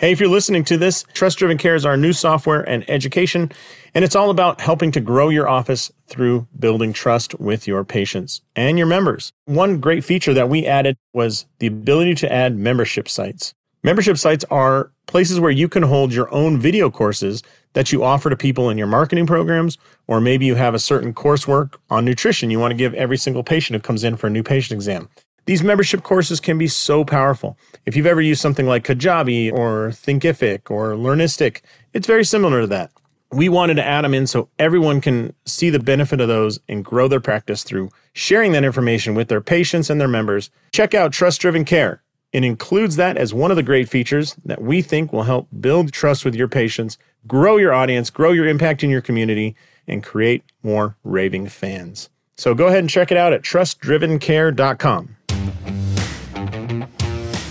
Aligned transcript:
Hey, 0.00 0.12
if 0.12 0.18
you're 0.18 0.30
listening 0.30 0.64
to 0.64 0.78
this, 0.78 1.04
Trust 1.12 1.36
Driven 1.36 1.58
Care 1.58 1.74
is 1.74 1.84
our 1.84 1.94
new 1.94 2.14
software 2.14 2.66
and 2.66 2.88
education, 2.88 3.52
and 3.94 4.02
it's 4.02 4.16
all 4.16 4.30
about 4.30 4.62
helping 4.62 4.90
to 4.92 5.00
grow 5.00 5.28
your 5.28 5.46
office 5.46 5.92
through 6.06 6.48
building 6.58 6.94
trust 6.94 7.38
with 7.38 7.68
your 7.68 7.84
patients 7.84 8.40
and 8.56 8.78
your 8.78 8.86
members. 8.86 9.34
One 9.44 9.78
great 9.78 10.02
feature 10.02 10.32
that 10.32 10.48
we 10.48 10.64
added 10.64 10.96
was 11.12 11.44
the 11.58 11.66
ability 11.66 12.14
to 12.14 12.32
add 12.32 12.56
membership 12.56 13.10
sites. 13.10 13.52
Membership 13.82 14.16
sites 14.16 14.42
are 14.50 14.90
places 15.06 15.38
where 15.38 15.50
you 15.50 15.68
can 15.68 15.82
hold 15.82 16.14
your 16.14 16.32
own 16.32 16.58
video 16.58 16.90
courses 16.90 17.42
that 17.74 17.92
you 17.92 18.02
offer 18.02 18.30
to 18.30 18.36
people 18.36 18.70
in 18.70 18.78
your 18.78 18.86
marketing 18.86 19.26
programs, 19.26 19.76
or 20.06 20.18
maybe 20.18 20.46
you 20.46 20.54
have 20.54 20.72
a 20.72 20.78
certain 20.78 21.12
coursework 21.12 21.74
on 21.90 22.06
nutrition 22.06 22.50
you 22.50 22.58
want 22.58 22.70
to 22.70 22.76
give 22.76 22.94
every 22.94 23.18
single 23.18 23.44
patient 23.44 23.74
who 23.74 23.82
comes 23.82 24.02
in 24.02 24.16
for 24.16 24.28
a 24.28 24.30
new 24.30 24.42
patient 24.42 24.78
exam. 24.78 25.10
These 25.46 25.62
membership 25.62 26.02
courses 26.02 26.40
can 26.40 26.58
be 26.58 26.68
so 26.68 27.04
powerful. 27.04 27.56
If 27.86 27.96
you've 27.96 28.06
ever 28.06 28.20
used 28.20 28.40
something 28.40 28.66
like 28.66 28.84
Kajabi 28.84 29.52
or 29.52 29.88
Thinkific 29.88 30.70
or 30.70 30.92
Learnistic, 30.92 31.60
it's 31.92 32.06
very 32.06 32.24
similar 32.24 32.60
to 32.60 32.66
that. 32.68 32.92
We 33.32 33.48
wanted 33.48 33.74
to 33.74 33.84
add 33.84 34.04
them 34.04 34.14
in 34.14 34.26
so 34.26 34.48
everyone 34.58 35.00
can 35.00 35.34
see 35.44 35.70
the 35.70 35.78
benefit 35.78 36.20
of 36.20 36.28
those 36.28 36.58
and 36.68 36.84
grow 36.84 37.08
their 37.08 37.20
practice 37.20 37.62
through 37.62 37.90
sharing 38.12 38.52
that 38.52 38.64
information 38.64 39.14
with 39.14 39.28
their 39.28 39.40
patients 39.40 39.88
and 39.88 40.00
their 40.00 40.08
members. 40.08 40.50
Check 40.72 40.94
out 40.94 41.12
Trust 41.12 41.40
Driven 41.40 41.64
Care. 41.64 42.02
It 42.32 42.44
includes 42.44 42.96
that 42.96 43.16
as 43.16 43.34
one 43.34 43.50
of 43.50 43.56
the 43.56 43.62
great 43.62 43.88
features 43.88 44.34
that 44.44 44.62
we 44.62 44.82
think 44.82 45.12
will 45.12 45.24
help 45.24 45.48
build 45.60 45.92
trust 45.92 46.24
with 46.24 46.34
your 46.34 46.48
patients, 46.48 46.96
grow 47.26 47.56
your 47.56 47.72
audience, 47.72 48.10
grow 48.10 48.32
your 48.32 48.46
impact 48.46 48.84
in 48.84 48.90
your 48.90 49.00
community, 49.00 49.56
and 49.86 50.02
create 50.02 50.44
more 50.62 50.96
raving 51.02 51.48
fans. 51.48 52.08
So 52.36 52.54
go 52.54 52.68
ahead 52.68 52.78
and 52.78 52.88
check 52.90 53.10
it 53.10 53.16
out 53.16 53.32
at 53.32 53.42
trustdrivencare.com. 53.42 55.16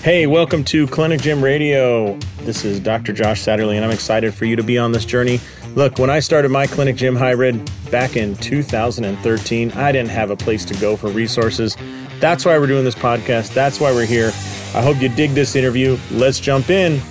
Hey, 0.02 0.28
welcome 0.28 0.64
to 0.64 0.88
Clinic 0.88 1.20
Gym 1.20 1.44
Radio. 1.44 2.18
This 2.44 2.64
is 2.64 2.80
Dr. 2.80 3.12
Josh 3.12 3.44
Satterley, 3.44 3.76
and 3.76 3.84
I'm 3.84 3.92
excited 3.92 4.34
for 4.34 4.46
you 4.46 4.56
to 4.56 4.64
be 4.64 4.78
on 4.78 4.94
this 4.94 5.04
journey. 5.04 5.42
Look, 5.76 6.00
when 6.00 6.10
I 6.10 6.22
started 6.22 6.52
my 6.52 6.68
Clinic 6.68 6.96
Gym 6.96 7.18
Hybrid 7.18 7.70
back 7.92 8.16
in 8.16 8.36
2013, 8.38 9.72
I 9.74 9.92
didn't 9.92 10.10
have 10.12 10.32
a 10.32 10.38
place 10.38 10.64
to 10.66 10.74
go 10.76 10.96
for 10.96 11.10
resources. 11.10 11.76
That's 12.22 12.46
why 12.46 12.58
we're 12.58 12.68
doing 12.68 12.86
this 12.86 12.96
podcast. 12.96 13.54
That's 13.54 13.82
why 13.82 13.92
we're 13.92 14.06
here. 14.06 14.28
I 14.74 14.82
hope 14.82 15.02
you 15.02 15.10
dig 15.10 15.32
this 15.32 15.58
interview. 15.58 15.98
Let's 16.12 16.40
jump 16.40 16.70
in. 16.70 17.02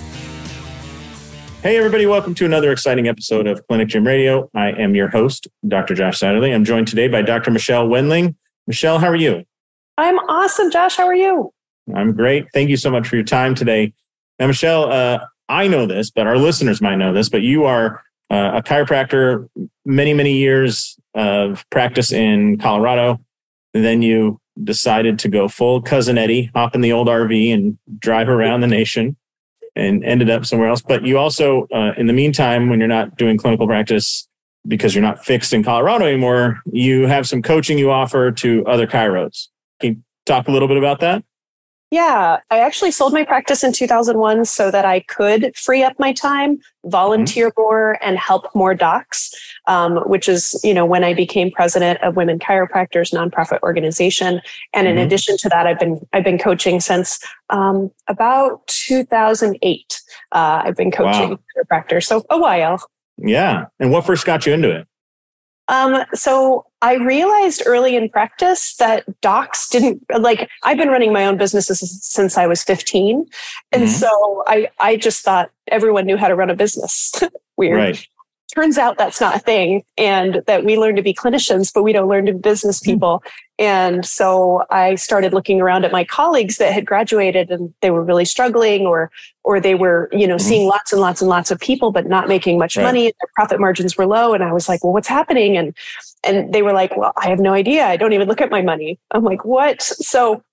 Hey, 1.61 1.77
everybody, 1.77 2.07
welcome 2.07 2.33
to 2.33 2.45
another 2.45 2.71
exciting 2.71 3.07
episode 3.07 3.45
of 3.45 3.67
Clinic 3.67 3.89
Gym 3.89 4.07
Radio. 4.07 4.49
I 4.55 4.69
am 4.71 4.95
your 4.95 5.09
host, 5.09 5.47
Dr. 5.67 5.93
Josh 5.93 6.19
Satterley. 6.19 6.55
I'm 6.55 6.65
joined 6.65 6.87
today 6.87 7.07
by 7.07 7.21
Dr. 7.21 7.51
Michelle 7.51 7.87
Wendling. 7.87 8.35
Michelle, 8.65 8.97
how 8.97 9.09
are 9.09 9.15
you? 9.15 9.43
I'm 9.95 10.17
awesome, 10.17 10.71
Josh. 10.71 10.95
How 10.95 11.05
are 11.05 11.15
you? 11.15 11.53
I'm 11.95 12.13
great. 12.13 12.47
Thank 12.53 12.69
you 12.69 12.77
so 12.77 12.91
much 12.91 13.07
for 13.07 13.15
your 13.15 13.25
time 13.25 13.55
today. 13.55 13.93
Now, 14.39 14.47
Michelle, 14.47 14.91
uh, 14.91 15.19
I 15.47 15.67
know 15.67 15.85
this, 15.85 16.11
but 16.11 16.27
our 16.27 16.37
listeners 16.37 16.81
might 16.81 16.95
know 16.95 17.13
this, 17.13 17.29
but 17.29 17.41
you 17.41 17.65
are 17.65 18.03
uh, 18.29 18.51
a 18.55 18.61
chiropractor, 18.61 19.49
many, 19.85 20.13
many 20.13 20.37
years 20.37 20.97
of 21.15 21.65
practice 21.69 22.11
in 22.11 22.57
Colorado. 22.59 23.19
And 23.73 23.83
then 23.83 24.01
you 24.01 24.39
decided 24.63 25.19
to 25.19 25.29
go 25.29 25.47
full 25.47 25.81
cousin 25.81 26.17
Eddie, 26.17 26.51
hop 26.53 26.75
in 26.75 26.81
the 26.81 26.91
old 26.91 27.07
RV 27.07 27.53
and 27.53 27.77
drive 27.99 28.29
around 28.29 28.61
the 28.61 28.67
nation 28.67 29.15
and 29.75 30.03
ended 30.03 30.29
up 30.29 30.45
somewhere 30.45 30.69
else. 30.69 30.81
But 30.81 31.05
you 31.05 31.17
also, 31.17 31.67
uh, 31.73 31.93
in 31.97 32.07
the 32.07 32.13
meantime, 32.13 32.69
when 32.69 32.79
you're 32.79 32.87
not 32.87 33.17
doing 33.17 33.37
clinical 33.37 33.67
practice, 33.67 34.27
because 34.67 34.93
you're 34.93 35.03
not 35.03 35.23
fixed 35.23 35.53
in 35.53 35.63
Colorado 35.63 36.05
anymore, 36.05 36.61
you 36.71 37.07
have 37.07 37.27
some 37.27 37.41
coaching 37.41 37.77
you 37.77 37.91
offer 37.91 38.31
to 38.31 38.65
other 38.65 38.85
chiros. 38.85 39.47
Can 39.79 39.93
you 39.93 40.03
talk 40.25 40.47
a 40.47 40.51
little 40.51 40.67
bit 40.67 40.77
about 40.77 40.99
that? 40.99 41.23
Yeah, 41.91 42.37
I 42.51 42.59
actually 42.59 42.91
sold 42.91 43.13
my 43.13 43.23
practice 43.23 43.63
in 43.63 43.73
2001 43.73 44.45
so 44.45 44.69
that 44.69 44.85
I 44.85 44.99
could 44.99 45.55
free 45.57 45.81
up 45.81 45.93
my 45.97 46.13
time, 46.13 46.59
volunteer 46.85 47.49
mm-hmm. 47.49 47.61
more, 47.61 47.97
and 48.03 48.17
help 48.17 48.45
more 48.53 48.75
docs. 48.75 49.33
Um, 49.67 49.97
which 50.09 50.27
is, 50.27 50.59
you 50.63 50.73
know, 50.73 50.83
when 50.83 51.03
I 51.03 51.13
became 51.13 51.51
president 51.51 52.01
of 52.01 52.15
Women 52.15 52.39
Chiropractors 52.39 53.13
nonprofit 53.13 53.59
organization. 53.61 54.41
And 54.73 54.87
in 54.87 54.95
mm-hmm. 54.95 55.05
addition 55.05 55.37
to 55.37 55.49
that, 55.49 55.67
I've 55.67 55.79
been 55.79 56.01
I've 56.11 56.23
been 56.23 56.39
coaching 56.39 56.79
since 56.79 57.19
um, 57.51 57.91
about 58.07 58.65
2008. 58.65 60.01
Uh, 60.31 60.61
I've 60.65 60.75
been 60.75 60.89
coaching 60.89 61.31
wow. 61.31 61.39
chiropractors, 61.55 62.05
so 62.05 62.25
a 62.31 62.39
while. 62.39 62.81
Yeah, 63.17 63.65
and 63.79 63.91
what 63.91 64.05
first 64.07 64.25
got 64.25 64.47
you 64.47 64.53
into 64.53 64.71
it? 64.71 64.87
Um, 65.69 66.03
so 66.13 66.65
I 66.81 66.95
realized 66.95 67.63
early 67.65 67.95
in 67.95 68.09
practice 68.09 68.75
that 68.77 69.05
docs 69.21 69.69
didn't 69.69 70.03
like 70.19 70.49
I've 70.63 70.77
been 70.77 70.89
running 70.89 71.13
my 71.13 71.25
own 71.25 71.37
businesses 71.37 71.99
since 72.01 72.37
I 72.37 72.47
was 72.47 72.63
15. 72.63 73.25
And 73.71 73.83
mm-hmm. 73.83 73.91
so 73.91 74.43
I 74.47 74.67
I 74.79 74.97
just 74.97 75.23
thought 75.23 75.51
everyone 75.67 76.05
knew 76.05 76.17
how 76.17 76.27
to 76.27 76.35
run 76.35 76.49
a 76.49 76.55
business. 76.55 77.13
Weird. 77.57 77.77
Right 77.77 78.07
turns 78.53 78.77
out 78.77 78.97
that's 78.97 79.21
not 79.21 79.35
a 79.35 79.39
thing 79.39 79.83
and 79.97 80.41
that 80.47 80.65
we 80.65 80.77
learn 80.77 80.95
to 80.95 81.01
be 81.01 81.13
clinicians 81.13 81.71
but 81.73 81.83
we 81.83 81.93
don't 81.93 82.09
learn 82.09 82.25
to 82.25 82.33
be 82.33 82.39
business 82.39 82.79
hmm. 82.79 82.91
people. 82.91 83.23
And 83.57 84.05
so 84.05 84.63
i 84.69 84.95
started 84.95 85.33
looking 85.33 85.61
around 85.61 85.85
at 85.85 85.91
my 85.91 86.03
colleagues 86.03 86.57
that 86.57 86.73
had 86.73 86.85
graduated 86.85 87.51
and 87.51 87.73
they 87.81 87.91
were 87.91 88.03
really 88.03 88.25
struggling 88.25 88.85
or 88.85 89.11
or 89.43 89.59
they 89.59 89.75
were 89.75 90.09
you 90.11 90.27
know 90.27 90.35
mm-hmm. 90.35 90.47
seeing 90.47 90.67
lots 90.67 90.93
and 90.93 91.01
lots 91.01 91.21
and 91.21 91.29
lots 91.29 91.51
of 91.51 91.59
people 91.59 91.91
but 91.91 92.07
not 92.07 92.27
making 92.27 92.57
much 92.57 92.77
right. 92.77 92.83
money. 92.83 93.03
Their 93.03 93.29
profit 93.35 93.59
margins 93.59 93.97
were 93.97 94.07
low. 94.07 94.33
And 94.33 94.43
i 94.43 94.51
was 94.51 94.69
like 94.69 94.83
well 94.83 94.93
what's 94.93 95.07
happening? 95.07 95.57
And 95.57 95.75
and 96.23 96.53
they 96.53 96.61
were 96.61 96.73
like 96.73 96.95
well 96.97 97.13
i 97.17 97.27
have 97.29 97.39
no 97.39 97.53
idea. 97.53 97.85
I 97.85 97.97
don't 97.97 98.13
even 98.13 98.27
look 98.27 98.41
at 98.41 98.51
my 98.51 98.61
money. 98.61 98.99
I'm 99.11 99.23
like 99.23 99.45
what? 99.45 99.81
So 99.81 100.43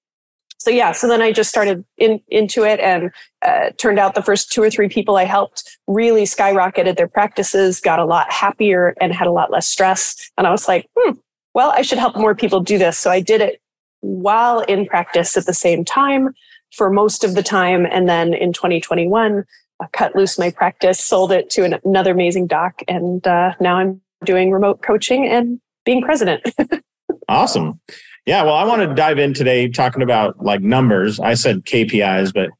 so 0.58 0.70
yeah 0.70 0.92
so 0.92 1.06
then 1.06 1.22
i 1.22 1.32
just 1.32 1.50
started 1.50 1.84
in, 1.98 2.20
into 2.28 2.64
it 2.64 2.80
and 2.80 3.10
uh, 3.42 3.70
turned 3.78 3.98
out 3.98 4.14
the 4.14 4.22
first 4.22 4.50
two 4.50 4.62
or 4.62 4.70
three 4.70 4.88
people 4.88 5.16
i 5.16 5.24
helped 5.24 5.78
really 5.86 6.24
skyrocketed 6.24 6.96
their 6.96 7.08
practices 7.08 7.80
got 7.80 7.98
a 7.98 8.04
lot 8.04 8.30
happier 8.32 8.94
and 9.00 9.12
had 9.12 9.26
a 9.26 9.32
lot 9.32 9.50
less 9.50 9.68
stress. 9.68 10.30
And 10.36 10.46
i 10.46 10.50
was 10.50 10.68
like 10.68 10.88
hmm, 10.96 11.12
well 11.54 11.70
i 11.70 11.82
should 11.82 11.98
help 11.98 12.16
more 12.16 12.34
people 12.34 12.60
do 12.60 12.78
this. 12.78 12.98
So 12.98 13.10
i 13.10 13.20
did 13.20 13.40
it 13.40 13.60
while 14.00 14.60
in 14.60 14.86
practice 14.86 15.36
at 15.36 15.46
the 15.46 15.54
same 15.54 15.84
time 15.84 16.34
for 16.72 16.90
most 16.90 17.24
of 17.24 17.34
the 17.34 17.42
time. 17.42 17.86
And 17.86 18.08
then 18.08 18.34
in 18.34 18.52
2021 18.52 19.44
I 19.80 19.86
cut 19.92 20.16
loose 20.16 20.38
my 20.38 20.50
practice 20.50 21.04
sold 21.04 21.32
it 21.32 21.50
to 21.50 21.64
an, 21.64 21.78
another 21.84 22.12
amazing 22.12 22.46
doc 22.46 22.82
and 22.88 23.26
uh, 23.26 23.54
now 23.60 23.76
i'm 23.76 24.00
doing 24.24 24.50
remote 24.50 24.82
coaching 24.82 25.26
and 25.26 25.60
being 25.84 26.02
president. 26.02 26.42
Awesome 27.28 27.80
yeah, 28.26 28.42
well, 28.42 28.54
I 28.54 28.64
want 28.64 28.82
to 28.82 28.94
dive 28.94 29.18
in 29.18 29.32
today 29.32 29.68
talking 29.68 30.02
about 30.02 30.42
like 30.44 30.60
numbers. 30.60 31.20
I 31.20 31.34
said 31.34 31.64
KPIs, 31.64 32.34
but 32.34 32.50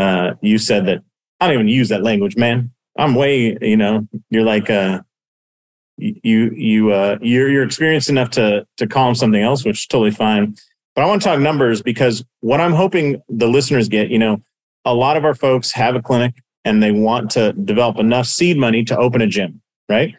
uh, 0.00 0.34
you 0.40 0.58
said 0.58 0.86
that 0.86 1.02
I 1.40 1.46
don't 1.46 1.54
even 1.54 1.68
use 1.68 1.90
that 1.90 2.02
language, 2.02 2.36
man. 2.36 2.70
I'm 2.98 3.14
way, 3.14 3.56
you 3.60 3.76
know, 3.76 4.08
you're 4.30 4.44
like 4.44 4.70
uh, 4.70 5.02
you 5.98 6.50
you 6.54 6.92
uh, 6.92 7.18
you're 7.20 7.50
you're 7.50 7.62
experienced 7.62 8.08
enough 8.08 8.30
to 8.30 8.66
to 8.78 8.86
call 8.86 9.06
them 9.06 9.14
something 9.14 9.42
else, 9.42 9.64
which 9.64 9.80
is 9.80 9.86
totally 9.86 10.10
fine. 10.10 10.56
But 10.94 11.04
I 11.04 11.06
want 11.06 11.22
to 11.22 11.28
talk 11.28 11.38
numbers 11.38 11.82
because 11.82 12.24
what 12.40 12.60
I'm 12.60 12.72
hoping 12.72 13.22
the 13.28 13.46
listeners 13.46 13.88
get, 13.88 14.10
you 14.10 14.18
know, 14.18 14.42
a 14.84 14.94
lot 14.94 15.16
of 15.16 15.24
our 15.24 15.34
folks 15.34 15.70
have 15.72 15.94
a 15.94 16.02
clinic 16.02 16.34
and 16.64 16.82
they 16.82 16.90
want 16.90 17.30
to 17.32 17.52
develop 17.52 17.98
enough 17.98 18.26
seed 18.26 18.56
money 18.56 18.84
to 18.84 18.96
open 18.96 19.20
a 19.20 19.26
gym, 19.26 19.60
right? 19.88 20.14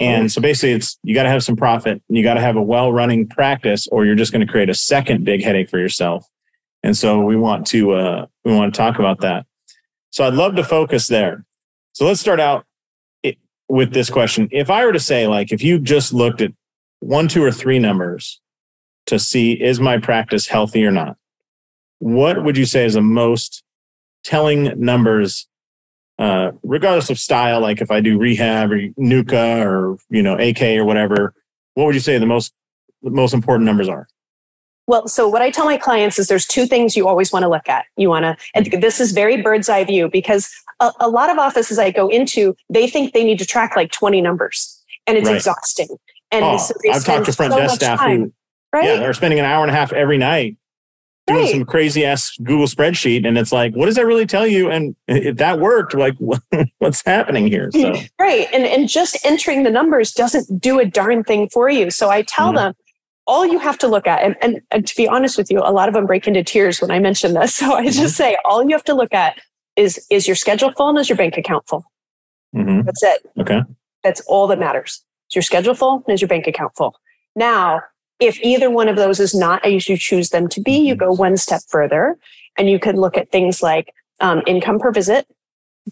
And 0.00 0.30
so 0.30 0.40
basically 0.40 0.72
it's 0.72 0.98
you 1.04 1.14
got 1.14 1.22
to 1.22 1.28
have 1.28 1.44
some 1.44 1.56
profit 1.56 2.02
and 2.08 2.16
you 2.16 2.22
got 2.22 2.34
to 2.34 2.40
have 2.40 2.56
a 2.56 2.62
well 2.62 2.92
running 2.92 3.28
practice 3.28 3.86
or 3.88 4.04
you're 4.04 4.16
just 4.16 4.32
going 4.32 4.44
to 4.44 4.50
create 4.50 4.68
a 4.68 4.74
second 4.74 5.24
big 5.24 5.42
headache 5.42 5.70
for 5.70 5.78
yourself. 5.78 6.26
And 6.82 6.96
so 6.96 7.20
we 7.20 7.36
want 7.36 7.66
to 7.68 7.92
uh, 7.92 8.26
we 8.44 8.54
want 8.54 8.74
to 8.74 8.78
talk 8.78 8.98
about 8.98 9.20
that. 9.20 9.46
So 10.10 10.26
I'd 10.26 10.34
love 10.34 10.56
to 10.56 10.64
focus 10.64 11.06
there. 11.06 11.44
So 11.92 12.06
let's 12.06 12.20
start 12.20 12.40
out 12.40 12.64
with 13.68 13.92
this 13.92 14.10
question. 14.10 14.48
If 14.50 14.70
I 14.70 14.84
were 14.84 14.92
to 14.92 15.00
say 15.00 15.26
like 15.26 15.52
if 15.52 15.62
you 15.62 15.78
just 15.78 16.12
looked 16.12 16.40
at 16.40 16.52
one, 17.00 17.28
two 17.28 17.44
or 17.44 17.52
three 17.52 17.78
numbers 17.78 18.40
to 19.06 19.18
see 19.18 19.52
is 19.52 19.78
my 19.78 19.98
practice 19.98 20.48
healthy 20.48 20.84
or 20.84 20.90
not, 20.90 21.16
what 21.98 22.44
would 22.44 22.56
you 22.56 22.64
say 22.64 22.84
is 22.84 22.94
the 22.94 23.00
most 23.00 23.62
telling 24.24 24.72
numbers 24.80 25.46
uh, 26.18 26.52
regardless 26.62 27.10
of 27.10 27.18
style, 27.18 27.60
like 27.60 27.80
if 27.80 27.90
I 27.90 28.00
do 28.00 28.18
rehab 28.18 28.72
or 28.72 28.78
NUCCA 28.98 29.64
or 29.64 29.98
you 30.10 30.22
know 30.22 30.36
AK 30.36 30.62
or 30.62 30.84
whatever, 30.84 31.34
what 31.74 31.86
would 31.86 31.94
you 31.94 32.00
say 32.00 32.18
the 32.18 32.26
most 32.26 32.52
the 33.02 33.10
most 33.10 33.34
important 33.34 33.66
numbers 33.66 33.88
are? 33.88 34.08
Well, 34.88 35.06
so 35.06 35.28
what 35.28 35.42
I 35.42 35.50
tell 35.50 35.66
my 35.66 35.76
clients 35.76 36.18
is 36.18 36.28
there's 36.28 36.46
two 36.46 36.66
things 36.66 36.96
you 36.96 37.06
always 37.06 37.30
want 37.30 37.42
to 37.42 37.48
look 37.48 37.68
at. 37.68 37.84
You 37.96 38.08
want 38.08 38.24
to, 38.24 38.36
and 38.54 38.82
this 38.82 39.00
is 39.00 39.12
very 39.12 39.42
bird's 39.42 39.68
eye 39.68 39.84
view 39.84 40.08
because 40.10 40.50
a, 40.80 40.90
a, 40.98 41.08
lot 41.10 41.28
of 41.28 41.36
offices 41.36 41.78
I 41.78 41.90
go 41.90 42.08
into, 42.08 42.56
they 42.70 42.88
think 42.88 43.12
they 43.12 43.22
need 43.22 43.38
to 43.40 43.44
track 43.44 43.76
like 43.76 43.92
20 43.92 44.22
numbers 44.22 44.82
and 45.06 45.18
it's 45.18 45.28
right. 45.28 45.36
exhausting. 45.36 45.88
And 46.30 46.42
oh, 46.42 46.56
so 46.56 46.72
I've 46.90 47.04
talked 47.04 47.26
to 47.26 47.32
front 47.34 47.52
so 47.52 47.58
desk 47.58 47.74
staff 47.74 47.98
time, 47.98 48.20
who, 48.20 48.32
right? 48.72 48.84
yeah, 48.84 48.96
they're 48.96 49.12
spending 49.12 49.38
an 49.38 49.44
hour 49.44 49.62
and 49.62 49.70
a 49.70 49.74
half 49.74 49.92
every 49.92 50.16
night 50.16 50.56
doing 51.28 51.40
right. 51.40 51.50
some 51.50 51.64
crazy 51.64 52.04
ass 52.04 52.36
Google 52.42 52.66
spreadsheet, 52.66 53.26
and 53.26 53.38
it's 53.38 53.52
like, 53.52 53.74
what 53.74 53.86
does 53.86 53.94
that 53.96 54.06
really 54.06 54.26
tell 54.26 54.46
you? 54.46 54.70
And 54.70 54.96
if 55.06 55.36
that 55.36 55.60
worked, 55.60 55.94
like, 55.94 56.14
what's 56.78 57.04
happening 57.04 57.46
here? 57.46 57.70
So 57.72 57.94
right, 58.20 58.48
and 58.52 58.64
and 58.64 58.88
just 58.88 59.18
entering 59.24 59.62
the 59.62 59.70
numbers 59.70 60.12
doesn't 60.12 60.60
do 60.60 60.80
a 60.80 60.84
darn 60.84 61.24
thing 61.24 61.48
for 61.50 61.68
you. 61.68 61.90
So 61.90 62.10
I 62.10 62.22
tell 62.22 62.48
mm-hmm. 62.48 62.56
them 62.56 62.74
all 63.26 63.46
you 63.46 63.58
have 63.58 63.76
to 63.78 63.86
look 63.86 64.06
at, 64.06 64.22
and, 64.22 64.36
and, 64.40 64.62
and, 64.70 64.86
to 64.86 64.96
be 64.96 65.06
honest 65.06 65.36
with 65.36 65.50
you, 65.50 65.60
a 65.60 65.70
lot 65.70 65.86
of 65.86 65.94
them 65.94 66.06
break 66.06 66.26
into 66.26 66.42
tears 66.42 66.80
when 66.80 66.90
I 66.90 66.98
mention 66.98 67.34
this. 67.34 67.56
So 67.58 67.74
I 67.74 67.84
just 67.84 67.98
mm-hmm. 67.98 68.06
say 68.08 68.36
all 68.44 68.64
you 68.64 68.70
have 68.70 68.84
to 68.84 68.94
look 68.94 69.12
at 69.12 69.40
is 69.76 70.04
is 70.10 70.26
your 70.26 70.36
schedule 70.36 70.72
full 70.72 70.88
and 70.88 70.98
is 70.98 71.08
your 71.08 71.16
bank 71.16 71.36
account 71.36 71.68
full? 71.68 71.84
hmm 72.52 72.82
That's 72.82 73.02
it. 73.02 73.30
Okay. 73.38 73.60
That's 74.02 74.20
all 74.22 74.46
that 74.48 74.58
matters. 74.58 75.04
Is 75.30 75.36
your 75.36 75.42
schedule 75.42 75.74
full 75.74 76.02
and 76.06 76.14
is 76.14 76.20
your 76.20 76.28
bank 76.28 76.46
account 76.46 76.72
full? 76.76 76.94
Now, 77.36 77.82
if 78.20 78.38
either 78.42 78.70
one 78.70 78.88
of 78.88 78.96
those 78.96 79.20
is 79.20 79.34
not 79.34 79.64
as 79.64 79.88
you 79.88 79.96
choose 79.96 80.30
them 80.30 80.48
to 80.48 80.60
be, 80.60 80.72
you 80.78 80.94
go 80.94 81.12
one 81.12 81.36
step 81.36 81.60
further 81.68 82.18
and 82.56 82.68
you 82.68 82.78
can 82.78 82.96
look 82.96 83.16
at 83.16 83.30
things 83.30 83.62
like 83.62 83.92
um, 84.20 84.42
income 84.46 84.78
per 84.78 84.90
visit. 84.90 85.26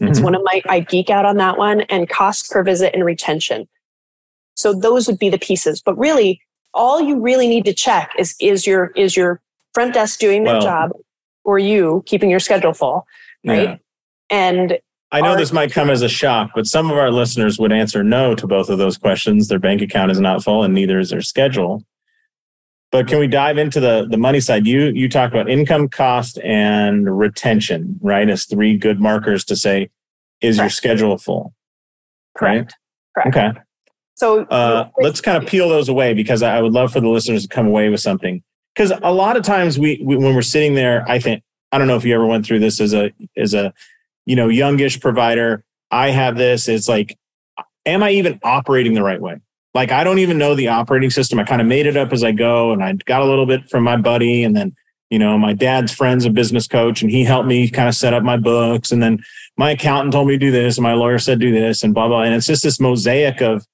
It's 0.01 0.19
Mhm. 0.21 0.25
one 0.25 0.35
of 0.35 0.43
my, 0.45 0.61
I 0.69 0.81
geek 0.81 1.09
out 1.11 1.25
on 1.25 1.37
that 1.37 1.57
one, 1.57 1.83
and 1.83 2.09
cost 2.09 2.51
per 2.51 2.63
visit 2.63 2.93
and 2.95 3.05
retention. 3.05 3.69
So 4.55 4.73
those 4.75 5.07
would 5.07 5.19
be 5.19 5.29
the 5.31 5.39
pieces. 5.39 5.81
But 5.81 5.97
really, 5.97 6.41
all 6.75 7.01
you 7.01 7.21
really 7.21 7.49
need 7.49 7.65
to 7.67 7.73
check 7.73 8.11
is 8.19 8.35
is 8.41 8.67
your 8.67 8.89
is 8.97 9.17
your 9.17 9.41
front 9.73 9.95
desk 9.95 10.19
doing 10.19 10.45
their 10.45 10.55
Well- 10.55 10.63
job 10.63 10.91
or 11.45 11.59
you 11.59 12.03
keeping 12.07 12.29
your 12.31 12.41
schedule 12.41 12.73
full, 12.75 13.07
right? 13.47 13.63
Yeah. 13.63 13.77
And 14.31 14.79
I 15.13 15.21
know 15.21 15.37
this 15.37 15.53
might 15.53 15.71
come 15.73 15.89
as 15.89 16.03
a 16.03 16.09
shock, 16.09 16.51
but 16.55 16.67
some 16.67 16.91
of 16.91 16.99
our 16.99 17.11
listeners 17.13 17.59
would 17.59 17.73
answer 17.73 18.03
no 18.03 18.35
to 18.35 18.47
both 18.47 18.69
of 18.69 18.79
those 18.79 18.99
questions. 18.99 19.47
Their 19.49 19.61
bank 19.61 19.81
account 19.81 20.11
is 20.11 20.19
not 20.21 20.43
full, 20.43 20.65
and 20.65 20.75
neither 20.75 20.99
is 20.99 21.11
their 21.11 21.23
schedule. 21.23 21.85
But 22.97 23.09
can 23.09 23.19
we 23.19 23.27
dive 23.27 23.59
into 23.59 23.79
the 23.79 24.07
the 24.09 24.17
money 24.17 24.41
side? 24.41 24.67
You 24.67 24.87
you 24.87 25.07
talk 25.09 25.31
about 25.31 25.51
income, 25.51 25.87
cost, 25.89 26.39
and 26.39 27.19
retention, 27.19 27.99
right? 28.01 28.27
As 28.27 28.47
three 28.47 28.79
good 28.79 29.01
markers 29.01 29.45
to 29.47 29.57
say, 29.57 29.91
is 30.41 30.57
your 30.57 30.71
schedule 30.71 31.19
full? 31.19 31.53
correct. 32.35 32.75
Correct. 33.15 33.37
Okay. 33.37 33.53
So 34.15 34.45
Uh, 34.47 34.89
let's 34.99 35.21
kind 35.21 35.43
of 35.43 35.47
peel 35.47 35.69
those 35.69 35.91
away 35.91 36.15
because 36.15 36.43
I 36.43 36.63
would 36.63 36.73
love 36.73 36.91
for 36.91 37.01
the 37.01 37.09
listeners 37.09 37.43
to 37.43 37.49
come 37.49 37.67
away 37.67 37.91
with 37.91 38.01
something. 38.01 38.43
Because 38.75 38.93
a 39.03 39.13
lot 39.13 39.37
of 39.37 39.43
times 39.43 39.79
we, 39.79 40.01
we 40.03 40.17
when 40.17 40.35
we're 40.35 40.41
sitting 40.41 40.75
there, 40.75 41.05
I 41.07 41.19
think 41.19 41.43
I 41.73 41.79
don't 41.79 41.89
know 41.89 41.97
if 41.97 42.05
you 42.07 42.15
ever 42.15 42.25
went 42.25 42.47
through 42.47 42.61
this 42.61 42.81
as 42.81 42.95
a 42.95 43.13
as 43.37 43.53
a 43.53 43.75
you 44.25 44.37
know 44.37 44.49
youngish 44.49 45.01
provider. 45.01 45.65
I 45.91 46.13
have 46.13 46.37
this. 46.39 46.67
It's 46.67 46.89
like, 46.89 47.19
am 47.85 48.03
I 48.03 48.13
even 48.13 48.41
operating 48.43 48.95
the 48.95 49.03
right 49.03 49.21
way? 49.21 49.37
Like 49.77 49.93
I 49.93 50.05
don't 50.05 50.19
even 50.21 50.39
know 50.39 50.55
the 50.55 50.69
operating 50.69 51.11
system. 51.11 51.39
I 51.39 51.45
kind 51.45 51.61
of 51.61 51.67
made 51.67 51.87
it 51.87 51.99
up 51.99 52.11
as 52.11 52.25
I 52.25 52.33
go, 52.33 52.73
and 52.73 52.83
I 52.83 52.95
got 52.95 53.21
a 53.21 53.27
little 53.27 53.45
bit 53.45 53.69
from 53.69 53.85
my 53.85 53.99
buddy, 53.99 54.43
and 54.43 54.57
then 54.57 54.75
you 55.11 55.19
know 55.19 55.37
my 55.37 55.53
dad's 55.53 55.93
friend's 55.93 56.25
a 56.25 56.31
business 56.31 56.67
coach, 56.67 57.03
and 57.03 57.11
he 57.11 57.25
helped 57.25 57.47
me 57.47 57.69
kind 57.69 57.87
of 57.87 57.95
set 57.95 58.15
up 58.15 58.23
my 58.23 58.39
books, 58.39 58.91
and 58.91 59.03
then 59.03 59.23
my 59.59 59.73
accountant 59.73 60.15
told 60.15 60.29
me 60.29 60.35
to 60.35 60.39
do 60.39 60.51
this, 60.51 60.79
and 60.79 60.83
my 60.83 60.95
lawyer 60.95 61.19
said 61.19 61.41
do 61.41 61.53
this, 61.53 61.83
and 61.83 61.93
blah 61.93 62.09
blah. 62.09 62.23
And 62.23 62.35
it's 62.35 62.47
just 62.47 62.63
this 62.63 62.81
mosaic 62.81 63.43
of 63.43 63.67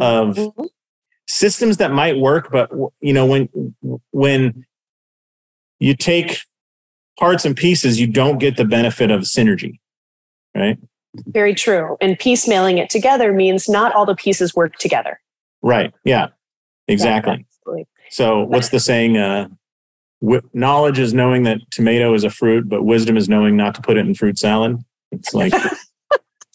of 0.00 0.36
Mhm. 0.36 0.68
systems 1.26 1.76
that 1.76 1.90
might 1.90 2.16
work 2.16 2.50
but 2.52 2.70
you 3.00 3.12
know 3.12 3.26
when 3.26 3.48
when 4.12 4.64
you 5.80 5.94
take 5.94 6.38
parts 7.18 7.44
and 7.44 7.56
pieces 7.56 7.98
you 8.00 8.06
don't 8.06 8.38
get 8.38 8.56
the 8.56 8.64
benefit 8.64 9.10
of 9.10 9.22
synergy 9.22 9.80
right 10.54 10.78
very 11.28 11.54
true. 11.54 11.96
And 12.00 12.18
piecemealing 12.18 12.78
it 12.78 12.90
together 12.90 13.32
means 13.32 13.68
not 13.68 13.94
all 13.94 14.04
the 14.06 14.16
pieces 14.16 14.54
work 14.54 14.76
together. 14.76 15.20
Right 15.64 15.92
yeah 16.04 16.28
exactly 16.88 17.44
Yeah, 17.76 17.82
so 18.10 18.44
what's 18.44 18.68
the 18.68 18.78
saying 18.78 19.16
uh 19.16 19.48
knowledge 20.52 20.98
is 20.98 21.12
knowing 21.12 21.42
that 21.42 21.58
tomato 21.70 22.14
is 22.14 22.24
a 22.24 22.30
fruit 22.30 22.68
but 22.68 22.84
wisdom 22.84 23.16
is 23.16 23.28
knowing 23.28 23.56
not 23.56 23.74
to 23.74 23.82
put 23.82 23.96
it 23.96 24.06
in 24.06 24.14
fruit 24.14 24.38
salad 24.38 24.76
it's 25.10 25.34
like 25.34 25.52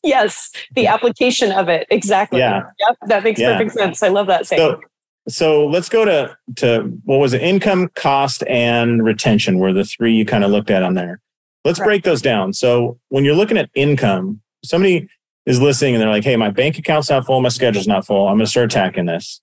Yes, 0.01 0.51
the 0.75 0.87
application 0.87 1.51
of 1.51 1.67
it. 1.67 1.85
Exactly. 1.91 2.39
Yeah. 2.39 2.61
Yep. 2.87 2.97
That 3.07 3.21
makes 3.25 3.37
Yeah. 3.37 3.57
perfect 3.57 3.73
sense. 3.73 4.01
I 4.01 4.07
love 4.07 4.27
that 4.27 4.47
saying. 4.47 4.59
so 4.61 4.79
so 5.27 5.67
let's 5.67 5.89
go 5.89 6.05
to 6.05 6.37
to 6.55 6.83
what 7.03 7.17
was 7.17 7.33
it 7.33 7.41
income 7.41 7.89
cost 7.95 8.41
and 8.47 9.03
retention 9.03 9.59
were 9.59 9.73
the 9.73 9.83
three 9.83 10.13
you 10.13 10.25
kind 10.25 10.45
of 10.45 10.51
looked 10.51 10.71
at 10.71 10.83
on 10.83 10.93
there 10.93 11.19
let's 11.65 11.79
Right. 11.79 11.85
break 11.85 12.03
those 12.03 12.21
down 12.21 12.53
so 12.53 12.97
when 13.09 13.25
you're 13.25 13.35
looking 13.35 13.57
at 13.57 13.69
income 13.75 14.41
somebody 14.63 15.09
is 15.45 15.61
listening 15.61 15.95
and 15.95 16.01
they're 16.01 16.09
like 16.09 16.23
hey 16.23 16.35
my 16.35 16.49
bank 16.49 16.77
account's 16.77 17.09
not 17.09 17.25
full 17.25 17.41
my 17.41 17.49
schedule's 17.49 17.87
not 17.87 18.05
full 18.05 18.27
i'm 18.27 18.35
going 18.35 18.45
to 18.45 18.49
start 18.49 18.71
attacking 18.71 19.05
this 19.05 19.41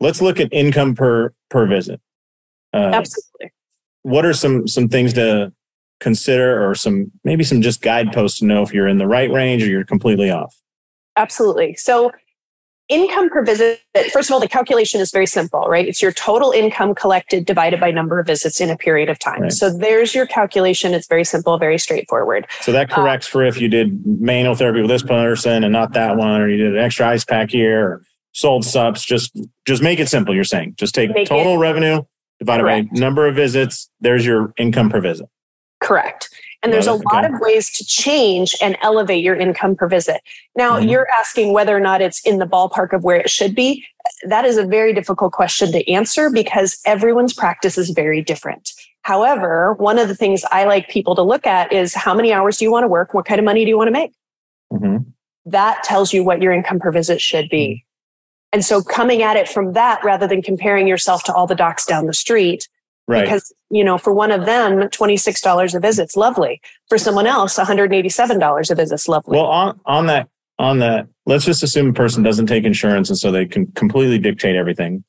let's 0.00 0.20
look 0.20 0.38
at 0.40 0.52
income 0.52 0.94
per 0.94 1.32
per 1.50 1.66
visit 1.66 2.00
uh, 2.74 2.90
Absolutely. 2.92 3.52
what 4.02 4.26
are 4.26 4.34
some 4.34 4.66
some 4.66 4.88
things 4.88 5.12
to 5.14 5.52
consider 6.00 6.68
or 6.68 6.74
some 6.74 7.10
maybe 7.24 7.42
some 7.42 7.62
just 7.62 7.80
guideposts 7.80 8.40
to 8.40 8.44
know 8.44 8.62
if 8.62 8.72
you're 8.74 8.88
in 8.88 8.98
the 8.98 9.06
right 9.06 9.30
range 9.30 9.62
or 9.62 9.66
you're 9.66 9.84
completely 9.84 10.30
off 10.30 10.54
Absolutely. 11.16 11.74
So, 11.74 12.12
income 12.88 13.28
per 13.30 13.44
visit, 13.44 13.80
first 14.12 14.28
of 14.30 14.34
all, 14.34 14.40
the 14.40 14.48
calculation 14.48 15.00
is 15.00 15.10
very 15.10 15.26
simple, 15.26 15.60
right? 15.68 15.86
It's 15.88 16.00
your 16.00 16.12
total 16.12 16.52
income 16.52 16.94
collected 16.94 17.44
divided 17.44 17.80
by 17.80 17.90
number 17.90 18.20
of 18.20 18.26
visits 18.26 18.60
in 18.60 18.70
a 18.70 18.76
period 18.76 19.08
of 19.08 19.18
time. 19.18 19.42
Right. 19.42 19.52
So, 19.52 19.70
there's 19.76 20.14
your 20.14 20.26
calculation. 20.26 20.94
It's 20.94 21.08
very 21.08 21.24
simple, 21.24 21.58
very 21.58 21.78
straightforward. 21.78 22.46
So 22.60 22.72
that 22.72 22.92
Uh, 22.92 22.94
corrects 22.94 23.26
for 23.26 23.42
if 23.42 23.60
you 23.60 23.68
did 23.68 24.06
manual 24.06 24.54
therapy 24.54 24.80
with 24.80 24.90
this 24.90 25.02
person 25.02 25.64
and 25.64 25.72
not 25.72 25.92
that 25.94 26.16
one, 26.16 26.40
or 26.40 26.48
you 26.48 26.56
did 26.56 26.74
an 26.76 26.82
extra 26.82 27.08
ice 27.08 27.24
pack 27.24 27.50
here, 27.50 27.84
or 27.84 28.02
sold 28.32 28.64
subs. 28.64 29.04
Just 29.04 29.36
just 29.66 29.82
make 29.82 29.98
it 29.98 30.08
simple. 30.08 30.34
You're 30.34 30.44
saying 30.44 30.74
just 30.76 30.94
take 30.94 31.10
total 31.26 31.58
revenue 31.58 32.02
divided 32.38 32.64
Correct. 32.64 32.92
by 32.92 33.00
number 33.00 33.26
of 33.26 33.34
visits. 33.34 33.90
There's 34.00 34.26
your 34.26 34.52
income 34.58 34.90
per 34.90 35.00
visit. 35.00 35.26
Correct. 35.82 36.28
And 36.66 36.72
there's 36.72 36.88
a 36.88 36.94
lot 36.94 37.24
Okay. 37.24 37.32
of 37.32 37.40
ways 37.40 37.70
to 37.76 37.84
change 37.84 38.56
and 38.60 38.76
elevate 38.82 39.22
your 39.22 39.36
income 39.36 39.76
per 39.76 39.86
visit. 39.86 40.20
Now, 40.56 40.80
Mhm. 40.80 40.90
you're 40.90 41.06
asking 41.16 41.52
whether 41.52 41.76
or 41.76 41.78
not 41.78 42.02
it's 42.02 42.20
in 42.26 42.40
the 42.40 42.44
ballpark 42.44 42.92
of 42.92 43.04
where 43.04 43.18
it 43.18 43.30
should 43.30 43.54
be. 43.54 43.86
That 44.24 44.44
is 44.44 44.56
a 44.58 44.66
very 44.66 44.92
difficult 44.92 45.32
question 45.32 45.70
to 45.70 45.88
answer 45.88 46.28
because 46.28 46.80
everyone's 46.84 47.32
practice 47.32 47.78
is 47.78 47.90
very 47.90 48.20
different. 48.20 48.72
However, 49.02 49.74
one 49.74 49.96
of 49.96 50.08
the 50.08 50.16
things 50.16 50.44
I 50.50 50.64
like 50.64 50.88
people 50.88 51.14
to 51.14 51.22
look 51.22 51.46
at 51.46 51.72
is 51.72 51.94
how 51.94 52.14
many 52.14 52.32
hours 52.32 52.56
do 52.58 52.64
you 52.64 52.72
want 52.72 52.82
to 52.82 52.88
work? 52.88 53.14
What 53.14 53.26
kind 53.26 53.38
of 53.38 53.44
money 53.44 53.64
do 53.64 53.68
you 53.68 53.76
want 53.76 53.86
to 53.86 53.92
make? 53.92 54.10
Mhm. 54.72 55.04
That 55.44 55.84
tells 55.84 56.12
you 56.12 56.24
what 56.24 56.42
your 56.42 56.52
income 56.52 56.80
per 56.80 56.90
visit 56.90 57.20
should 57.20 57.48
be. 57.48 57.84
And 58.52 58.64
so 58.64 58.82
coming 58.82 59.22
at 59.22 59.36
it 59.36 59.48
from 59.48 59.74
that 59.74 60.02
rather 60.02 60.26
than 60.26 60.42
comparing 60.42 60.88
yourself 60.88 61.22
to 61.24 61.32
all 61.32 61.46
the 61.46 61.54
docs 61.54 61.86
down 61.86 62.06
the 62.06 62.14
street, 62.14 62.66
Right. 63.08 63.22
because 63.24 63.52
you 63.70 63.84
know 63.84 63.98
for 63.98 64.12
one 64.12 64.32
of 64.32 64.46
them 64.46 64.80
$26 64.80 65.74
a 65.74 65.80
visit's 65.80 66.16
lovely 66.16 66.60
for 66.88 66.98
someone 66.98 67.26
else 67.26 67.56
$187 67.56 68.70
a 68.70 68.74
visit's 68.74 69.08
lovely 69.08 69.36
well, 69.36 69.46
on 69.46 69.80
on 69.86 70.06
that 70.06 70.28
on 70.58 70.78
that, 70.78 71.06
let's 71.26 71.44
just 71.44 71.62
assume 71.62 71.90
a 71.90 71.92
person 71.92 72.22
doesn't 72.22 72.46
take 72.46 72.64
insurance, 72.64 73.10
and 73.10 73.18
so 73.18 73.30
they 73.30 73.44
can 73.44 73.66
completely 73.72 74.18
dictate 74.18 74.56
everything. 74.56 75.04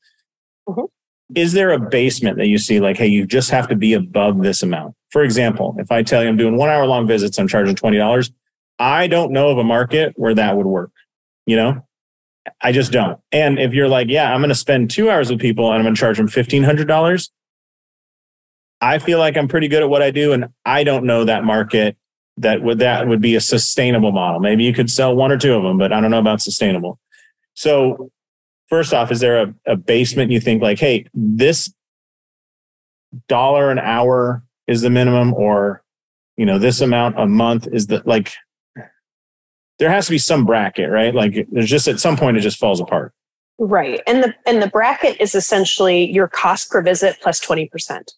Mhm. 0.68 0.88
Is 1.36 1.54
there 1.54 1.72
a 1.72 1.80
basement 1.80 2.38
that 2.38 2.48
you 2.48 2.58
see 2.58 2.80
like, 2.82 2.98
hey, 2.98 3.08
you 3.08 3.26
just 3.26 3.50
have 3.52 3.68
to 3.70 3.76
be 3.76 3.94
above 3.94 4.42
this 4.44 4.62
amount? 4.62 4.96
For 5.10 5.24
example, 5.24 5.76
if 5.80 5.90
I 5.92 6.04
tell 6.04 6.22
you 6.22 6.28
I'm 6.30 6.36
doing 6.38 6.58
one 6.58 6.70
hour 6.70 6.86
long 6.86 7.08
visits, 7.08 7.38
I'm 7.38 7.48
charging 7.48 7.76
twenty 7.76 7.98
dollars. 7.98 8.30
I 8.80 9.08
don't 9.08 9.32
know 9.32 9.50
of 9.50 9.58
a 9.58 9.64
market 9.64 10.14
where 10.18 10.36
that 10.36 10.56
would 10.58 10.66
work. 10.68 10.92
You 11.46 11.56
know, 11.56 11.82
I 12.62 12.72
just 12.74 12.92
don't. 12.92 13.20
And 13.32 13.58
if 13.58 13.74
you're 13.74 13.88
like, 13.88 14.08
yeah, 14.10 14.34
I'm 14.34 14.40
going 14.42 14.50
to 14.50 14.56
spend 14.56 14.90
two 14.92 15.10
hours 15.10 15.30
with 15.32 15.40
people 15.40 15.68
and 15.68 15.76
I'm 15.76 15.84
going 15.84 15.96
to 15.96 16.00
charge 16.00 16.18
them 16.18 16.28
fifteen 16.28 16.64
hundred 16.64 16.88
dollars, 16.90 17.32
I 18.82 19.00
feel 19.00 19.20
like 19.20 19.38
I'm 19.38 19.48
pretty 19.48 19.68
good 19.68 19.82
at 19.82 19.90
what 19.90 20.02
I 20.02 20.12
do, 20.12 20.34
and 20.34 20.48
I 20.66 20.84
don't 20.84 21.06
know 21.06 21.26
that 21.26 21.44
market 21.44 21.98
that 22.38 22.62
would 22.62 22.80
that 22.80 23.08
would 23.08 23.22
be 23.22 23.36
a 23.36 23.42
sustainable 23.42 24.12
model. 24.12 24.40
Maybe 24.40 24.64
you 24.64 24.74
could 24.74 24.90
sell 24.90 25.16
one 25.16 25.32
or 25.32 25.38
two 25.38 25.54
of 25.54 25.64
them, 25.64 25.78
but 25.78 25.92
I 25.92 26.00
don't 26.00 26.12
know 26.12 26.20
about 26.20 26.42
sustainable. 26.42 27.00
So, 27.56 28.12
first 28.70 28.94
off, 28.94 29.12
is 29.12 29.20
there 29.20 29.42
a, 29.42 29.54
a 29.66 29.76
basement 29.76 30.32
you 30.32 30.40
think 30.40 30.62
like, 30.62 30.80
hey, 30.80 31.08
this 31.14 31.74
dollar 33.28 33.72
an 33.72 33.80
hour 33.80 34.44
is 34.68 34.82
the 34.82 34.90
minimum, 34.90 35.34
or 35.34 35.84
you 36.36 36.46
know, 36.46 36.60
this 36.60 36.82
amount 36.82 37.20
a 37.20 37.26
month 37.26 37.68
is 37.72 37.88
the 37.88 38.04
like? 38.06 38.34
There 39.80 39.90
has 39.90 40.06
to 40.06 40.12
be 40.12 40.18
some 40.18 40.46
bracket, 40.46 40.90
right? 40.90 41.14
Like, 41.14 41.48
there's 41.52 41.70
just 41.70 41.88
at 41.88 42.00
some 42.00 42.18
point 42.18 42.38
it 42.38 42.42
just 42.42 42.58
falls 42.58 42.80
apart. 42.80 43.14
right 43.60 44.02
and 44.06 44.24
the 44.24 44.36
and 44.46 44.62
the 44.62 44.68
bracket 44.68 45.20
is 45.20 45.34
essentially 45.34 46.12
your 46.12 46.28
cost 46.28 46.70
per 46.70 46.82
visit 46.84 47.18
plus 47.22 47.44
20% 47.44 48.12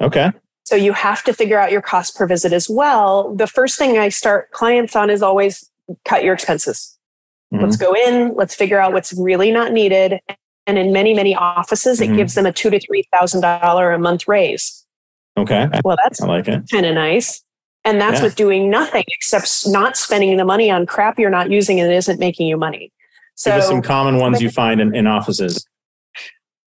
Okay. 0.00 0.30
so 0.64 0.76
you 0.76 0.92
have 0.92 1.22
to 1.24 1.32
figure 1.32 1.58
out 1.58 1.70
your 1.72 1.82
cost 1.82 2.16
per 2.16 2.26
visit 2.26 2.52
as 2.52 2.68
well 2.68 3.34
the 3.34 3.46
first 3.46 3.78
thing 3.78 3.98
i 3.98 4.08
start 4.08 4.50
clients 4.52 4.94
on 4.96 5.10
is 5.10 5.22
always 5.22 5.68
cut 6.04 6.22
your 6.24 6.34
expenses 6.34 6.96
Mhm. 7.52 7.62
let's 7.62 7.76
go 7.76 7.94
in 7.94 8.34
let's 8.36 8.54
figure 8.54 8.78
out 8.78 8.92
what's 8.92 9.12
really 9.14 9.50
not 9.50 9.72
needed 9.72 10.20
and 10.66 10.78
in 10.78 10.92
many 10.92 11.14
many 11.14 11.34
offices 11.34 12.00
Mhm. 12.00 12.12
it 12.12 12.16
gives 12.16 12.34
them 12.34 12.46
a 12.46 12.52
two 12.52 12.70
to 12.70 12.78
three 12.80 13.04
thousand 13.12 13.40
dollar 13.40 13.92
a 13.92 13.98
month 13.98 14.28
raise 14.28 14.84
Okay. 15.36 15.68
well 15.84 15.96
that's 16.04 16.20
I 16.22 16.26
like 16.26 16.48
it. 16.48 16.62
kind 16.70 16.84
of 16.86 16.94
nice. 16.94 17.42
And 17.84 17.98
that's 17.98 18.18
Yeah. 18.18 18.24
with 18.24 18.36
doing 18.36 18.68
nothing 18.68 19.04
except 19.08 19.66
not 19.68 19.96
spending 19.96 20.36
the 20.36 20.44
money 20.44 20.70
on 20.70 20.84
crap 20.84 21.18
you're 21.18 21.30
not 21.30 21.50
using 21.50 21.80
and 21.80 21.90
it 21.90 21.94
isn't 21.96 22.20
making 22.20 22.46
you 22.46 22.58
money. 22.58 22.92
Give 23.42 23.54
us 23.54 23.64
So 23.64 23.70
some 23.70 23.80
common 23.80 24.18
ones 24.18 24.42
you 24.42 24.50
find 24.50 24.82
in, 24.82 24.94
in 24.94 25.06
offices. 25.06 25.64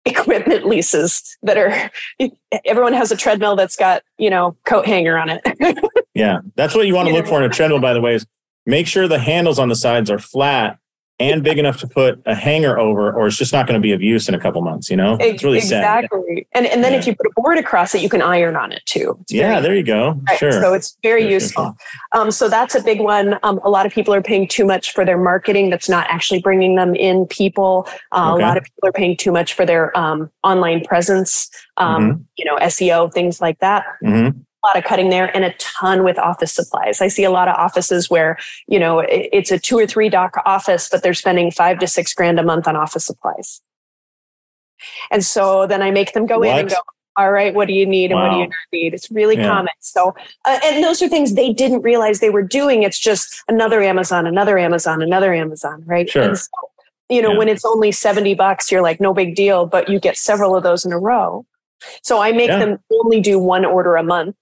equipment 0.16 0.66
leases 0.66 1.38
that 1.44 1.58
are 1.58 1.92
everyone 2.66 2.94
has 2.94 3.12
a 3.12 3.18
treadmill 3.18 3.56
that's 3.56 3.76
got, 3.76 4.04
you 4.18 4.30
know, 4.30 4.56
coat 4.66 4.86
hanger 4.86 5.18
on 5.18 5.30
it. 5.30 5.42
Yeah, 6.18 6.40
that's 6.56 6.74
what 6.74 6.88
you 6.88 6.96
want 6.96 7.10
to 7.10 7.14
look 7.14 7.28
for 7.28 7.40
in 7.40 7.44
a 7.44 7.54
treadmill. 7.54 7.82
By 7.82 7.92
the 7.92 8.00
way, 8.00 8.16
is 8.16 8.26
make 8.66 8.88
sure 8.88 9.06
the 9.06 9.20
handles 9.20 9.60
on 9.60 9.68
the 9.68 9.76
sides 9.76 10.10
are 10.10 10.18
flat 10.18 10.80
and 11.20 11.44
big 11.44 11.58
enough 11.58 11.78
to 11.80 11.88
put 11.88 12.22
a 12.26 12.36
hanger 12.36 12.78
over, 12.78 13.14
or 13.14 13.28
it's 13.28 13.38
just 13.38 13.54
not 13.54 13.68
going 13.68 13.80
to 13.80 13.84
be 13.84 13.94
of 13.94 14.02
use 14.02 14.28
in 14.28 14.36
a 14.36 14.40
couple 14.40 14.62
months. 14.62 14.90
You 14.90 14.98
know, 14.98 15.18
it's 15.20 15.44
really 15.44 15.60
exactly. 15.60 16.20
Sad. 16.36 16.46
And 16.54 16.66
and 16.66 16.84
then 16.84 16.94
yeah. 16.94 17.00
if 17.00 17.08
you 17.08 17.16
put 17.16 17.28
a 17.28 17.32
board 17.36 17.58
across 17.58 17.96
it, 17.96 18.02
you 18.02 18.10
can 18.10 18.22
iron 18.22 18.56
on 18.56 18.72
it 18.72 18.86
too. 18.86 19.18
It's 19.22 19.32
yeah, 19.32 19.60
there 19.60 19.76
you 19.76 19.84
go. 19.84 20.20
Right. 20.28 20.38
Sure. 20.38 20.52
So 20.52 20.74
it's 20.74 20.98
very 21.04 21.22
sure, 21.22 21.32
useful. 21.32 21.64
Sure. 21.64 22.22
Um, 22.22 22.32
so 22.32 22.50
that's 22.50 22.76
a 22.76 22.84
big 22.84 23.00
one. 23.00 23.40
Um, 23.44 23.60
a 23.64 23.70
lot 23.70 23.86
of 23.86 23.94
people 23.94 24.14
are 24.14 24.22
paying 24.22 24.48
too 24.48 24.66
much 24.66 24.92
for 24.92 25.06
their 25.06 25.18
marketing. 25.18 25.70
That's 25.70 25.88
not 25.88 26.06
actually 26.10 26.42
bringing 26.42 26.76
them 26.76 26.96
in 26.96 27.26
people. 27.28 27.88
Uh, 28.12 28.34
okay. 28.34 28.44
A 28.44 28.48
lot 28.48 28.58
of 28.58 28.64
people 28.64 28.90
are 28.90 28.94
paying 28.94 29.16
too 29.16 29.32
much 29.32 29.54
for 29.54 29.66
their 29.66 29.98
um, 29.98 30.30
online 30.44 30.84
presence. 30.84 31.50
Um, 31.78 32.12
mm-hmm. 32.12 32.22
You 32.38 32.46
know, 32.46 32.58
SEO 32.58 33.14
things 33.14 33.40
like 33.40 33.60
that. 33.60 33.86
Mm-hmm 34.04 34.42
lot 34.66 34.78
of 34.78 34.84
cutting 34.84 35.10
there 35.10 35.36
and 35.36 35.46
a 35.46 35.54
ton 35.54 36.04
with 36.04 36.18
office 36.18 36.52
supplies. 36.52 37.02
I 37.02 37.08
see 37.08 37.24
a 37.24 37.32
lot 37.32 37.48
of 37.48 37.56
offices 37.56 38.10
where, 38.10 38.38
you 38.68 38.80
know, 38.80 39.00
it's 39.00 39.52
a 39.52 39.60
two 39.60 39.78
or 39.78 39.86
three 39.86 40.10
doc 40.10 40.36
office, 40.46 40.90
but 40.90 41.04
they're 41.04 41.14
spending 41.14 41.52
five 41.52 41.80
to 41.80 41.88
six 41.88 42.14
grand 42.14 42.40
a 42.40 42.44
month 42.44 42.68
on 42.68 42.76
office 42.76 43.06
supplies. 43.06 43.62
And 45.12 45.24
so 45.24 45.68
then 45.68 45.82
I 45.82 45.92
make 45.92 46.14
them 46.14 46.26
go 46.26 46.40
what? 46.40 46.50
in 46.50 46.60
and 46.60 46.70
go, 46.70 46.78
all 47.18 47.32
right, 47.32 47.54
what 47.54 47.68
do 47.68 47.74
you 47.74 47.86
need 47.86 48.12
and 48.12 48.20
wow. 48.20 48.28
what 48.28 48.34
do 48.34 48.40
you 48.40 48.48
not 48.48 48.56
need? 48.74 48.94
It's 48.94 49.10
really 49.10 49.38
yeah. 49.38 49.48
common. 49.48 49.74
So, 49.80 50.14
uh, 50.44 50.60
and 50.64 50.84
those 50.84 51.02
are 51.02 51.08
things 51.08 51.34
they 51.34 51.54
didn't 51.54 51.82
realize 51.82 52.20
they 52.20 52.30
were 52.30 52.44
doing. 52.44 52.84
It's 52.84 53.00
just 53.00 53.42
another 53.48 53.82
Amazon, 53.82 54.28
another 54.28 54.58
Amazon, 54.58 55.02
another 55.02 55.34
Amazon, 55.34 55.84
right? 55.86 56.10
Sure. 56.10 56.36
So, 56.36 56.50
you 57.08 57.22
know, 57.22 57.32
yeah. 57.32 57.38
when 57.38 57.48
it's 57.48 57.64
only 57.64 57.92
70 57.92 58.34
bucks, 58.34 58.72
you're 58.72 58.82
like, 58.82 59.00
no 59.00 59.14
big 59.14 59.36
deal, 59.36 59.66
but 59.66 59.88
you 59.88 60.00
get 60.00 60.18
several 60.18 60.56
of 60.56 60.64
those 60.64 60.84
in 60.84 60.92
a 60.92 61.00
row. 61.00 61.46
So 62.02 62.20
I 62.20 62.32
make 62.32 62.50
yeah. 62.50 62.60
them 62.60 62.80
only 62.92 63.22
do 63.22 63.40
one 63.40 63.64
order 63.64 63.96
a 63.96 64.04
month 64.04 64.36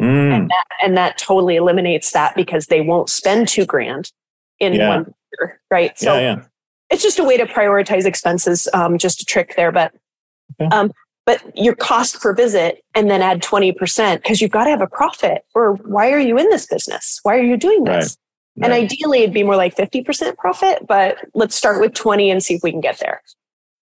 Mm. 0.00 0.36
And, 0.36 0.50
that, 0.50 0.66
and 0.82 0.96
that 0.96 1.18
totally 1.18 1.56
eliminates 1.56 2.12
that 2.12 2.36
because 2.36 2.66
they 2.66 2.80
won't 2.80 3.08
spend 3.08 3.48
two 3.48 3.64
grand 3.64 4.12
in 4.60 4.74
yeah. 4.74 4.88
one 4.88 5.14
year, 5.38 5.60
right? 5.70 5.98
So 5.98 6.14
yeah, 6.14 6.20
yeah. 6.20 6.42
it's 6.90 7.02
just 7.02 7.18
a 7.18 7.24
way 7.24 7.36
to 7.36 7.46
prioritize 7.46 8.04
expenses, 8.04 8.68
um, 8.74 8.98
just 8.98 9.22
a 9.22 9.24
trick 9.24 9.54
there. 9.56 9.72
But 9.72 9.94
okay. 10.60 10.74
um, 10.74 10.92
but 11.26 11.42
your 11.56 11.74
cost 11.74 12.20
per 12.20 12.32
visit 12.32 12.84
and 12.94 13.10
then 13.10 13.20
add 13.20 13.42
20% 13.42 14.22
because 14.22 14.40
you've 14.40 14.52
got 14.52 14.64
to 14.64 14.70
have 14.70 14.80
a 14.80 14.86
profit 14.86 15.42
or 15.54 15.74
why 15.74 16.12
are 16.12 16.20
you 16.20 16.38
in 16.38 16.48
this 16.50 16.66
business? 16.66 17.18
Why 17.24 17.36
are 17.36 17.42
you 17.42 17.56
doing 17.56 17.82
this? 17.82 18.16
Right. 18.56 18.64
And 18.64 18.72
right. 18.72 18.84
ideally 18.84 19.18
it'd 19.18 19.34
be 19.34 19.42
more 19.42 19.56
like 19.56 19.76
50% 19.76 20.36
profit, 20.36 20.86
but 20.86 21.18
let's 21.34 21.56
start 21.56 21.80
with 21.80 21.94
20 21.94 22.30
and 22.30 22.42
see 22.42 22.54
if 22.54 22.62
we 22.62 22.70
can 22.70 22.80
get 22.80 23.00
there. 23.00 23.20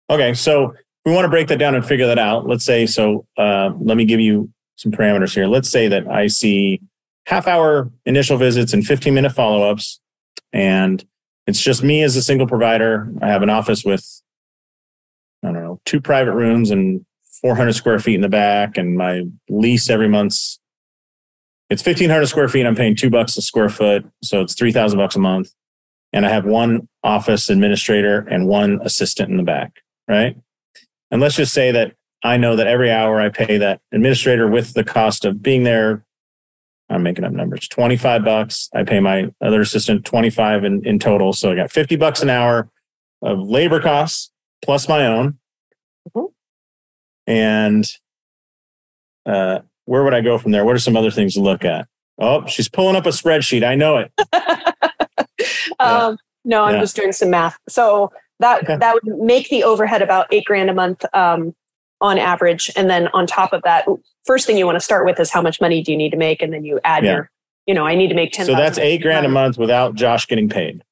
Okay. 0.08 0.32
So 0.32 0.74
we 1.04 1.12
want 1.12 1.26
to 1.26 1.28
break 1.28 1.48
that 1.48 1.58
down 1.58 1.74
and 1.74 1.84
figure 1.84 2.06
that 2.06 2.18
out. 2.18 2.48
Let's 2.48 2.64
say, 2.64 2.86
so 2.86 3.26
uh, 3.36 3.72
let 3.78 3.98
me 3.98 4.06
give 4.06 4.20
you 4.20 4.50
some 4.76 4.92
parameters 4.92 5.34
here. 5.34 5.46
Let's 5.46 5.68
say 5.68 5.88
that 5.88 6.06
I 6.08 6.26
see 6.26 6.80
half 7.26 7.46
hour 7.46 7.90
initial 8.06 8.36
visits 8.36 8.72
and 8.72 8.86
15 8.86 9.14
minute 9.14 9.32
follow 9.32 9.68
ups, 9.68 10.00
and 10.52 11.04
it's 11.46 11.60
just 11.60 11.82
me 11.82 12.02
as 12.02 12.16
a 12.16 12.22
single 12.22 12.46
provider. 12.46 13.10
I 13.22 13.28
have 13.28 13.42
an 13.42 13.50
office 13.50 13.84
with, 13.84 14.04
I 15.42 15.48
don't 15.48 15.62
know, 15.62 15.80
two 15.84 16.00
private 16.00 16.32
rooms 16.32 16.70
and 16.70 17.04
400 17.42 17.72
square 17.74 17.98
feet 17.98 18.14
in 18.14 18.20
the 18.20 18.28
back, 18.28 18.76
and 18.76 18.96
my 18.96 19.22
lease 19.48 19.90
every 19.90 20.08
month's 20.08 20.58
it's 21.70 21.84
1500 21.84 22.26
square 22.26 22.48
feet. 22.48 22.66
I'm 22.66 22.76
paying 22.76 22.94
two 22.94 23.10
bucks 23.10 23.36
a 23.36 23.42
square 23.42 23.68
foot, 23.68 24.06
so 24.22 24.40
it's 24.42 24.54
3000 24.54 24.98
bucks 24.98 25.16
a 25.16 25.18
month. 25.18 25.50
And 26.12 26.24
I 26.24 26.28
have 26.28 26.44
one 26.44 26.88
office 27.02 27.48
administrator 27.48 28.20
and 28.30 28.46
one 28.46 28.78
assistant 28.84 29.30
in 29.30 29.36
the 29.36 29.42
back, 29.42 29.80
right? 30.06 30.36
And 31.10 31.20
let's 31.20 31.34
just 31.34 31.52
say 31.52 31.72
that 31.72 31.94
I 32.24 32.38
know 32.38 32.56
that 32.56 32.66
every 32.66 32.90
hour 32.90 33.20
I 33.20 33.28
pay 33.28 33.58
that 33.58 33.82
administrator 33.92 34.48
with 34.48 34.72
the 34.72 34.82
cost 34.82 35.26
of 35.26 35.42
being 35.42 35.62
there. 35.62 36.04
I'm 36.88 37.02
making 37.02 37.24
up 37.24 37.32
numbers. 37.32 37.68
25 37.68 38.24
bucks. 38.24 38.70
I 38.74 38.82
pay 38.82 38.98
my 38.98 39.30
other 39.42 39.60
assistant 39.60 40.04
25 40.06 40.64
in, 40.64 40.86
in 40.86 40.98
total. 40.98 41.34
So 41.34 41.52
I 41.52 41.54
got 41.54 41.70
50 41.70 41.96
bucks 41.96 42.22
an 42.22 42.30
hour 42.30 42.70
of 43.22 43.38
labor 43.38 43.80
costs 43.80 44.30
plus 44.62 44.88
my 44.88 45.06
own. 45.06 45.38
Mm-hmm. 46.14 46.26
And 47.26 47.86
uh, 49.26 49.60
where 49.84 50.02
would 50.02 50.14
I 50.14 50.22
go 50.22 50.38
from 50.38 50.52
there? 50.52 50.64
What 50.64 50.76
are 50.76 50.80
some 50.80 50.96
other 50.96 51.10
things 51.10 51.34
to 51.34 51.40
look 51.40 51.64
at? 51.64 51.86
Oh, 52.18 52.46
she's 52.46 52.68
pulling 52.68 52.96
up 52.96 53.06
a 53.06 53.10
spreadsheet. 53.10 53.64
I 53.64 53.74
know 53.74 53.98
it. 53.98 54.12
um, 55.78 56.16
no, 56.44 56.64
I'm 56.64 56.74
yeah. 56.74 56.80
just 56.80 56.96
doing 56.96 57.12
some 57.12 57.30
math. 57.30 57.58
So 57.68 58.12
that 58.40 58.62
okay. 58.62 58.76
that 58.76 58.94
would 58.94 59.18
make 59.18 59.48
the 59.48 59.64
overhead 59.64 60.02
about 60.02 60.26
eight 60.30 60.44
grand 60.44 60.70
a 60.70 60.74
month 60.74 61.04
um, 61.14 61.54
on 62.04 62.18
average. 62.18 62.70
And 62.76 62.90
then 62.90 63.08
on 63.08 63.26
top 63.26 63.54
of 63.54 63.62
that, 63.62 63.86
first 64.26 64.46
thing 64.46 64.58
you 64.58 64.66
want 64.66 64.76
to 64.76 64.84
start 64.84 65.06
with 65.06 65.18
is 65.18 65.30
how 65.30 65.40
much 65.40 65.58
money 65.58 65.82
do 65.82 65.90
you 65.90 65.96
need 65.96 66.10
to 66.10 66.18
make? 66.18 66.42
And 66.42 66.52
then 66.52 66.62
you 66.62 66.78
add 66.84 67.02
yeah. 67.02 67.12
your, 67.12 67.30
you 67.66 67.72
know, 67.72 67.86
I 67.86 67.94
need 67.94 68.08
to 68.08 68.14
make 68.14 68.32
10. 68.32 68.44
So 68.44 68.52
that's 68.54 68.76
eight 68.76 69.00
grand 69.00 69.24
a 69.24 69.30
month 69.30 69.56
without 69.56 69.94
Josh 69.94 70.26
getting 70.26 70.50
paid. 70.50 70.84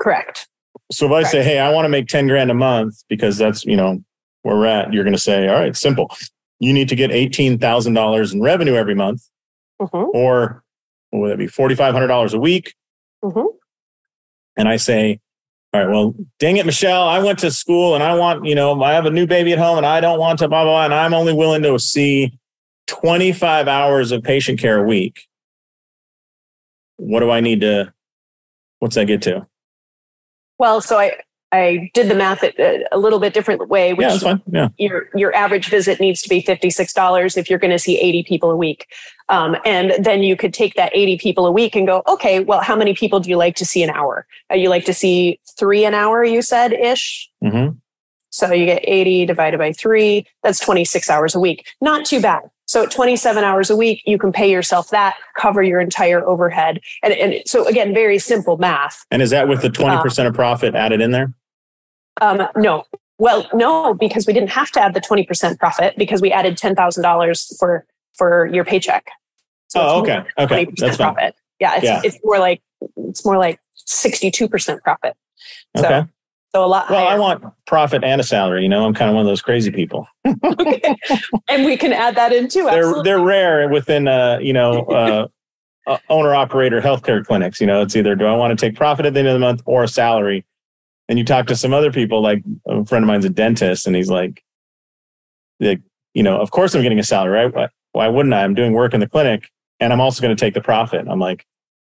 Correct. 0.00 0.46
So 0.92 1.06
if 1.06 1.12
I 1.12 1.28
say, 1.28 1.42
Hey, 1.42 1.58
I 1.58 1.72
want 1.72 1.86
to 1.86 1.88
make 1.88 2.06
10 2.06 2.28
grand 2.28 2.52
a 2.52 2.54
month 2.54 3.02
because 3.08 3.36
that's, 3.36 3.64
you 3.64 3.76
know, 3.76 4.02
where 4.42 4.56
we're 4.56 4.66
at, 4.66 4.92
you're 4.92 5.02
going 5.02 5.14
to 5.14 5.20
say, 5.20 5.48
all 5.48 5.56
right, 5.56 5.76
simple. 5.76 6.14
You 6.60 6.72
need 6.72 6.88
to 6.90 6.96
get 6.96 7.10
$18,000 7.10 8.32
in 8.32 8.40
revenue 8.40 8.74
every 8.74 8.94
month 8.94 9.28
mm-hmm. 9.82 10.16
or 10.16 10.62
what 11.10 11.20
would 11.20 11.30
that 11.32 11.38
be? 11.38 11.46
$4,500 11.46 12.32
a 12.32 12.38
week. 12.38 12.74
Mm-hmm. 13.24 13.56
And 14.56 14.68
I 14.68 14.76
say, 14.76 15.18
all 15.74 15.80
right, 15.80 15.90
well, 15.90 16.14
dang 16.38 16.56
it, 16.56 16.66
Michelle, 16.66 17.02
I 17.02 17.18
went 17.18 17.40
to 17.40 17.50
school 17.50 17.96
and 17.96 18.04
I 18.04 18.14
want, 18.14 18.44
you 18.46 18.54
know, 18.54 18.80
I 18.80 18.92
have 18.92 19.06
a 19.06 19.10
new 19.10 19.26
baby 19.26 19.52
at 19.52 19.58
home 19.58 19.76
and 19.76 19.84
I 19.84 20.00
don't 20.00 20.20
want 20.20 20.38
to 20.38 20.46
blah, 20.46 20.62
blah, 20.62 20.72
blah. 20.72 20.84
And 20.84 20.94
I'm 20.94 21.12
only 21.12 21.32
willing 21.32 21.64
to 21.64 21.76
see 21.80 22.38
25 22.86 23.66
hours 23.66 24.12
of 24.12 24.22
patient 24.22 24.60
care 24.60 24.78
a 24.78 24.86
week. 24.86 25.26
What 26.96 27.20
do 27.20 27.30
I 27.32 27.40
need 27.40 27.62
to, 27.62 27.92
what's 28.78 28.94
that 28.94 29.06
get 29.06 29.22
to? 29.22 29.48
Well, 30.58 30.80
so 30.80 30.96
I, 30.96 31.16
I 31.54 31.90
did 31.94 32.08
the 32.08 32.16
math 32.16 32.42
a, 32.42 32.84
a 32.90 32.98
little 32.98 33.20
bit 33.20 33.32
different 33.32 33.68
way. 33.68 33.94
Which 33.94 34.04
yeah, 34.04 34.10
that's 34.10 34.22
fine. 34.24 34.42
Yeah. 34.50 34.68
Your 34.76 35.08
your 35.14 35.34
average 35.36 35.68
visit 35.68 36.00
needs 36.00 36.20
to 36.22 36.28
be 36.28 36.40
fifty 36.40 36.68
six 36.68 36.92
dollars 36.92 37.36
if 37.36 37.48
you're 37.48 37.60
going 37.60 37.70
to 37.70 37.78
see 37.78 37.96
eighty 38.00 38.24
people 38.24 38.50
a 38.50 38.56
week, 38.56 38.88
um, 39.28 39.56
and 39.64 39.92
then 40.04 40.24
you 40.24 40.36
could 40.36 40.52
take 40.52 40.74
that 40.74 40.90
eighty 40.94 41.16
people 41.16 41.46
a 41.46 41.52
week 41.52 41.76
and 41.76 41.86
go, 41.86 42.02
okay, 42.08 42.40
well, 42.40 42.60
how 42.60 42.74
many 42.74 42.92
people 42.92 43.20
do 43.20 43.30
you 43.30 43.36
like 43.36 43.54
to 43.56 43.64
see 43.64 43.84
an 43.84 43.90
hour? 43.90 44.26
Uh, 44.50 44.56
you 44.56 44.68
like 44.68 44.84
to 44.86 44.94
see 44.94 45.38
three 45.58 45.84
an 45.84 45.94
hour? 45.94 46.24
You 46.24 46.42
said 46.42 46.72
ish. 46.72 47.30
Mm-hmm. 47.42 47.76
So 48.30 48.52
you 48.52 48.66
get 48.66 48.82
eighty 48.84 49.26
divided 49.26 49.58
by 49.58 49.72
three. 49.72 50.26
That's 50.42 50.60
twenty 50.60 50.84
six 50.84 51.08
hours 51.08 51.34
a 51.34 51.40
week. 51.40 51.66
Not 51.80 52.04
too 52.04 52.20
bad. 52.20 52.50
So 52.66 52.84
at 52.84 52.90
27 52.90 53.44
hours 53.44 53.70
a 53.70 53.76
week, 53.76 54.02
you 54.06 54.18
can 54.18 54.32
pay 54.32 54.50
yourself 54.50 54.88
that, 54.90 55.16
cover 55.36 55.62
your 55.62 55.80
entire 55.80 56.26
overhead. 56.26 56.80
And, 57.02 57.12
and 57.12 57.42
so 57.46 57.66
again, 57.66 57.92
very 57.92 58.18
simple 58.18 58.56
math. 58.56 59.04
And 59.10 59.20
is 59.20 59.30
that 59.30 59.48
with 59.48 59.62
the 59.62 59.68
20% 59.68 60.24
uh, 60.24 60.28
of 60.28 60.34
profit 60.34 60.74
added 60.74 61.00
in 61.00 61.10
there? 61.10 61.32
Um, 62.20 62.48
no. 62.56 62.84
Well, 63.18 63.48
no, 63.52 63.94
because 63.94 64.26
we 64.26 64.32
didn't 64.32 64.50
have 64.50 64.70
to 64.72 64.80
add 64.80 64.94
the 64.94 65.00
20% 65.00 65.58
profit 65.58 65.94
because 65.96 66.20
we 66.20 66.32
added 66.32 66.56
$10,000 66.56 67.58
for, 67.58 67.86
for 68.14 68.46
your 68.46 68.64
paycheck. 68.64 69.08
So 69.68 69.80
oh, 69.80 70.00
okay. 70.00 70.24
Okay. 70.38 70.66
That's 70.76 70.96
profit. 70.96 71.16
Fine. 71.16 71.32
Yeah 71.60 71.76
it's, 71.76 71.84
yeah. 71.84 72.00
it's 72.02 72.18
more 72.24 72.38
like, 72.38 72.62
it's 72.96 73.24
more 73.24 73.38
like 73.38 73.60
62% 73.86 74.82
profit. 74.82 75.16
So, 75.76 75.84
okay. 75.84 76.08
So 76.54 76.64
a 76.64 76.66
lot. 76.66 76.88
Well, 76.88 77.04
higher. 77.04 77.16
I 77.16 77.18
want 77.18 77.44
profit 77.66 78.04
and 78.04 78.20
a 78.20 78.24
salary. 78.24 78.62
You 78.62 78.68
know, 78.68 78.84
I'm 78.84 78.94
kind 78.94 79.10
of 79.10 79.16
one 79.16 79.22
of 79.22 79.26
those 79.26 79.42
crazy 79.42 79.70
people. 79.70 80.06
okay. 80.26 80.96
And 81.48 81.64
we 81.64 81.76
can 81.76 81.92
add 81.92 82.14
that 82.16 82.32
in 82.32 82.48
too. 82.48 82.64
They're 82.70 83.02
they're 83.02 83.20
rare 83.20 83.68
within 83.68 84.06
uh, 84.06 84.38
you 84.40 84.52
know 84.52 84.84
uh, 84.84 85.26
uh, 85.86 85.98
owner 86.08 86.34
operator 86.34 86.80
healthcare 86.80 87.24
clinics. 87.24 87.60
You 87.60 87.66
know, 87.66 87.82
it's 87.82 87.96
either 87.96 88.14
do 88.14 88.26
I 88.26 88.36
want 88.36 88.56
to 88.56 88.66
take 88.66 88.76
profit 88.76 89.04
at 89.04 89.14
the 89.14 89.20
end 89.20 89.28
of 89.28 89.34
the 89.34 89.40
month 89.40 89.62
or 89.66 89.82
a 89.82 89.88
salary 89.88 90.44
and 91.08 91.18
you 91.18 91.24
talk 91.24 91.46
to 91.46 91.56
some 91.56 91.74
other 91.74 91.92
people, 91.92 92.22
like 92.22 92.42
a 92.66 92.84
friend 92.84 93.04
of 93.04 93.06
mine's 93.06 93.24
a 93.24 93.30
dentist, 93.30 93.86
and 93.86 93.94
he's 93.94 94.10
like, 94.10 94.42
like 95.60 95.80
you 96.14 96.22
know, 96.22 96.40
of 96.40 96.50
course 96.50 96.74
I'm 96.74 96.82
getting 96.82 96.98
a 96.98 97.04
salary, 97.04 97.32
right? 97.32 97.54
Why, 97.54 97.68
why 97.92 98.08
wouldn't 98.08 98.34
I? 98.34 98.42
I'm 98.42 98.54
doing 98.54 98.72
work 98.72 98.94
in 98.94 99.00
the 99.00 99.08
clinic, 99.08 99.50
and 99.80 99.92
I'm 99.92 100.00
also 100.00 100.22
going 100.22 100.34
to 100.34 100.40
take 100.40 100.54
the 100.54 100.60
profit. 100.60 101.06
I'm 101.08 101.20
like, 101.20 101.44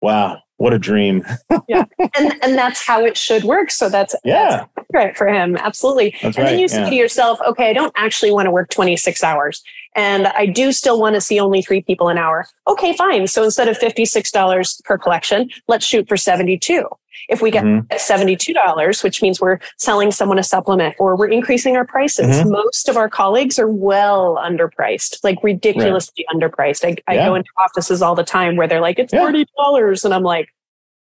wow, 0.01 0.41
what 0.59 0.73
a 0.73 0.79
dream. 0.79 1.25
yeah, 1.69 1.85
and 1.99 2.35
and 2.43 2.57
that's 2.57 2.85
how 2.87 3.05
it 3.05 3.17
should 3.17 3.45
work. 3.45 3.71
So 3.71 3.89
that's 3.89 4.15
yeah, 4.25 4.67
that's 4.77 4.89
right 4.93 5.17
for 5.17 5.29
him, 5.29 5.57
absolutely. 5.57 6.15
That's 6.23 6.37
and 6.37 6.45
right, 6.45 6.51
then 6.53 6.59
you 6.59 6.69
say 6.69 6.83
yeah. 6.83 6.91
to 6.91 6.95
yourself, 6.95 7.39
okay, 7.47 7.71
I 7.71 7.73
don't 7.73 7.93
actually 7.97 8.33
want 8.33 8.47
to 8.47 8.51
work 8.51 8.71
26 8.71 9.23
hours, 9.23 9.63
and 9.95 10.27
I 10.29 10.47
do 10.47 10.73
still 10.73 11.01
want 11.01 11.15
to 11.15 11.21
see 11.21 11.39
only 11.41 11.63
three 11.63 11.83
people 11.83 12.09
an 12.09 12.19
hour. 12.19 12.47
Okay, 12.69 12.97
fine. 12.97 13.27
So 13.27 13.43
instead 13.45 13.69
of 13.69 13.79
$56 13.79 14.85
per 14.85 14.99
collection, 14.99 15.51
let's 15.69 15.85
shoot 15.85 16.09
for 16.09 16.17
72. 16.17 16.87
If 17.29 17.43
we 17.43 17.51
get 17.51 17.65
mm-hmm. 17.65 17.87
$72, 17.95 19.05
which 19.05 19.23
means 19.23 19.41
we're 19.41 19.59
selling 19.79 20.11
someone 20.11 20.39
a 20.39 20.43
supplement 20.43 20.95
or 20.99 21.17
we're 21.17 21.29
increasing 21.29 21.77
our 21.77 21.87
prices, 21.87 22.37
mm-hmm. 22.37 22.51
most 22.51 22.89
of 22.89 22.97
our 22.97 23.09
colleagues 23.09 23.59
are 23.59 23.69
well 23.69 24.41
underpriced, 24.43 25.19
like 25.23 25.39
ridiculously 25.43 26.25
underpriced. 26.33 26.85
I, 26.85 26.97
I 27.11 27.17
yeah. 27.17 27.27
go 27.27 27.35
into 27.35 27.51
offices 27.59 28.03
all 28.03 28.15
the 28.15 28.25
time 28.25 28.57
where 28.57 28.69
they're 28.69 28.81
like, 28.81 28.99
it's 28.99 29.13
$40. 29.13 29.45
Yeah. 29.63 29.95
And 30.05 30.15
I'm 30.15 30.23
like, 30.23 30.49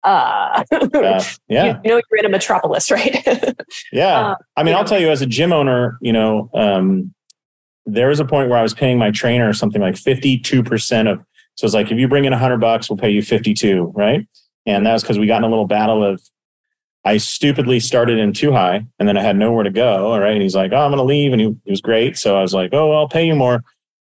uh, 0.03 0.63
uh 0.71 1.23
yeah. 1.47 1.79
you, 1.83 1.89
know, 1.89 2.01
you're 2.09 2.19
in 2.19 2.25
a 2.25 2.29
metropolis, 2.29 2.89
right? 2.91 3.25
yeah. 3.91 4.19
Uh, 4.19 4.35
I 4.55 4.63
mean, 4.63 4.75
I'll 4.75 4.83
know. 4.83 4.87
tell 4.87 4.99
you 4.99 5.09
as 5.09 5.21
a 5.21 5.25
gym 5.25 5.51
owner, 5.53 5.97
you 6.01 6.13
know, 6.13 6.49
um, 6.53 7.13
there 7.85 8.07
was 8.09 8.19
a 8.19 8.25
point 8.25 8.49
where 8.49 8.59
I 8.59 8.61
was 8.61 8.73
paying 8.73 8.97
my 8.97 9.11
trainer 9.11 9.51
something 9.53 9.81
like 9.81 9.95
52% 9.95 11.11
of, 11.11 11.19
so 11.55 11.65
it's 11.65 11.73
like, 11.73 11.91
if 11.91 11.97
you 11.97 12.07
bring 12.07 12.25
in 12.25 12.33
a 12.33 12.37
hundred 12.37 12.59
bucks, 12.59 12.89
we'll 12.89 12.97
pay 12.97 13.09
you 13.09 13.21
52, 13.21 13.91
right? 13.95 14.25
And 14.65 14.85
that 14.85 14.93
was 14.93 15.03
because 15.03 15.19
we 15.19 15.27
got 15.27 15.37
in 15.37 15.43
a 15.43 15.49
little 15.49 15.67
battle 15.67 16.03
of 16.03 16.21
I 17.05 17.17
stupidly 17.17 17.79
started 17.79 18.19
in 18.19 18.33
too 18.33 18.51
high 18.51 18.85
and 18.99 19.07
then 19.07 19.17
I 19.17 19.21
had 19.21 19.37
nowhere 19.37 19.63
to 19.63 19.69
go. 19.69 20.11
All 20.11 20.19
right. 20.19 20.33
And 20.33 20.41
he's 20.41 20.55
like, 20.55 20.71
Oh, 20.73 20.77
I'm 20.77 20.91
to 20.91 21.03
leave. 21.03 21.31
And 21.31 21.41
he, 21.41 21.55
he 21.65 21.71
was 21.71 21.81
great. 21.81 22.17
So 22.17 22.37
I 22.37 22.41
was 22.41 22.53
like, 22.53 22.73
Oh, 22.73 22.91
I'll 22.91 23.07
pay 23.07 23.25
you 23.25 23.35
more. 23.35 23.63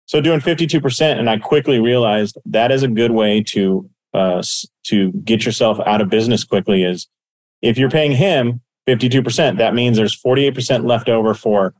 So 0.06 0.20
doing 0.20 0.40
52%. 0.40 1.18
And 1.18 1.30
I 1.30 1.38
quickly 1.38 1.78
realized 1.78 2.38
that 2.44 2.72
is 2.72 2.82
a 2.82 2.88
good 2.88 3.12
way 3.12 3.42
to, 3.48 3.88
uh, 4.12 4.42
to 4.84 5.12
get 5.24 5.46
yourself 5.46 5.78
out 5.86 6.00
of 6.00 6.10
business 6.10 6.44
quickly 6.44 6.82
is 6.82 7.08
if 7.62 7.78
you're 7.78 7.88
paying 7.88 8.12
him 8.12 8.60
52%, 8.88 9.58
that 9.58 9.74
means 9.74 9.96
there's 9.96 10.20
48% 10.20 10.84
left 10.84 11.08
over 11.08 11.34
for 11.34 11.74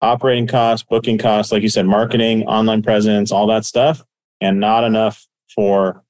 operating 0.00 0.46
costs, 0.46 0.86
booking 0.88 1.18
costs, 1.18 1.52
like 1.52 1.62
you 1.62 1.68
said, 1.68 1.86
marketing, 1.86 2.44
online 2.44 2.82
presence, 2.82 3.32
all 3.32 3.46
that 3.48 3.64
stuff, 3.64 4.02
and 4.40 4.60
not 4.60 4.84
enough 4.84 5.26
for 5.54 6.02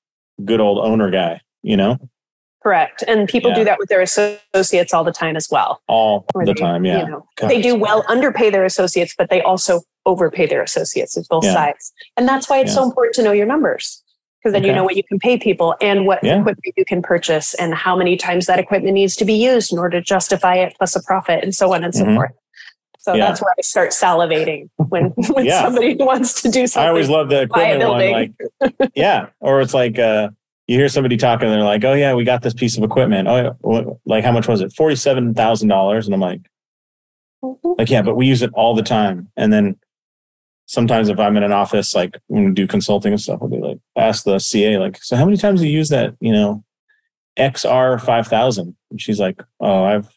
good 0.44 0.60
old 0.60 0.78
owner 0.78 1.10
guy, 1.10 1.40
you 1.62 1.76
know? 1.76 1.99
Correct. 2.62 3.02
And 3.09 3.26
people 3.26 3.50
yeah. 3.50 3.57
do 3.57 3.64
that 3.64 3.79
with 3.79 3.88
their 3.88 4.02
associates 4.02 4.93
all 4.93 5.02
the 5.02 5.12
time 5.12 5.35
as 5.35 5.49
well. 5.50 5.81
All 5.88 6.26
the 6.35 6.45
they, 6.45 6.55
time, 6.55 6.85
yeah. 6.85 7.05
You 7.05 7.11
know, 7.11 7.26
they 7.40 7.61
do 7.62 7.75
well 7.75 8.05
underpay 8.07 8.50
their 8.50 8.64
associates, 8.64 9.14
but 9.17 9.31
they 9.31 9.40
also 9.40 9.81
overpay 10.07 10.47
their 10.47 10.62
associates 10.62 11.17
It's 11.17 11.29
both 11.29 11.45
yeah. 11.45 11.55
sides. 11.55 11.93
And 12.17 12.29
that's 12.29 12.50
why 12.50 12.59
it's 12.59 12.71
yeah. 12.71 12.76
so 12.76 12.85
important 12.85 13.14
to 13.14 13.23
know 13.23 13.33
your 13.33 13.47
numbers 13.47 14.02
because 14.40 14.52
then 14.52 14.62
okay. 14.62 14.71
you 14.71 14.75
know 14.75 14.85
what 14.85 14.97
you 14.97 15.05
can 15.05 15.19
pay 15.19 15.38
people 15.38 15.75
and 15.81 16.07
what 16.07 16.25
equipment 16.25 16.75
you 16.76 16.85
can 16.85 17.02
purchase 17.02 17.52
and 17.55 17.75
how 17.75 17.95
many 17.95 18.17
times 18.17 18.47
that 18.47 18.59
equipment 18.59 18.95
needs 18.95 19.14
to 19.17 19.25
be 19.25 19.35
used 19.35 19.73
in 19.73 19.79
order 19.79 20.00
to 20.00 20.05
justify 20.05 20.55
it 20.55 20.75
plus 20.79 20.97
a 20.97 21.02
profit 21.02 21.43
and 21.45 21.55
so 21.55 21.75
on 21.75 21.85
and 21.85 21.95
so 21.95 22.05
mm-hmm. 22.05 22.17
forth. 22.17 22.33
So 22.99 23.14
yeah. 23.14 23.26
that's 23.26 23.40
where 23.40 23.55
I 23.59 23.62
start 23.62 23.90
salivating 23.90 24.69
when 24.76 25.05
when 25.31 25.47
yeah. 25.47 25.62
somebody 25.62 25.95
wants 25.99 26.43
to 26.43 26.50
do 26.50 26.67
something. 26.67 26.87
I 26.87 26.88
always 26.88 27.09
love 27.09 27.29
the 27.29 27.43
equipment 27.43 27.88
one, 27.88 28.12
like 28.12 28.33
yeah, 28.95 29.29
or 29.40 29.61
it's 29.61 29.75
like 29.75 29.99
uh, 29.99 30.29
you 30.70 30.78
hear 30.78 30.88
somebody 30.88 31.16
talking, 31.16 31.48
and 31.48 31.54
they're 31.56 31.64
like, 31.64 31.84
"Oh 31.84 31.94
yeah, 31.94 32.14
we 32.14 32.22
got 32.22 32.42
this 32.42 32.54
piece 32.54 32.78
of 32.78 32.84
equipment. 32.84 33.26
Oh, 33.26 33.98
like 34.06 34.22
how 34.22 34.30
much 34.30 34.46
was 34.46 34.60
it? 34.60 34.72
Forty 34.72 34.94
seven 34.94 35.34
thousand 35.34 35.68
dollars." 35.68 36.06
And 36.06 36.14
I'm 36.14 36.20
like, 36.20 36.42
mm-hmm. 37.42 37.72
like 37.76 37.90
yeah, 37.90 38.02
but 38.02 38.14
we 38.14 38.28
use 38.28 38.40
it 38.40 38.52
all 38.54 38.76
the 38.76 38.84
time. 38.84 39.28
And 39.36 39.52
then 39.52 39.80
sometimes 40.66 41.08
if 41.08 41.18
I'm 41.18 41.36
in 41.36 41.42
an 41.42 41.50
office, 41.50 41.92
like 41.92 42.20
when 42.28 42.44
we 42.44 42.50
do 42.52 42.68
consulting 42.68 43.12
and 43.12 43.20
stuff, 43.20 43.40
I'll 43.42 43.48
be 43.48 43.56
like, 43.56 43.78
ask 43.96 44.22
the 44.22 44.38
CA, 44.38 44.78
like, 44.78 45.02
so 45.02 45.16
how 45.16 45.24
many 45.24 45.36
times 45.36 45.60
do 45.60 45.66
you 45.66 45.76
use 45.76 45.88
that? 45.88 46.14
You 46.20 46.32
know, 46.32 46.64
XR 47.36 48.00
five 48.00 48.28
thousand? 48.28 48.76
And 48.92 49.02
she's 49.02 49.18
like, 49.18 49.42
oh, 49.58 49.82
I've 49.82 50.08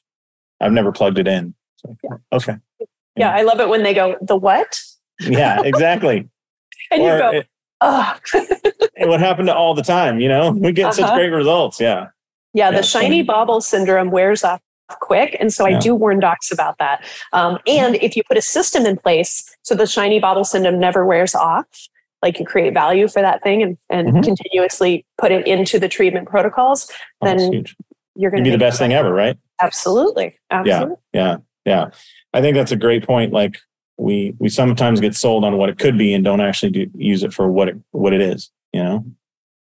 I've 0.62 0.72
never 0.72 0.92
plugged 0.92 1.18
it 1.18 1.28
in. 1.28 1.56
Like, 1.84 1.98
yeah. 2.04 2.18
Okay. 2.32 2.56
Yeah. 2.80 2.86
yeah, 3.16 3.32
I 3.32 3.42
love 3.42 3.60
it 3.60 3.70
when 3.70 3.82
they 3.82 3.96
go, 3.96 4.18
the 4.22 4.36
what? 4.36 4.80
yeah, 5.20 5.64
exactly. 5.64 6.30
and 6.92 7.02
or 7.02 7.12
you 7.12 7.18
go, 7.18 7.30
it, 7.32 7.48
oh. 7.82 8.20
it 8.96 9.08
would 9.08 9.20
happen 9.20 9.46
to 9.48 9.56
all 9.56 9.74
the 9.74 9.84
time, 9.84 10.20
you 10.20 10.28
know? 10.28 10.52
We 10.64 10.72
get 10.72 10.86
uh-huh. 10.86 10.94
such 10.94 11.14
great 11.16 11.30
results. 11.30 11.80
Yeah. 11.80 12.08
Yeah, 12.54 12.70
the 12.72 12.84
shiny 12.84 13.08
funny. 13.08 13.24
bauble 13.24 13.62
syndrome 13.62 14.12
wears 14.12 14.44
off 14.44 14.62
quick. 15.00 15.36
And 15.40 15.52
so 15.52 15.68
yeah. 15.68 15.78
I 15.78 15.80
do 15.80 15.96
warn 15.96 16.20
docs 16.20 16.52
about 16.52 16.78
that. 16.78 17.04
Um, 17.32 17.58
and 17.66 17.96
if 17.96 18.16
you 18.16 18.24
put 18.28 18.38
a 18.38 18.42
system 18.42 18.86
in 18.86 18.98
place 18.98 19.44
so 19.64 19.76
the 19.76 19.88
shiny 19.88 20.20
bauble 20.20 20.44
syndrome 20.44 20.80
never 20.80 21.06
wears 21.06 21.34
off, 21.34 21.66
like 22.22 22.40
you 22.40 22.46
create 22.46 22.74
value 22.74 23.08
for 23.08 23.22
that 23.22 23.42
thing 23.44 23.64
and, 23.64 23.78
and 23.90 24.10
mm-hmm. 24.10 24.22
continuously 24.22 25.06
put 25.18 25.32
it 25.32 25.48
into 25.48 25.80
the 25.80 25.90
treatment 25.90 26.28
protocols, 26.30 26.90
oh, 27.22 27.26
then 27.26 27.66
you're 28.16 28.30
going 28.30 28.44
to 28.44 28.48
be 28.48 28.52
the 28.52 28.58
best 28.58 28.78
thing 28.78 28.94
ever, 28.94 29.12
right? 29.12 29.38
Absolutely. 29.62 30.38
Absolutely. 30.52 30.96
Yeah. 31.14 31.38
Yeah. 31.66 31.86
Yeah. 31.86 31.90
I 32.34 32.42
think 32.42 32.56
that's 32.56 32.72
a 32.72 32.78
great 32.78 33.06
point. 33.06 33.34
Like 33.34 33.58
we 33.98 34.36
we 34.40 34.50
sometimes 34.50 35.00
get 35.00 35.16
sold 35.16 35.44
on 35.44 35.58
what 35.58 35.70
it 35.70 35.80
could 35.80 35.98
be 35.98 36.14
and 36.14 36.24
don't 36.24 36.42
actually 36.42 36.72
do, 36.72 36.90
use 36.96 37.24
it 37.24 37.34
for 37.34 37.48
what 37.48 37.70
it 37.70 37.78
what 37.92 38.14
it 38.14 38.22
is 38.22 38.52
you 38.74 38.84
know? 38.84 39.06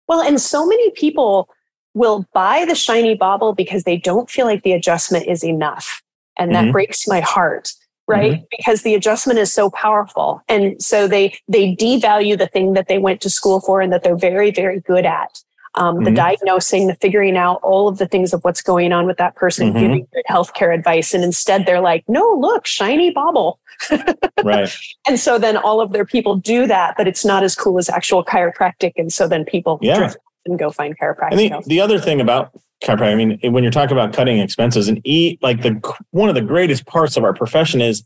Well 0.08 0.22
and 0.22 0.40
so 0.40 0.66
many 0.66 0.90
people 0.92 1.48
will 1.94 2.26
buy 2.32 2.64
the 2.64 2.74
shiny 2.74 3.14
bauble 3.14 3.52
because 3.52 3.84
they 3.84 3.96
don't 3.96 4.30
feel 4.30 4.46
like 4.46 4.62
the 4.62 4.72
adjustment 4.72 5.26
is 5.26 5.44
enough. 5.44 6.02
And 6.38 6.54
that 6.54 6.64
mm-hmm. 6.64 6.72
breaks 6.72 7.06
my 7.06 7.20
heart 7.20 7.72
right? 8.10 8.32
Mm-hmm. 8.32 8.44
because 8.56 8.82
the 8.82 8.94
adjustment 8.94 9.38
is 9.38 9.52
so 9.52 9.70
powerful. 9.70 10.42
And 10.48 10.82
so 10.82 11.06
they 11.06 11.38
they 11.48 11.74
devalue 11.76 12.36
the 12.36 12.48
thing 12.48 12.72
that 12.74 12.88
they 12.88 12.98
went 12.98 13.20
to 13.22 13.30
school 13.30 13.60
for 13.60 13.80
and 13.80 13.92
that 13.92 14.02
they're 14.02 14.16
very 14.16 14.50
very 14.50 14.80
good 14.80 15.06
at 15.06 15.40
um, 15.74 15.96
mm-hmm. 15.96 16.04
the 16.04 16.10
diagnosing, 16.10 16.86
the 16.86 16.94
figuring 16.96 17.36
out 17.36 17.60
all 17.62 17.88
of 17.88 17.98
the 17.98 18.06
things 18.06 18.32
of 18.32 18.42
what's 18.42 18.62
going 18.62 18.92
on 18.92 19.06
with 19.06 19.18
that 19.18 19.36
person, 19.36 19.68
mm-hmm. 19.68 19.78
giving 19.78 20.08
good 20.12 20.24
healthcare 20.28 20.74
advice. 20.74 21.14
And 21.14 21.22
instead 21.22 21.66
they're 21.66 21.80
like, 21.80 22.04
no, 22.08 22.34
look, 22.38 22.66
shiny 22.66 23.10
bauble. 23.10 23.60
right. 24.44 24.72
And 25.08 25.18
so 25.18 25.38
then 25.38 25.56
all 25.56 25.80
of 25.80 25.92
their 25.92 26.04
people 26.04 26.36
do 26.36 26.66
that, 26.66 26.94
but 26.96 27.08
it's 27.08 27.24
not 27.24 27.42
as 27.42 27.54
cool 27.54 27.78
as 27.78 27.88
actual 27.88 28.24
chiropractic. 28.24 28.92
And 28.96 29.12
so 29.12 29.26
then 29.26 29.44
people 29.44 29.78
yeah. 29.80 30.12
and 30.44 30.58
go 30.58 30.70
find 30.70 30.98
chiropractic. 30.98 31.32
And 31.32 31.64
the, 31.64 31.68
the 31.68 31.80
other 31.80 31.98
thing 31.98 32.20
about 32.20 32.52
chiropractic, 32.84 33.12
I 33.12 33.14
mean, 33.14 33.52
when 33.52 33.64
you're 33.64 33.72
talking 33.72 33.96
about 33.96 34.12
cutting 34.12 34.38
expenses 34.38 34.88
and 34.88 35.00
eat, 35.04 35.42
like 35.42 35.62
the 35.62 35.80
one 36.10 36.28
of 36.28 36.34
the 36.34 36.42
greatest 36.42 36.86
parts 36.86 37.16
of 37.16 37.24
our 37.24 37.32
profession 37.32 37.80
is 37.80 38.04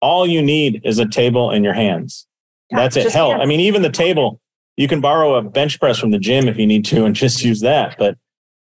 all 0.00 0.26
you 0.26 0.40
need 0.40 0.80
is 0.84 0.98
a 0.98 1.08
table 1.08 1.50
in 1.50 1.64
your 1.64 1.74
hands. 1.74 2.26
Yeah, 2.70 2.78
That's 2.78 2.96
it. 2.96 3.12
Hell, 3.12 3.32
I 3.32 3.44
mean, 3.46 3.60
even 3.60 3.82
the 3.82 3.90
table, 3.90 4.40
you 4.76 4.88
can 4.88 5.00
borrow 5.00 5.34
a 5.34 5.42
bench 5.42 5.80
press 5.80 5.98
from 5.98 6.10
the 6.10 6.18
gym 6.18 6.48
if 6.48 6.58
you 6.58 6.66
need 6.66 6.84
to 6.86 7.04
and 7.04 7.14
just 7.14 7.42
use 7.42 7.60
that. 7.60 7.96
But 7.98 8.18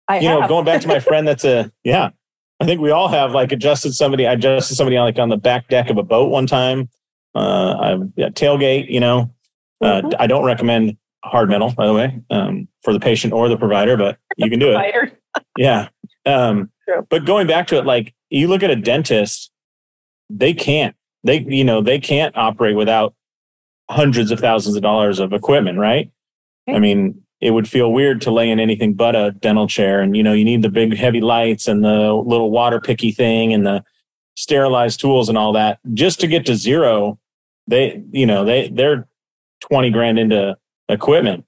I 0.08 0.20
you 0.20 0.28
have. 0.28 0.42
know, 0.42 0.48
going 0.48 0.64
back 0.64 0.80
to 0.82 0.88
my 0.88 1.00
friend, 1.00 1.26
that's 1.26 1.44
a 1.44 1.70
yeah. 1.82 2.10
I 2.60 2.66
think 2.66 2.80
we 2.80 2.90
all 2.90 3.08
have 3.08 3.32
like 3.32 3.52
adjusted 3.52 3.94
somebody. 3.94 4.26
I 4.26 4.34
adjusted 4.34 4.76
somebody 4.76 4.96
on 4.96 5.06
like 5.06 5.18
on 5.18 5.28
the 5.28 5.36
back 5.36 5.68
deck 5.68 5.90
of 5.90 5.98
a 5.98 6.02
boat 6.02 6.30
one 6.30 6.46
time. 6.46 6.88
Uh, 7.34 7.74
I 7.80 7.98
yeah, 8.16 8.28
tailgate. 8.28 8.90
You 8.90 9.00
know, 9.00 9.34
uh, 9.80 10.02
mm-hmm. 10.02 10.10
I 10.18 10.26
don't 10.26 10.44
recommend 10.44 10.96
hard 11.24 11.48
metal, 11.48 11.72
by 11.72 11.86
the 11.86 11.92
way, 11.92 12.20
um, 12.30 12.68
for 12.82 12.92
the 12.92 13.00
patient 13.00 13.32
or 13.32 13.48
the 13.48 13.56
provider, 13.56 13.96
but 13.96 14.18
you 14.36 14.48
can 14.48 14.58
do 14.58 14.70
it. 14.70 14.76
yeah. 15.58 15.88
Um, 16.26 16.70
but 17.08 17.24
going 17.24 17.46
back 17.46 17.66
to 17.68 17.78
it, 17.78 17.86
like 17.86 18.14
you 18.30 18.46
look 18.46 18.62
at 18.62 18.70
a 18.70 18.76
dentist, 18.76 19.50
they 20.30 20.54
can't. 20.54 20.94
They 21.24 21.40
you 21.40 21.64
know 21.64 21.80
they 21.80 21.98
can't 21.98 22.36
operate 22.36 22.76
without 22.76 23.14
hundreds 23.90 24.30
of 24.30 24.40
thousands 24.40 24.76
of 24.76 24.82
dollars 24.82 25.18
of 25.18 25.32
equipment, 25.32 25.78
right? 25.78 26.10
Okay. 26.68 26.76
I 26.76 26.80
mean, 26.80 27.22
it 27.40 27.50
would 27.50 27.68
feel 27.68 27.92
weird 27.92 28.20
to 28.22 28.30
lay 28.30 28.48
in 28.48 28.58
anything 28.58 28.94
but 28.94 29.14
a 29.14 29.32
dental 29.32 29.66
chair. 29.66 30.00
And, 30.00 30.16
you 30.16 30.22
know, 30.22 30.32
you 30.32 30.44
need 30.44 30.62
the 30.62 30.70
big 30.70 30.96
heavy 30.96 31.20
lights 31.20 31.68
and 31.68 31.84
the 31.84 32.14
little 32.14 32.50
water 32.50 32.80
picky 32.80 33.12
thing 33.12 33.52
and 33.52 33.66
the 33.66 33.84
sterilized 34.36 35.00
tools 35.00 35.28
and 35.28 35.36
all 35.36 35.52
that 35.52 35.78
just 35.92 36.20
to 36.20 36.26
get 36.26 36.46
to 36.46 36.54
zero. 36.54 37.18
They, 37.66 38.02
you 38.12 38.26
know, 38.26 38.44
they, 38.44 38.68
they're 38.68 39.06
20 39.60 39.90
grand 39.90 40.18
into 40.18 40.56
equipment. 40.88 41.44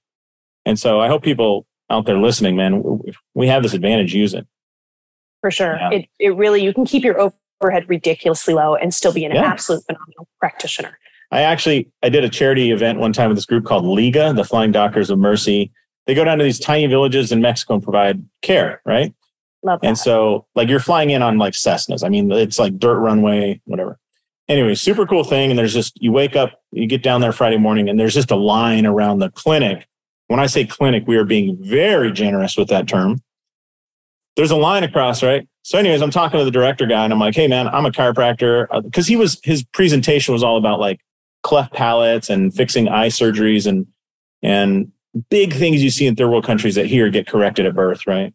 And 0.65 0.79
so 0.79 1.01
I 1.01 1.09
hope 1.09 1.23
people 1.23 1.67
out 1.89 2.07
there 2.07 2.19
listening, 2.19 2.57
man, 2.57 3.01
we 3.35 3.49
have 3.49 3.63
this 3.63 3.73
advantage, 3.73 4.15
use 4.15 4.35
it. 4.35 4.47
For 5.41 5.51
sure. 5.51 5.77
Yeah. 5.77 5.91
It, 5.91 6.09
it 6.19 6.37
really, 6.37 6.63
you 6.63 6.75
can 6.75 6.85
keep 6.85 7.05
your 7.05 7.33
overhead 7.63 7.89
ridiculously 7.89 8.55
low 8.55 8.75
and 8.75 8.93
still 8.93 9.13
be 9.13 9.25
an 9.25 9.33
yeah. 9.33 9.45
absolute 9.45 9.85
phenomenal 9.87 10.29
practitioner. 10.41 10.99
I 11.31 11.43
actually 11.43 11.91
I 12.03 12.09
did 12.09 12.25
a 12.25 12.29
charity 12.29 12.71
event 12.71 12.99
one 12.99 13.13
time 13.13 13.29
with 13.29 13.37
this 13.37 13.47
group 13.47 13.65
called 13.65 13.85
Liga, 13.85 14.33
the 14.33 14.45
Flying 14.45 14.73
Doctors 14.73 15.11
of 15.11 15.19
Mercy. 15.19 15.73
They 16.07 16.15
go 16.15 16.25
down 16.25 16.39
to 16.39 16.45
these 16.45 16.61
tiny 16.61 16.87
villages 16.87 17.33
in 17.33 17.41
Mexico 17.41 17.75
and 17.75 17.83
provide 17.83 18.25
care, 18.43 18.81
right? 18.85 19.13
Love 19.63 19.81
that. 19.81 19.87
And 19.87 19.99
so 19.99 20.47
like 20.55 20.69
you're 20.69 20.81
flying 20.81 21.11
in 21.11 21.23
on 21.23 21.39
like 21.39 21.55
Cessnas. 21.55 22.05
I 22.05 22.09
mean, 22.09 22.31
it's 22.31 22.59
like 22.59 22.79
dirt 22.79 22.99
runway, 22.99 23.61
whatever. 23.65 23.99
Anyway, 24.49 24.77
super 24.77 25.07
cool 25.07 25.25
thing. 25.25 25.51
And 25.51 25.59
there's 25.59 25.75
just 25.75 26.01
you 26.01 26.13
wake 26.13 26.37
up, 26.37 26.61
you 26.71 26.87
get 26.87 27.03
down 27.03 27.21
there 27.21 27.33
Friday 27.33 27.59
morning, 27.59 27.89
and 27.89 27.99
there's 27.99 28.15
just 28.15 28.31
a 28.31 28.37
line 28.37 28.87
around 28.87 29.19
the 29.19 29.31
clinic. 29.31 29.89
When 30.29 30.41
I 30.41 30.47
say 30.47 30.65
clinic, 30.65 31.05
we 31.07 31.17
are 31.17 31.25
being 31.25 31.57
very 31.61 32.13
generous 32.13 32.57
with 32.57 32.69
that 32.69 32.87
term. 32.87 33.21
There's 34.37 34.51
a 34.51 34.57
line 34.57 34.85
across, 34.85 35.23
right? 35.23 35.49
So, 35.63 35.79
anyways, 35.79 36.03
I'm 36.03 36.11
talking 36.11 36.39
to 36.39 36.45
the 36.45 36.51
director 36.51 36.87
guy, 36.87 37.03
and 37.03 37.13
I'm 37.13 37.19
like, 37.19 37.35
"Hey, 37.35 37.49
man, 37.49 37.67
I'm 37.69 37.87
a 37.87 37.91
chiropractor," 37.91 38.69
because 38.85 39.07
uh, 39.07 39.09
he 39.09 39.17
was 39.17 39.41
his 39.43 39.65
presentation 39.65 40.33
was 40.33 40.45
all 40.45 40.59
about 40.59 40.79
like 40.79 41.01
cleft 41.47 41.73
palates 41.73 42.29
and 42.29 42.53
fixing 42.53 42.89
eye 42.89 43.07
surgeries 43.07 43.69
and 43.69 43.87
and 44.43 44.91
big 45.31 45.55
things 45.55 45.81
you 45.81 45.91
see 45.91 46.05
in 46.05 46.17
third 46.17 46.29
world 46.29 46.45
countries 46.45 46.75
that 46.75 46.87
here 46.87 47.09
get 47.09 47.29
corrected 47.29 47.65
at 47.65 47.75
birth, 47.75 48.05
right? 48.05 48.35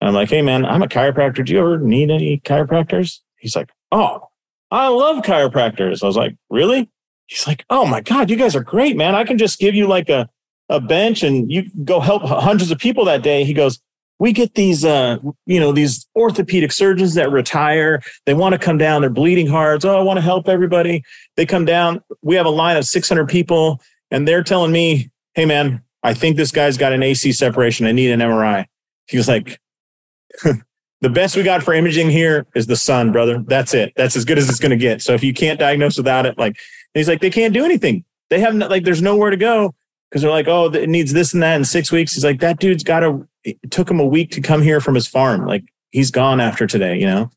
And 0.00 0.08
I'm 0.08 0.14
like, 0.14 0.30
hey 0.30 0.40
man, 0.40 0.64
I'm 0.64 0.82
a 0.82 0.88
chiropractor. 0.88 1.44
Do 1.44 1.52
you 1.52 1.58
ever 1.58 1.78
need 1.78 2.10
any 2.10 2.40
chiropractors? 2.40 3.20
He's 3.36 3.54
like, 3.54 3.70
oh, 3.92 4.28
I 4.70 4.88
love 4.88 5.22
chiropractors. 5.22 6.02
I 6.02 6.06
was 6.06 6.16
like, 6.16 6.34
really? 6.48 6.90
He's 7.26 7.46
like, 7.46 7.66
oh 7.68 7.84
my 7.84 8.00
God, 8.00 8.30
you 8.30 8.36
guys 8.36 8.56
are 8.56 8.64
great, 8.64 8.96
man. 8.96 9.14
I 9.14 9.24
can 9.24 9.36
just 9.36 9.58
give 9.58 9.74
you 9.74 9.86
like 9.86 10.08
a, 10.08 10.26
a 10.70 10.80
bench 10.80 11.22
and 11.22 11.52
you 11.52 11.70
go 11.84 12.00
help 12.00 12.22
hundreds 12.22 12.70
of 12.70 12.78
people 12.78 13.04
that 13.04 13.22
day. 13.22 13.44
He 13.44 13.52
goes, 13.52 13.80
we 14.18 14.32
get 14.32 14.54
these 14.54 14.84
uh, 14.84 15.18
you 15.46 15.60
know 15.60 15.72
these 15.72 16.06
orthopedic 16.16 16.72
surgeons 16.72 17.14
that 17.14 17.30
retire. 17.30 18.00
They 18.24 18.34
want 18.34 18.54
to 18.54 18.58
come 18.58 18.78
down. 18.78 19.00
They're 19.00 19.10
bleeding 19.10 19.46
hearts 19.46 19.84
oh 19.84 19.98
i 19.98 20.02
want 20.02 20.16
to 20.16 20.22
help 20.22 20.48
everybody. 20.48 21.02
They 21.36 21.46
come 21.46 21.64
down. 21.64 22.02
We 22.22 22.34
have 22.36 22.46
a 22.46 22.50
line 22.50 22.76
of 22.76 22.84
600 22.84 23.28
people 23.28 23.80
and 24.10 24.26
they're 24.26 24.42
telling 24.42 24.72
me 24.72 25.10
hey 25.34 25.44
man 25.44 25.82
i 26.02 26.14
think 26.14 26.36
this 26.36 26.52
guy's 26.52 26.76
got 26.76 26.92
an 26.92 27.02
ac 27.02 27.32
separation. 27.32 27.86
I 27.86 27.92
need 27.92 28.10
an 28.10 28.20
mri 28.20 28.66
he's 29.06 29.28
like 29.28 29.60
the 31.00 31.10
best 31.10 31.36
we 31.36 31.42
got 31.42 31.62
for 31.62 31.74
imaging 31.74 32.10
here 32.10 32.46
is 32.54 32.66
the 32.66 32.76
sun 32.76 33.12
brother. 33.12 33.42
That's 33.46 33.74
it. 33.74 33.92
That's 33.96 34.16
as 34.16 34.24
good 34.24 34.38
as 34.38 34.48
it's 34.48 34.58
going 34.58 34.70
to 34.70 34.76
get. 34.76 35.02
So 35.02 35.14
if 35.14 35.22
you 35.22 35.32
can't 35.32 35.58
diagnose 35.58 35.96
without 35.96 36.26
it 36.26 36.38
like 36.38 36.56
he's 36.94 37.08
like 37.08 37.20
they 37.20 37.30
can't 37.30 37.54
do 37.54 37.64
anything. 37.64 38.04
They 38.28 38.40
have 38.40 38.54
no, 38.54 38.66
like 38.66 38.84
there's 38.84 39.02
nowhere 39.02 39.30
to 39.30 39.36
go 39.36 39.74
because 40.16 40.22
they're 40.22 40.30
like 40.30 40.48
oh 40.48 40.66
it 40.66 40.88
needs 40.88 41.12
this 41.12 41.34
and 41.34 41.42
that 41.42 41.56
in 41.56 41.64
six 41.64 41.92
weeks 41.92 42.14
he's 42.14 42.24
like 42.24 42.40
that 42.40 42.58
dude's 42.58 42.82
got 42.82 43.00
to 43.00 43.28
it 43.46 43.70
took 43.70 43.90
him 43.90 44.00
a 44.00 44.06
week 44.06 44.30
to 44.32 44.40
come 44.40 44.60
here 44.60 44.80
from 44.80 44.94
his 44.94 45.06
farm. 45.06 45.46
Like 45.46 45.64
he's 45.90 46.10
gone 46.10 46.40
after 46.40 46.66
today, 46.66 46.98
you 46.98 47.06
know? 47.06 47.30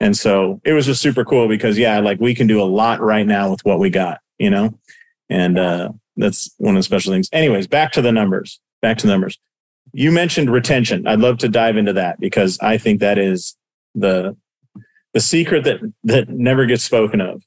And 0.00 0.16
so 0.16 0.60
it 0.64 0.72
was 0.72 0.86
just 0.86 1.02
super 1.02 1.24
cool 1.24 1.46
because 1.46 1.78
yeah, 1.78 2.00
like 2.00 2.20
we 2.20 2.34
can 2.34 2.46
do 2.46 2.60
a 2.60 2.64
lot 2.64 3.00
right 3.00 3.26
now 3.26 3.50
with 3.50 3.64
what 3.64 3.78
we 3.78 3.90
got, 3.90 4.20
you 4.38 4.50
know? 4.50 4.74
And 5.28 5.58
uh 5.58 5.90
that's 6.16 6.54
one 6.58 6.74
of 6.74 6.78
the 6.78 6.84
special 6.84 7.12
things. 7.12 7.28
Anyways, 7.32 7.66
back 7.66 7.92
to 7.92 8.02
the 8.02 8.12
numbers. 8.12 8.60
Back 8.80 8.98
to 8.98 9.06
the 9.06 9.12
numbers. 9.12 9.38
You 9.92 10.10
mentioned 10.10 10.50
retention. 10.50 11.06
I'd 11.06 11.20
love 11.20 11.38
to 11.38 11.48
dive 11.48 11.76
into 11.76 11.92
that 11.92 12.18
because 12.18 12.58
I 12.60 12.78
think 12.78 13.00
that 13.00 13.18
is 13.18 13.56
the 13.94 14.36
the 15.12 15.20
secret 15.20 15.64
that 15.64 15.80
that 16.04 16.28
never 16.30 16.66
gets 16.66 16.82
spoken 16.82 17.20
of 17.20 17.42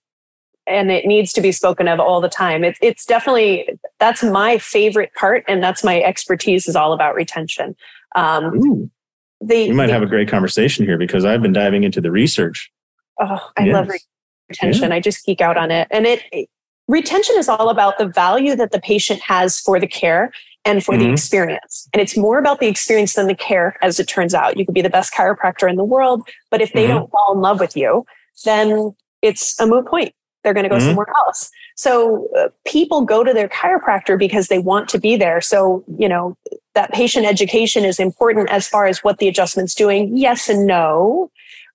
and 0.68 0.92
it 0.92 1.06
needs 1.06 1.32
to 1.34 1.42
be 1.42 1.52
spoken 1.52 1.88
of 1.88 2.00
all 2.00 2.22
the 2.22 2.30
time. 2.30 2.64
It's 2.64 2.80
it's 2.82 3.06
definitely 3.06 3.70
that's 4.00 4.24
my 4.24 4.58
favorite 4.58 5.14
part, 5.16 5.44
and 5.48 5.62
that's 5.62 5.84
my 5.84 6.02
expertise 6.02 6.68
is 6.68 6.76
all 6.76 6.94
about 6.94 7.16
retention. 7.16 7.76
Um, 8.16 8.90
the, 9.42 9.70
we 9.70 9.74
might 9.74 9.88
the, 9.88 9.94
have 9.94 10.02
a 10.02 10.08
great 10.08 10.28
conversation 10.28 10.86
here 10.86 10.98
because 10.98 11.26
I've 11.26 11.42
been 11.42 11.54
diving 11.54 11.84
into 11.84 12.02
the 12.02 12.12
research. 12.12 12.72
Oh, 13.20 13.40
I 13.58 13.66
yes. 13.66 13.74
love 13.74 13.90
retention. 14.50 14.90
Yeah. 14.90 14.96
I 14.96 15.00
just 15.00 15.26
geek 15.26 15.42
out 15.42 15.58
on 15.58 15.72
it, 15.72 15.88
and 15.92 16.06
it, 16.06 16.22
it, 16.32 16.50
retention 16.88 17.36
is 17.38 17.50
all 17.50 17.70
about 17.70 17.98
the 17.98 18.08
value 18.08 18.56
that 18.56 18.72
the 18.72 18.80
patient 18.80 19.22
has 19.22 19.60
for 19.60 19.80
the 19.80 19.88
care 19.88 20.32
and 20.64 20.84
for 20.84 20.96
mm-hmm. 20.96 21.04
the 21.04 21.12
experience. 21.12 21.88
And 21.94 22.02
it's 22.02 22.18
more 22.18 22.40
about 22.40 22.60
the 22.60 22.68
experience 22.68 23.14
than 23.14 23.28
the 23.28 23.36
care, 23.36 23.78
as 23.84 24.00
it 24.00 24.08
turns 24.08 24.34
out. 24.34 24.58
You 24.58 24.66
could 24.66 24.74
be 24.74 24.82
the 24.82 24.90
best 24.90 25.14
chiropractor 25.14 25.70
in 25.70 25.76
the 25.76 25.84
world, 25.84 26.28
but 26.50 26.60
if 26.60 26.74
they 26.74 26.86
mm-hmm. 26.86 26.94
don't 26.94 27.12
fall 27.12 27.34
in 27.36 27.42
love 27.42 27.60
with 27.60 27.78
you, 27.78 28.04
then 28.46 28.96
it's 29.22 29.60
a 29.60 29.68
moot 29.68 29.86
point 29.86 30.14
they're 30.46 30.54
going 30.54 30.64
to 30.64 30.70
go 30.70 30.78
mm-hmm. 30.78 30.86
somewhere 30.86 31.08
else. 31.26 31.52
So 31.76 32.30
uh, 32.38 32.50
people 32.66 33.02
go 33.02 33.24
to 33.24 33.34
their 33.34 33.50
chiropractor 33.50 34.18
because 34.18 34.48
they 34.48 34.60
want 34.60 34.88
to 34.90 35.00
be 35.00 35.18
there. 35.18 35.42
So, 35.42 35.84
you 35.98 36.08
know, 36.08 36.38
that 36.76 36.94
patient 36.94 37.26
education 37.26 37.84
is 37.84 38.00
important 38.00 38.50
as 38.50 38.68
far 38.68 38.86
as 38.86 39.04
what 39.04 39.18
the 39.18 39.28
adjustment's 39.28 39.74
doing. 39.74 40.16
Yes 40.16 40.48
and 40.48 40.68
no. 40.68 41.32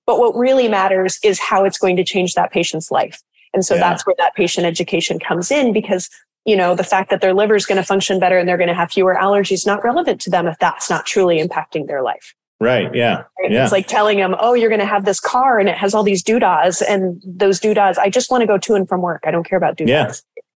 But 0.06 0.18
what 0.18 0.34
really 0.34 0.68
matters 0.68 1.18
is 1.22 1.38
how 1.38 1.64
it's 1.64 1.78
going 1.78 1.96
to 1.96 2.04
change 2.04 2.34
that 2.34 2.52
patient's 2.52 2.90
life. 2.90 3.20
And 3.52 3.64
so 3.64 3.74
yeah. 3.74 3.80
that's 3.80 4.06
where 4.06 4.16
that 4.18 4.34
patient 4.34 4.66
education 4.66 5.18
comes 5.18 5.50
in 5.50 5.72
because, 5.72 6.08
you 6.44 6.56
know, 6.56 6.74
the 6.76 6.84
fact 6.84 7.10
that 7.10 7.20
their 7.20 7.34
liver 7.34 7.56
is 7.56 7.66
going 7.66 7.76
to 7.76 7.84
function 7.84 8.20
better 8.20 8.38
and 8.38 8.48
they're 8.48 8.56
going 8.56 8.68
to 8.68 8.74
have 8.74 8.92
fewer 8.92 9.16
allergies 9.20 9.66
not 9.66 9.82
relevant 9.84 10.20
to 10.22 10.30
them 10.30 10.46
if 10.46 10.56
that's 10.58 10.88
not 10.88 11.04
truly 11.04 11.42
impacting 11.42 11.86
their 11.88 12.02
life. 12.02 12.34
Right. 12.60 12.94
Yeah. 12.94 13.24
Yeah. 13.48 13.62
It's 13.62 13.72
like 13.72 13.86
telling 13.86 14.18
them, 14.18 14.36
oh, 14.38 14.52
you're 14.52 14.68
going 14.68 14.80
to 14.80 14.86
have 14.86 15.06
this 15.06 15.18
car 15.18 15.58
and 15.58 15.68
it 15.68 15.76
has 15.76 15.94
all 15.94 16.02
these 16.02 16.22
doodahs 16.22 16.82
and 16.86 17.22
those 17.24 17.58
doodahs. 17.58 17.96
I 17.98 18.10
just 18.10 18.30
want 18.30 18.42
to 18.42 18.46
go 18.46 18.58
to 18.58 18.74
and 18.74 18.86
from 18.86 19.00
work. 19.00 19.22
I 19.26 19.30
don't 19.30 19.44
care 19.48 19.56
about 19.56 19.78
doodahs. 19.78 19.88
Yeah, 19.88 20.12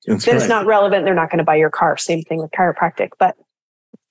that's 0.07 0.27
right. 0.27 0.37
it's 0.37 0.49
not 0.49 0.67
relevant. 0.67 1.07
They're 1.07 1.15
not 1.15 1.31
going 1.31 1.39
to 1.39 1.45
buy 1.45 1.57
your 1.57 1.71
car. 1.71 1.97
Same 1.97 2.23
thing 2.23 2.41
with 2.41 2.51
chiropractic. 2.51 3.11
But 3.19 3.37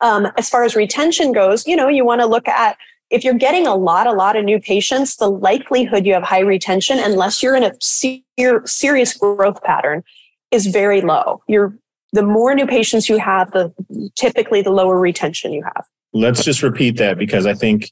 um, 0.02 0.28
as 0.38 0.50
far 0.50 0.64
as 0.64 0.76
retention 0.76 1.34
goes, 1.34 1.68
you 1.68 1.76
know, 1.76 1.88
you 1.88 2.04
want 2.04 2.22
to 2.22 2.28
look 2.28 2.48
at 2.48 2.78
if 3.12 3.24
you're 3.24 3.36
getting 3.36 3.68
a 3.68 3.76
lot, 3.76 4.08
a 4.08 4.12
lot 4.12 4.36
of 4.36 4.44
new 4.44 4.60
patients, 4.60 5.18
the 5.18 5.30
likelihood 5.30 6.04
you 6.04 6.14
have 6.14 6.24
high 6.24 6.40
retention, 6.40 6.98
unless 6.98 7.44
you're 7.44 7.56
in 7.56 7.64
a 7.64 7.72
ser- 7.80 8.66
serious 8.66 9.16
growth 9.16 9.62
pattern, 9.62 10.04
is 10.50 10.66
very 10.66 11.02
low. 11.02 11.44
You're 11.48 11.78
the 12.12 12.24
more 12.24 12.56
new 12.56 12.66
patients 12.66 13.10
you 13.10 13.20
have, 13.20 13.52
the 13.52 13.72
typically 14.16 14.64
the 14.64 14.72
lower 14.72 15.00
retention 15.00 15.54
you 15.54 15.64
have. 15.64 15.86
Let's 16.14 16.44
just 16.44 16.62
repeat 16.62 16.98
that 16.98 17.18
because 17.18 17.46
I 17.46 17.54
think 17.54 17.92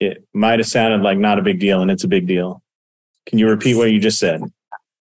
it 0.00 0.26
might 0.34 0.58
have 0.58 0.66
sounded 0.66 1.02
like 1.02 1.18
not 1.18 1.38
a 1.38 1.42
big 1.42 1.60
deal 1.60 1.80
and 1.80 1.90
it's 1.90 2.04
a 2.04 2.08
big 2.08 2.26
deal. 2.26 2.62
Can 3.26 3.38
you 3.38 3.48
repeat 3.48 3.74
what 3.74 3.90
you 3.90 4.00
just 4.00 4.18
said? 4.18 4.42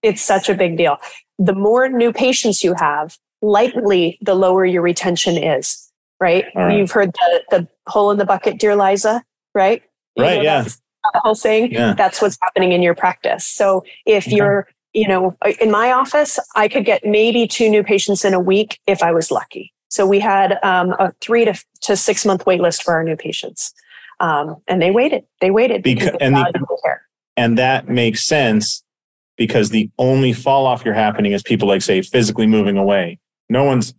It's 0.02 0.21
such 0.21 0.50
a 0.50 0.56
big 0.56 0.78
deal. 0.78 0.98
The 1.39 1.54
more 1.54 1.89
new 1.89 2.12
patients 2.12 2.63
you 2.63 2.74
have, 2.76 3.17
likely 3.41 4.17
the 4.21 4.36
lower 4.36 4.65
your 4.65 4.82
retention 4.82 5.38
is, 5.38 5.91
right? 6.19 6.45
right. 6.56 6.78
You've 6.78 6.91
heard 6.91 7.13
the, 7.13 7.43
the 7.52 7.67
hole 7.88 8.12
in 8.12 8.17
the 8.17 8.26
bucket, 8.26 8.60
dear 8.60 8.76
Liza, 8.76 9.24
right? 9.54 9.82
You 10.15 10.24
right, 10.24 10.43
yeah. 10.43 10.63
The 10.63 11.19
whole 11.19 11.36
saying, 11.36 11.71
yeah. 11.71 11.93
that's 11.93 12.21
what's 12.21 12.38
happening 12.41 12.71
in 12.71 12.82
your 12.82 12.95
practice. 12.95 13.45
So 13.45 13.84
if 14.06 14.28
okay. 14.28 14.36
you're, 14.36 14.67
you 14.93 15.08
know, 15.08 15.38
in 15.60 15.69
my 15.69 15.91
office, 15.91 16.39
I 16.56 16.67
could 16.67 16.86
get 16.86 17.06
maybe 17.06 17.48
two 17.48 17.69
new 17.69 17.84
patients 17.84 18.26
in 18.26 18.34
a 18.34 18.39
week 18.39 18.80
if 18.88 19.04
I 19.04 19.12
was 19.12 19.30
lucky. 19.30 19.71
So 19.95 20.05
we 20.05 20.19
had 20.19 20.60
um, 20.62 20.93
a 20.99 21.13
three 21.21 21.45
to, 21.45 21.53
to 21.84 21.95
six 21.95 22.25
month 22.25 22.45
wait 22.45 22.60
list 22.60 22.84
for 22.84 22.93
our 22.93 23.03
new 23.03 23.15
patients. 23.15 23.73
Um, 24.19 24.58
and 24.67 24.81
they 24.81 24.91
waited. 24.91 25.23
They 25.39 25.51
waited 25.51 25.84
because, 25.84 26.12
because 26.12 26.17
and, 26.19 26.36
the, 26.36 26.67
and 27.38 27.58
that 27.58 27.88
makes 27.88 28.25
sense 28.25 28.84
because 29.38 29.69
the 29.69 29.89
only 29.97 30.34
fall 30.34 30.65
off 30.65 30.84
you're 30.84 30.93
happening 30.93 31.31
is 31.31 31.43
people 31.43 31.69
like 31.69 31.81
say 31.81 32.01
physically 32.01 32.45
moving 32.45 32.75
away. 32.75 33.19
No 33.49 33.63
one's 33.63 33.93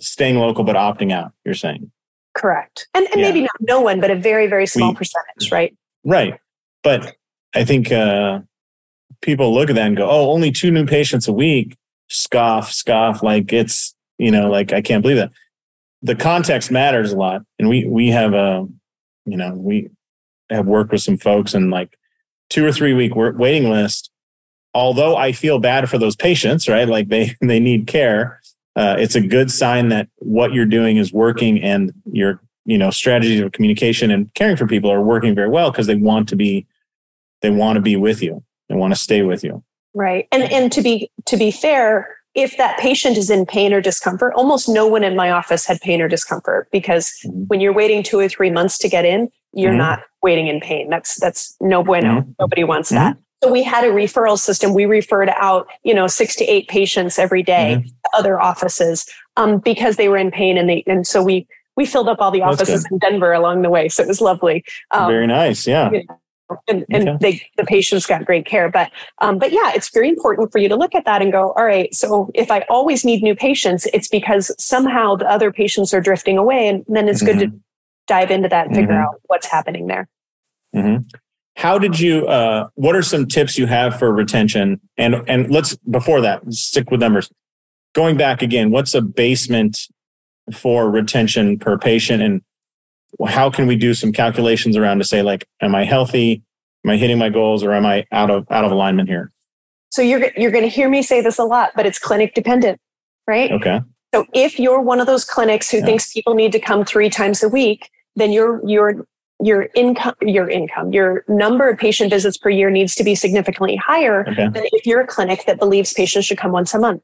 staying 0.00 0.38
local 0.38 0.64
but 0.64 0.76
opting 0.76 1.12
out. 1.12 1.32
You're 1.44 1.54
saying 1.54 1.90
correct, 2.34 2.88
and, 2.94 3.06
and 3.08 3.20
yeah. 3.20 3.28
maybe 3.28 3.40
not 3.42 3.56
no 3.60 3.82
one, 3.82 4.00
but 4.00 4.10
a 4.10 4.16
very 4.16 4.46
very 4.46 4.66
small 4.66 4.92
we, 4.92 4.96
percentage, 4.96 5.52
right? 5.52 5.76
Right, 6.04 6.40
but 6.82 7.16
I 7.54 7.64
think 7.64 7.92
uh, 7.92 8.40
people 9.20 9.52
look 9.52 9.68
at 9.68 9.76
that 9.76 9.88
and 9.88 9.96
go, 9.96 10.08
"Oh, 10.08 10.30
only 10.30 10.52
two 10.52 10.70
new 10.70 10.86
patients 10.86 11.28
a 11.28 11.34
week." 11.34 11.76
Scoff, 12.10 12.72
scoff, 12.72 13.22
like 13.22 13.52
it's 13.52 13.94
you 14.18 14.30
know, 14.30 14.50
like 14.50 14.72
I 14.72 14.82
can't 14.82 15.02
believe 15.02 15.18
that. 15.18 15.32
The 16.02 16.14
context 16.14 16.70
matters 16.70 17.12
a 17.12 17.16
lot, 17.16 17.42
and 17.58 17.68
we 17.68 17.86
we 17.86 18.08
have 18.08 18.34
a, 18.34 18.66
you 19.24 19.36
know, 19.36 19.52
we 19.54 19.90
have 20.50 20.66
worked 20.66 20.92
with 20.92 21.02
some 21.02 21.16
folks 21.16 21.54
and 21.54 21.70
like 21.70 21.98
two 22.50 22.64
or 22.64 22.72
three 22.72 22.94
week 22.94 23.12
waiting 23.14 23.70
list. 23.70 24.10
Although 24.74 25.16
I 25.16 25.32
feel 25.32 25.58
bad 25.58 25.88
for 25.88 25.98
those 25.98 26.14
patients, 26.14 26.68
right? 26.68 26.88
Like 26.88 27.08
they 27.08 27.34
they 27.40 27.60
need 27.60 27.86
care. 27.86 28.40
Uh, 28.76 28.96
it's 28.98 29.16
a 29.16 29.20
good 29.20 29.50
sign 29.50 29.88
that 29.88 30.08
what 30.16 30.52
you're 30.52 30.66
doing 30.66 30.98
is 30.98 31.12
working 31.12 31.60
and 31.60 31.92
your 32.12 32.40
you 32.64 32.78
know 32.78 32.90
strategies 32.90 33.40
of 33.40 33.50
communication 33.52 34.10
and 34.10 34.32
caring 34.34 34.56
for 34.56 34.66
people 34.66 34.92
are 34.92 35.02
working 35.02 35.34
very 35.34 35.48
well 35.48 35.70
because 35.72 35.88
they 35.88 35.96
want 35.96 36.28
to 36.28 36.36
be 36.36 36.66
they 37.40 37.50
want 37.50 37.76
to 37.76 37.80
be 37.80 37.96
with 37.96 38.22
you 38.22 38.44
they 38.68 38.74
want 38.74 38.94
to 38.94 39.00
stay 39.00 39.22
with 39.22 39.42
you 39.42 39.64
right 39.94 40.28
and 40.30 40.44
and 40.52 40.70
to 40.70 40.82
be 40.82 41.10
to 41.24 41.36
be 41.36 41.50
fair 41.50 42.17
if 42.38 42.56
that 42.56 42.78
patient 42.78 43.16
is 43.18 43.30
in 43.30 43.44
pain 43.44 43.72
or 43.72 43.80
discomfort, 43.80 44.32
almost 44.34 44.68
no 44.68 44.86
one 44.86 45.02
in 45.02 45.16
my 45.16 45.28
office 45.28 45.66
had 45.66 45.80
pain 45.80 46.00
or 46.00 46.06
discomfort 46.06 46.68
because 46.70 47.12
mm-hmm. 47.26 47.42
when 47.48 47.60
you're 47.60 47.72
waiting 47.72 48.00
two 48.00 48.16
or 48.16 48.28
three 48.28 48.48
months 48.48 48.78
to 48.78 48.88
get 48.88 49.04
in, 49.04 49.28
you're 49.52 49.70
mm-hmm. 49.70 49.78
not 49.78 50.02
waiting 50.22 50.46
in 50.46 50.60
pain. 50.60 50.88
That's 50.88 51.18
that's 51.18 51.56
no 51.60 51.82
bueno. 51.82 52.20
Mm-hmm. 52.20 52.30
Nobody 52.38 52.62
wants 52.62 52.90
that. 52.90 53.14
Mm-hmm. 53.14 53.22
So 53.42 53.52
we 53.52 53.64
had 53.64 53.84
a 53.84 53.88
referral 53.88 54.38
system. 54.38 54.72
We 54.72 54.86
referred 54.86 55.30
out, 55.30 55.66
you 55.82 55.94
know, 55.94 56.06
six 56.06 56.36
to 56.36 56.44
eight 56.44 56.68
patients 56.68 57.18
every 57.18 57.42
day 57.42 57.78
mm-hmm. 57.78 57.88
to 57.88 58.10
other 58.14 58.40
offices 58.40 59.04
um, 59.36 59.58
because 59.58 59.96
they 59.96 60.08
were 60.08 60.16
in 60.16 60.30
pain, 60.30 60.56
and 60.56 60.68
they 60.68 60.84
and 60.86 61.08
so 61.08 61.20
we 61.20 61.44
we 61.76 61.86
filled 61.86 62.08
up 62.08 62.20
all 62.20 62.30
the 62.30 62.42
offices 62.42 62.86
in 62.88 62.98
Denver 62.98 63.32
along 63.32 63.62
the 63.62 63.70
way. 63.70 63.88
So 63.88 64.04
it 64.04 64.08
was 64.08 64.20
lovely. 64.20 64.64
Um, 64.92 65.10
Very 65.10 65.26
nice. 65.26 65.66
Yeah. 65.66 65.90
You 65.90 66.04
know, 66.04 66.20
and, 66.68 66.84
and 66.90 67.08
okay. 67.08 67.18
they, 67.20 67.42
the 67.56 67.64
patients 67.64 68.06
got 68.06 68.24
great 68.24 68.46
care. 68.46 68.70
But 68.70 68.90
um, 69.20 69.38
but 69.38 69.52
yeah, 69.52 69.72
it's 69.74 69.90
very 69.90 70.08
important 70.08 70.52
for 70.52 70.58
you 70.58 70.68
to 70.68 70.76
look 70.76 70.94
at 70.94 71.04
that 71.04 71.22
and 71.22 71.32
go, 71.32 71.52
all 71.52 71.64
right. 71.64 71.94
So 71.94 72.30
if 72.34 72.50
I 72.50 72.64
always 72.68 73.04
need 73.04 73.22
new 73.22 73.34
patients, 73.34 73.86
it's 73.92 74.08
because 74.08 74.54
somehow 74.58 75.16
the 75.16 75.30
other 75.30 75.52
patients 75.52 75.92
are 75.92 76.00
drifting 76.00 76.38
away, 76.38 76.68
and 76.68 76.84
then 76.88 77.08
it's 77.08 77.22
mm-hmm. 77.22 77.38
good 77.38 77.40
to 77.40 77.46
mm-hmm. 77.46 77.56
dive 78.06 78.30
into 78.30 78.48
that 78.48 78.66
and 78.66 78.76
figure 78.76 78.94
mm-hmm. 78.94 79.02
out 79.02 79.20
what's 79.26 79.46
happening 79.46 79.86
there. 79.86 80.08
Mm-hmm. 80.74 81.02
How 81.56 81.78
did 81.78 81.98
you? 81.98 82.26
Uh, 82.26 82.68
what 82.74 82.94
are 82.94 83.02
some 83.02 83.26
tips 83.26 83.58
you 83.58 83.66
have 83.66 83.98
for 83.98 84.12
retention? 84.12 84.80
And 84.96 85.16
and 85.26 85.50
let's 85.50 85.76
before 85.90 86.20
that 86.20 86.52
stick 86.52 86.90
with 86.90 87.00
numbers. 87.00 87.30
Going 87.94 88.16
back 88.16 88.42
again, 88.42 88.70
what's 88.70 88.94
a 88.94 89.02
basement 89.02 89.88
for 90.52 90.90
retention 90.90 91.58
per 91.58 91.76
patient 91.76 92.22
and 92.22 92.42
how 93.26 93.50
can 93.50 93.66
we 93.66 93.76
do 93.76 93.94
some 93.94 94.12
calculations 94.12 94.76
around 94.76 94.98
to 94.98 95.04
say 95.04 95.22
like 95.22 95.46
am 95.60 95.74
i 95.74 95.84
healthy? 95.84 96.42
Am 96.84 96.90
i 96.90 96.96
hitting 96.96 97.18
my 97.18 97.28
goals 97.28 97.62
or 97.62 97.72
am 97.72 97.86
i 97.86 98.06
out 98.12 98.30
of 98.30 98.46
out 98.50 98.64
of 98.64 98.72
alignment 98.72 99.08
here? 99.08 99.32
So 99.90 100.02
you're 100.02 100.30
you're 100.36 100.50
going 100.50 100.64
to 100.64 100.70
hear 100.70 100.88
me 100.88 101.02
say 101.02 101.20
this 101.20 101.38
a 101.38 101.44
lot 101.44 101.72
but 101.74 101.86
it's 101.86 101.98
clinic 101.98 102.34
dependent 102.34 102.80
right? 103.26 103.52
Okay. 103.52 103.80
So 104.14 104.24
if 104.32 104.58
you're 104.58 104.80
one 104.80 105.00
of 105.00 105.06
those 105.06 105.24
clinics 105.24 105.70
who 105.70 105.78
yeah. 105.78 105.84
thinks 105.84 106.12
people 106.12 106.34
need 106.34 106.50
to 106.52 106.58
come 106.58 106.84
3 106.84 107.10
times 107.10 107.42
a 107.42 107.48
week 107.48 107.90
then 108.16 108.32
your 108.32 108.66
your 108.66 109.06
your 109.40 109.68
income 109.74 110.14
your 110.20 110.48
income 110.48 110.92
your 110.92 111.24
number 111.28 111.68
of 111.68 111.78
patient 111.78 112.10
visits 112.10 112.36
per 112.36 112.50
year 112.50 112.70
needs 112.70 112.94
to 112.94 113.04
be 113.04 113.14
significantly 113.14 113.76
higher 113.76 114.28
okay. 114.28 114.48
than 114.48 114.64
if 114.72 114.84
you're 114.84 115.00
a 115.00 115.06
clinic 115.06 115.44
that 115.46 115.58
believes 115.58 115.92
patients 115.92 116.24
should 116.24 116.38
come 116.38 116.52
once 116.52 116.74
a 116.74 116.78
month 116.78 117.02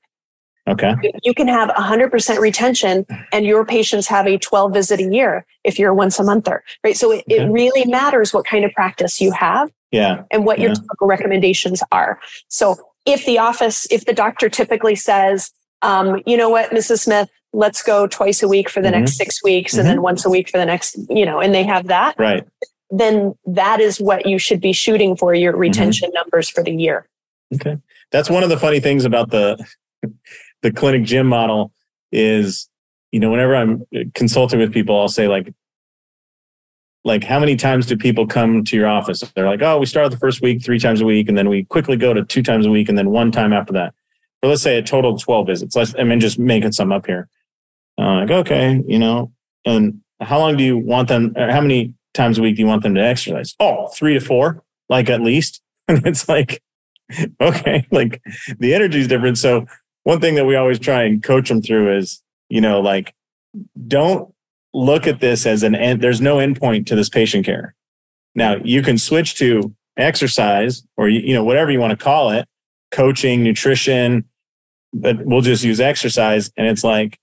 Okay. 0.66 0.94
You 1.22 1.34
can 1.34 1.46
have 1.48 1.68
100% 1.70 2.38
retention 2.38 3.04
and 3.32 3.44
your 3.44 3.66
patients 3.66 4.06
have 4.06 4.26
a 4.26 4.38
12 4.38 4.72
visit 4.72 5.00
a 5.00 5.04
year 5.04 5.44
if 5.62 5.78
you're 5.78 5.92
once 5.92 6.18
a 6.18 6.24
monther, 6.24 6.64
right? 6.82 6.96
So 6.96 7.12
it, 7.12 7.24
okay. 7.30 7.44
it 7.44 7.50
really 7.50 7.84
matters 7.90 8.32
what 8.32 8.46
kind 8.46 8.64
of 8.64 8.72
practice 8.72 9.20
you 9.20 9.30
have 9.32 9.70
yeah. 9.90 10.22
and 10.30 10.46
what 10.46 10.58
yeah. 10.58 10.66
your 10.66 10.74
typical 10.74 11.06
recommendations 11.06 11.82
are. 11.92 12.18
So 12.48 12.76
if 13.04 13.26
the 13.26 13.38
office, 13.38 13.86
if 13.90 14.06
the 14.06 14.14
doctor 14.14 14.48
typically 14.48 14.94
says, 14.94 15.50
um, 15.82 16.22
you 16.24 16.36
know 16.36 16.48
what, 16.48 16.70
Mrs. 16.70 17.00
Smith, 17.00 17.28
let's 17.52 17.82
go 17.82 18.06
twice 18.06 18.42
a 18.42 18.48
week 18.48 18.70
for 18.70 18.80
the 18.80 18.88
mm-hmm. 18.88 19.00
next 19.00 19.16
six 19.16 19.42
weeks 19.44 19.72
mm-hmm. 19.72 19.80
and 19.80 19.88
then 19.88 19.96
mm-hmm. 19.96 20.04
once 20.04 20.24
a 20.24 20.30
week 20.30 20.48
for 20.48 20.56
the 20.56 20.66
next, 20.66 20.96
you 21.10 21.26
know, 21.26 21.40
and 21.40 21.54
they 21.54 21.62
have 21.62 21.88
that. 21.88 22.16
Right. 22.18 22.44
Then 22.90 23.34
that 23.44 23.80
is 23.80 24.00
what 24.00 24.24
you 24.24 24.38
should 24.38 24.60
be 24.60 24.72
shooting 24.72 25.14
for 25.14 25.34
your 25.34 25.52
mm-hmm. 25.52 25.60
retention 25.60 26.08
mm-hmm. 26.08 26.16
numbers 26.16 26.48
for 26.48 26.64
the 26.64 26.72
year. 26.72 27.06
Okay. 27.54 27.76
That's 28.12 28.30
one 28.30 28.42
of 28.42 28.48
the 28.48 28.58
funny 28.58 28.80
things 28.80 29.04
about 29.04 29.30
the 29.30 29.62
the 30.64 30.72
clinic 30.72 31.04
gym 31.04 31.26
model 31.26 31.72
is, 32.10 32.70
you 33.12 33.20
know, 33.20 33.30
whenever 33.30 33.54
I'm 33.54 33.84
consulting 34.14 34.58
with 34.58 34.72
people, 34.72 34.98
I'll 34.98 35.08
say 35.08 35.28
like, 35.28 35.52
like 37.04 37.22
how 37.22 37.38
many 37.38 37.54
times 37.54 37.84
do 37.84 37.98
people 37.98 38.26
come 38.26 38.64
to 38.64 38.76
your 38.76 38.88
office? 38.88 39.20
They're 39.36 39.46
like, 39.46 39.60
oh, 39.60 39.78
we 39.78 39.84
start 39.84 40.10
the 40.10 40.16
first 40.16 40.40
week 40.40 40.64
three 40.64 40.78
times 40.78 41.02
a 41.02 41.04
week, 41.04 41.28
and 41.28 41.36
then 41.36 41.50
we 41.50 41.64
quickly 41.64 41.98
go 41.98 42.14
to 42.14 42.24
two 42.24 42.42
times 42.42 42.64
a 42.64 42.70
week, 42.70 42.88
and 42.88 42.96
then 42.96 43.10
one 43.10 43.30
time 43.30 43.52
after 43.52 43.74
that. 43.74 43.92
But 44.40 44.48
let's 44.48 44.62
say 44.62 44.78
a 44.78 44.82
total 44.82 45.14
of 45.14 45.20
12 45.22 45.46
visits. 45.46 45.76
Let's, 45.76 45.94
I 45.98 46.04
mean, 46.04 46.18
just 46.18 46.38
making 46.38 46.72
some 46.72 46.92
up 46.92 47.04
here. 47.04 47.28
Uh, 47.98 48.20
like, 48.20 48.30
okay, 48.30 48.82
you 48.88 48.98
know, 48.98 49.32
and 49.66 50.00
how 50.22 50.38
long 50.38 50.56
do 50.56 50.64
you 50.64 50.78
want 50.78 51.08
them, 51.08 51.34
how 51.36 51.60
many 51.60 51.92
times 52.14 52.38
a 52.38 52.42
week 52.42 52.56
do 52.56 52.62
you 52.62 52.68
want 52.68 52.82
them 52.82 52.94
to 52.94 53.02
exercise? 53.02 53.54
Oh, 53.60 53.88
three 53.88 54.14
to 54.14 54.20
four, 54.20 54.62
like 54.88 55.10
at 55.10 55.20
least. 55.20 55.60
And 55.86 56.06
it's 56.06 56.26
like, 56.30 56.62
okay, 57.40 57.86
like 57.90 58.22
the 58.58 58.72
energy 58.72 59.00
is 59.00 59.06
different. 59.06 59.36
So 59.36 59.66
one 60.04 60.20
thing 60.20 60.36
that 60.36 60.46
we 60.46 60.56
always 60.56 60.78
try 60.78 61.02
and 61.02 61.22
coach 61.22 61.48
them 61.48 61.60
through 61.60 61.96
is, 61.96 62.22
you 62.48 62.60
know, 62.60 62.80
like 62.80 63.14
don't 63.86 64.32
look 64.72 65.06
at 65.06 65.20
this 65.20 65.46
as 65.46 65.62
an 65.62 65.74
end. 65.74 66.00
There's 66.00 66.20
no 66.20 66.36
endpoint 66.36 66.86
to 66.86 66.96
this 66.96 67.08
patient 67.08 67.44
care. 67.44 67.74
Now 68.34 68.56
you 68.62 68.82
can 68.82 68.98
switch 68.98 69.36
to 69.36 69.74
exercise 69.96 70.84
or, 70.96 71.08
you 71.08 71.34
know, 71.34 71.44
whatever 71.44 71.70
you 71.70 71.80
want 71.80 71.98
to 71.98 72.02
call 72.02 72.30
it, 72.30 72.46
coaching, 72.90 73.42
nutrition, 73.42 74.24
but 74.92 75.24
we'll 75.24 75.40
just 75.40 75.64
use 75.64 75.80
exercise. 75.80 76.50
And 76.56 76.66
it's 76.66 76.84
like 76.84 77.18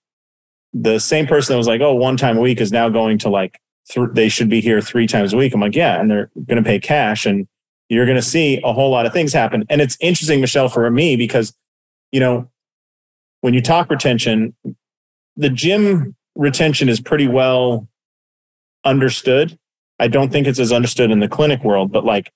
the 0.73 0.99
same 0.99 1.27
person 1.27 1.53
that 1.53 1.57
was 1.57 1.67
like, 1.67 1.81
oh, 1.81 1.93
one 1.93 2.17
time 2.17 2.37
a 2.37 2.41
week 2.41 2.61
is 2.61 2.71
now 2.71 2.89
going 2.89 3.17
to 3.19 3.29
like, 3.29 3.59
th- 3.89 4.09
they 4.13 4.29
should 4.29 4.49
be 4.49 4.61
here 4.61 4.81
three 4.81 5.07
times 5.07 5.33
a 5.33 5.37
week. 5.37 5.53
I'm 5.53 5.61
like, 5.61 5.75
yeah. 5.75 5.99
And 5.99 6.09
they're 6.09 6.31
going 6.45 6.61
to 6.61 6.67
pay 6.67 6.79
cash 6.79 7.25
and 7.25 7.47
you're 7.89 8.05
going 8.05 8.17
to 8.17 8.21
see 8.21 8.59
a 8.63 8.71
whole 8.71 8.89
lot 8.89 9.05
of 9.05 9.13
things 9.13 9.33
happen. 9.33 9.65
And 9.69 9.81
it's 9.81 9.97
interesting, 9.99 10.39
Michelle, 10.39 10.69
for 10.69 10.89
me, 10.89 11.17
because, 11.17 11.53
you 12.11 12.19
know, 12.19 12.49
when 13.41 13.53
you 13.53 13.61
talk 13.61 13.89
retention, 13.89 14.55
the 15.35 15.49
gym 15.49 16.15
retention 16.35 16.89
is 16.89 17.01
pretty 17.01 17.27
well 17.27 17.87
understood. 18.85 19.57
I 19.99 20.07
don't 20.07 20.31
think 20.31 20.47
it's 20.47 20.59
as 20.59 20.71
understood 20.71 21.11
in 21.11 21.19
the 21.19 21.27
clinic 21.27 21.63
world, 21.63 21.91
but 21.91 22.05
like, 22.05 22.31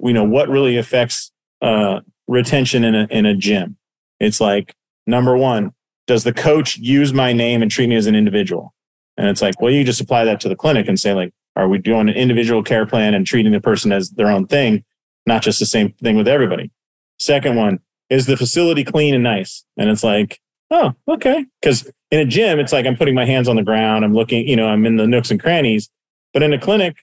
you 0.00 0.12
know, 0.12 0.24
what 0.24 0.48
really 0.48 0.76
affects 0.76 1.32
uh, 1.62 2.00
retention 2.26 2.84
in 2.84 2.94
a, 2.94 3.06
in 3.10 3.26
a 3.26 3.34
gym? 3.34 3.76
It's 4.20 4.40
like, 4.40 4.74
number 5.06 5.36
one, 5.36 5.72
does 6.06 6.24
the 6.24 6.32
coach 6.32 6.76
use 6.76 7.12
my 7.12 7.32
name 7.32 7.62
and 7.62 7.70
treat 7.70 7.88
me 7.88 7.96
as 7.96 8.06
an 8.06 8.14
individual? 8.14 8.74
And 9.16 9.28
it's 9.28 9.42
like, 9.42 9.60
well, 9.60 9.72
you 9.72 9.82
just 9.82 10.00
apply 10.00 10.24
that 10.24 10.40
to 10.40 10.48
the 10.48 10.56
clinic 10.56 10.86
and 10.86 10.98
say, 10.98 11.12
like, 11.12 11.32
are 11.56 11.68
we 11.68 11.78
doing 11.78 12.08
an 12.08 12.14
individual 12.14 12.62
care 12.62 12.86
plan 12.86 13.14
and 13.14 13.26
treating 13.26 13.52
the 13.52 13.60
person 13.60 13.90
as 13.90 14.10
their 14.10 14.30
own 14.30 14.46
thing, 14.46 14.84
not 15.26 15.42
just 15.42 15.58
the 15.58 15.66
same 15.66 15.92
thing 15.94 16.16
with 16.16 16.28
everybody? 16.28 16.70
Second 17.18 17.56
one, 17.56 17.80
is 18.10 18.26
the 18.26 18.36
facility 18.36 18.84
clean 18.84 19.14
and 19.14 19.24
nice? 19.24 19.64
And 19.76 19.90
it's 19.90 20.04
like, 20.04 20.40
oh, 20.70 20.94
okay. 21.08 21.46
Because 21.60 21.90
in 22.10 22.20
a 22.20 22.24
gym, 22.24 22.58
it's 22.58 22.72
like 22.72 22.86
I'm 22.86 22.96
putting 22.96 23.14
my 23.14 23.24
hands 23.24 23.48
on 23.48 23.56
the 23.56 23.62
ground. 23.62 24.04
I'm 24.04 24.14
looking, 24.14 24.46
you 24.46 24.56
know, 24.56 24.68
I'm 24.68 24.86
in 24.86 24.96
the 24.96 25.06
nooks 25.06 25.30
and 25.30 25.40
crannies. 25.40 25.90
But 26.32 26.42
in 26.42 26.52
a 26.52 26.58
clinic, 26.58 26.96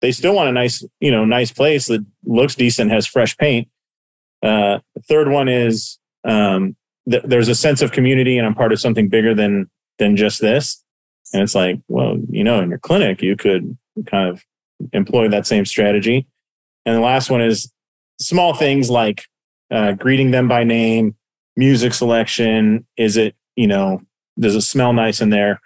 they 0.00 0.12
still 0.12 0.34
want 0.34 0.48
a 0.48 0.52
nice, 0.52 0.84
you 1.00 1.10
know, 1.10 1.24
nice 1.24 1.52
place 1.52 1.86
that 1.86 2.04
looks 2.24 2.54
decent, 2.54 2.90
has 2.90 3.06
fresh 3.06 3.36
paint. 3.36 3.68
Uh, 4.42 4.78
the 4.94 5.00
third 5.02 5.28
one 5.28 5.48
is 5.48 5.98
um, 6.24 6.76
th- 7.10 7.22
there's 7.24 7.48
a 7.48 7.54
sense 7.54 7.80
of 7.82 7.92
community, 7.92 8.36
and 8.36 8.46
I'm 8.46 8.54
part 8.54 8.72
of 8.72 8.80
something 8.80 9.08
bigger 9.08 9.34
than 9.34 9.70
than 9.98 10.16
just 10.16 10.40
this. 10.40 10.82
And 11.32 11.42
it's 11.42 11.54
like, 11.54 11.80
well, 11.88 12.18
you 12.28 12.44
know, 12.44 12.60
in 12.60 12.68
your 12.68 12.78
clinic, 12.78 13.22
you 13.22 13.36
could 13.36 13.76
kind 14.06 14.28
of 14.28 14.44
employ 14.92 15.28
that 15.28 15.46
same 15.46 15.64
strategy. 15.64 16.26
And 16.84 16.96
the 16.96 17.00
last 17.00 17.30
one 17.30 17.40
is 17.40 17.72
small 18.20 18.54
things 18.54 18.90
like 18.90 19.24
uh, 19.70 19.92
greeting 19.92 20.30
them 20.30 20.48
by 20.48 20.64
name, 20.64 21.16
music 21.56 21.94
selection. 21.94 22.86
Is 22.96 23.16
it, 23.16 23.34
you 23.56 23.66
know, 23.66 24.02
does 24.38 24.54
it 24.54 24.62
smell 24.62 24.92
nice 24.92 25.20
in 25.20 25.30
there? 25.30 25.60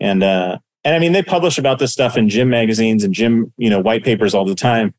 And 0.00 0.22
uh, 0.22 0.58
and 0.84 0.94
I 0.94 0.98
mean, 0.98 1.12
they 1.12 1.22
publish 1.22 1.58
about 1.58 1.78
this 1.78 1.92
stuff 1.92 2.16
in 2.16 2.28
gym 2.28 2.48
magazines 2.48 3.04
and 3.04 3.12
gym, 3.14 3.52
you 3.58 3.68
know, 3.70 3.80
white 3.80 4.02
papers 4.04 4.34
all 4.34 4.44
the 4.44 4.54
time. 4.54 4.94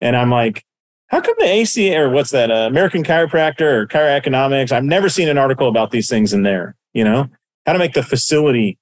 And 0.00 0.16
I'm 0.16 0.30
like, 0.30 0.64
how 1.08 1.20
come 1.20 1.34
the 1.38 1.44
AC 1.46 1.94
or 1.96 2.10
what's 2.10 2.30
that, 2.30 2.50
uh, 2.50 2.66
American 2.68 3.04
Chiropractor 3.04 3.60
or 3.60 3.86
Chiroeconomics? 3.86 4.72
I've 4.72 4.84
never 4.84 5.08
seen 5.08 5.28
an 5.28 5.38
article 5.38 5.68
about 5.68 5.90
these 5.90 6.08
things 6.08 6.32
in 6.32 6.42
there. 6.42 6.74
You 6.94 7.04
know, 7.04 7.28
how 7.66 7.72
to 7.74 7.78
make 7.78 7.92
the 7.94 8.02
facility 8.02 8.78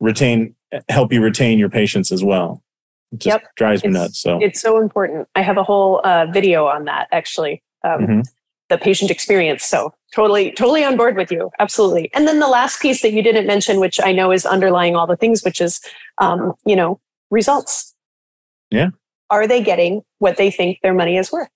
retain, 0.00 0.54
help 0.88 1.12
you 1.12 1.22
retain 1.22 1.58
your 1.58 1.68
patients 1.68 2.10
as 2.12 2.24
well. 2.24 2.62
It 3.12 3.20
just 3.20 3.26
Yep. 3.42 3.54
drives 3.56 3.84
me 3.84 3.90
It's- 3.90 4.02
nuts. 4.02 4.18
So 4.20 4.38
It's 4.42 4.60
so 4.60 4.78
important. 4.78 5.28
I 5.34 5.42
have 5.42 5.58
a 5.58 5.62
whole 5.62 6.00
uh, 6.04 6.26
video 6.26 6.66
on 6.66 6.84
that 6.86 7.08
actually. 7.12 7.62
Um, 7.84 8.00
Mhm. 8.06 8.24
The 8.68 8.78
patient 8.78 9.10
experience. 9.10 9.64
So 9.64 9.94
totally, 10.14 10.52
totally 10.52 10.84
on 10.84 10.96
board 10.96 11.16
with 11.16 11.30
you. 11.30 11.50
Absolutely. 11.58 12.10
And 12.14 12.26
then 12.26 12.40
the 12.40 12.48
last 12.48 12.80
piece 12.80 13.02
that 13.02 13.12
you 13.12 13.22
didn't 13.22 13.46
mention, 13.46 13.80
which 13.80 13.98
I 14.02 14.12
know 14.12 14.30
is 14.30 14.46
underlying 14.46 14.96
all 14.96 15.06
the 15.06 15.16
things, 15.16 15.42
which 15.42 15.60
is, 15.60 15.80
um, 16.18 16.54
you 16.64 16.76
know, 16.76 17.00
results. 17.30 17.94
Yeah. 18.70 18.90
Are 19.30 19.46
they 19.46 19.62
getting 19.62 20.02
what 20.18 20.36
they 20.36 20.50
think 20.50 20.78
their 20.82 20.94
money 20.94 21.16
is 21.16 21.30
worth? 21.30 21.48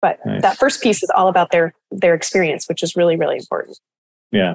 But 0.00 0.18
Nice. 0.26 0.42
that 0.42 0.58
first 0.58 0.82
piece 0.82 1.02
is 1.02 1.10
all 1.14 1.28
about 1.28 1.52
their 1.52 1.74
their 1.92 2.14
experience, 2.14 2.68
which 2.68 2.82
is 2.82 2.96
really, 2.96 3.16
really 3.16 3.36
important. 3.36 3.78
Yeah. 4.32 4.54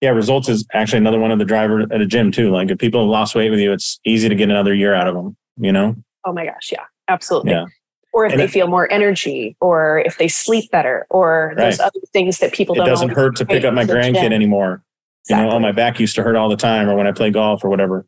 Yeah. 0.00 0.10
Results 0.10 0.48
is 0.48 0.66
actually 0.74 0.98
another 0.98 1.20
one 1.20 1.30
of 1.30 1.38
the 1.38 1.44
driver 1.44 1.82
at 1.82 2.00
a 2.00 2.06
gym 2.06 2.32
too. 2.32 2.50
Like 2.50 2.70
if 2.70 2.78
people 2.78 3.02
have 3.02 3.08
lost 3.08 3.36
weight 3.36 3.50
with 3.50 3.60
you, 3.60 3.72
it's 3.72 4.00
easy 4.04 4.28
to 4.28 4.34
get 4.34 4.50
another 4.50 4.74
year 4.74 4.94
out 4.94 5.06
of 5.06 5.14
them, 5.14 5.36
you 5.56 5.70
know? 5.72 5.94
Oh 6.24 6.32
my 6.32 6.44
gosh, 6.44 6.72
yeah, 6.72 6.84
absolutely. 7.06 7.52
Yeah. 7.52 7.66
Or 8.12 8.24
if 8.24 8.32
And 8.32 8.40
they 8.40 8.44
it- 8.44 8.50
feel 8.50 8.66
more 8.66 8.90
energy, 8.90 9.56
or 9.60 9.98
if 10.00 10.18
they 10.18 10.28
sleep 10.28 10.70
better, 10.70 11.06
or 11.10 11.54
those 11.56 11.78
other 11.78 12.00
things 12.12 12.38
that 12.38 12.52
people 12.52 12.74
It 12.74 12.78
don't. 12.78 12.88
It 12.88 12.90
doesn't 12.90 13.10
hurt 13.10 13.36
to 13.36 13.46
pick 13.46 13.64
up 13.64 13.74
my 13.74 13.84
grandkid 13.84 14.32
anymore. 14.32 14.82
You 15.28 15.36
know, 15.36 15.50
oh, 15.50 15.58
my 15.58 15.72
back 15.72 16.00
used 16.00 16.14
to 16.16 16.22
hurt 16.22 16.36
all 16.36 16.48
the 16.48 16.56
time 16.56 16.88
or 16.88 16.96
when 16.96 17.06
I 17.06 17.12
play 17.12 17.30
golf 17.30 17.62
or 17.62 17.68
whatever. 17.68 18.06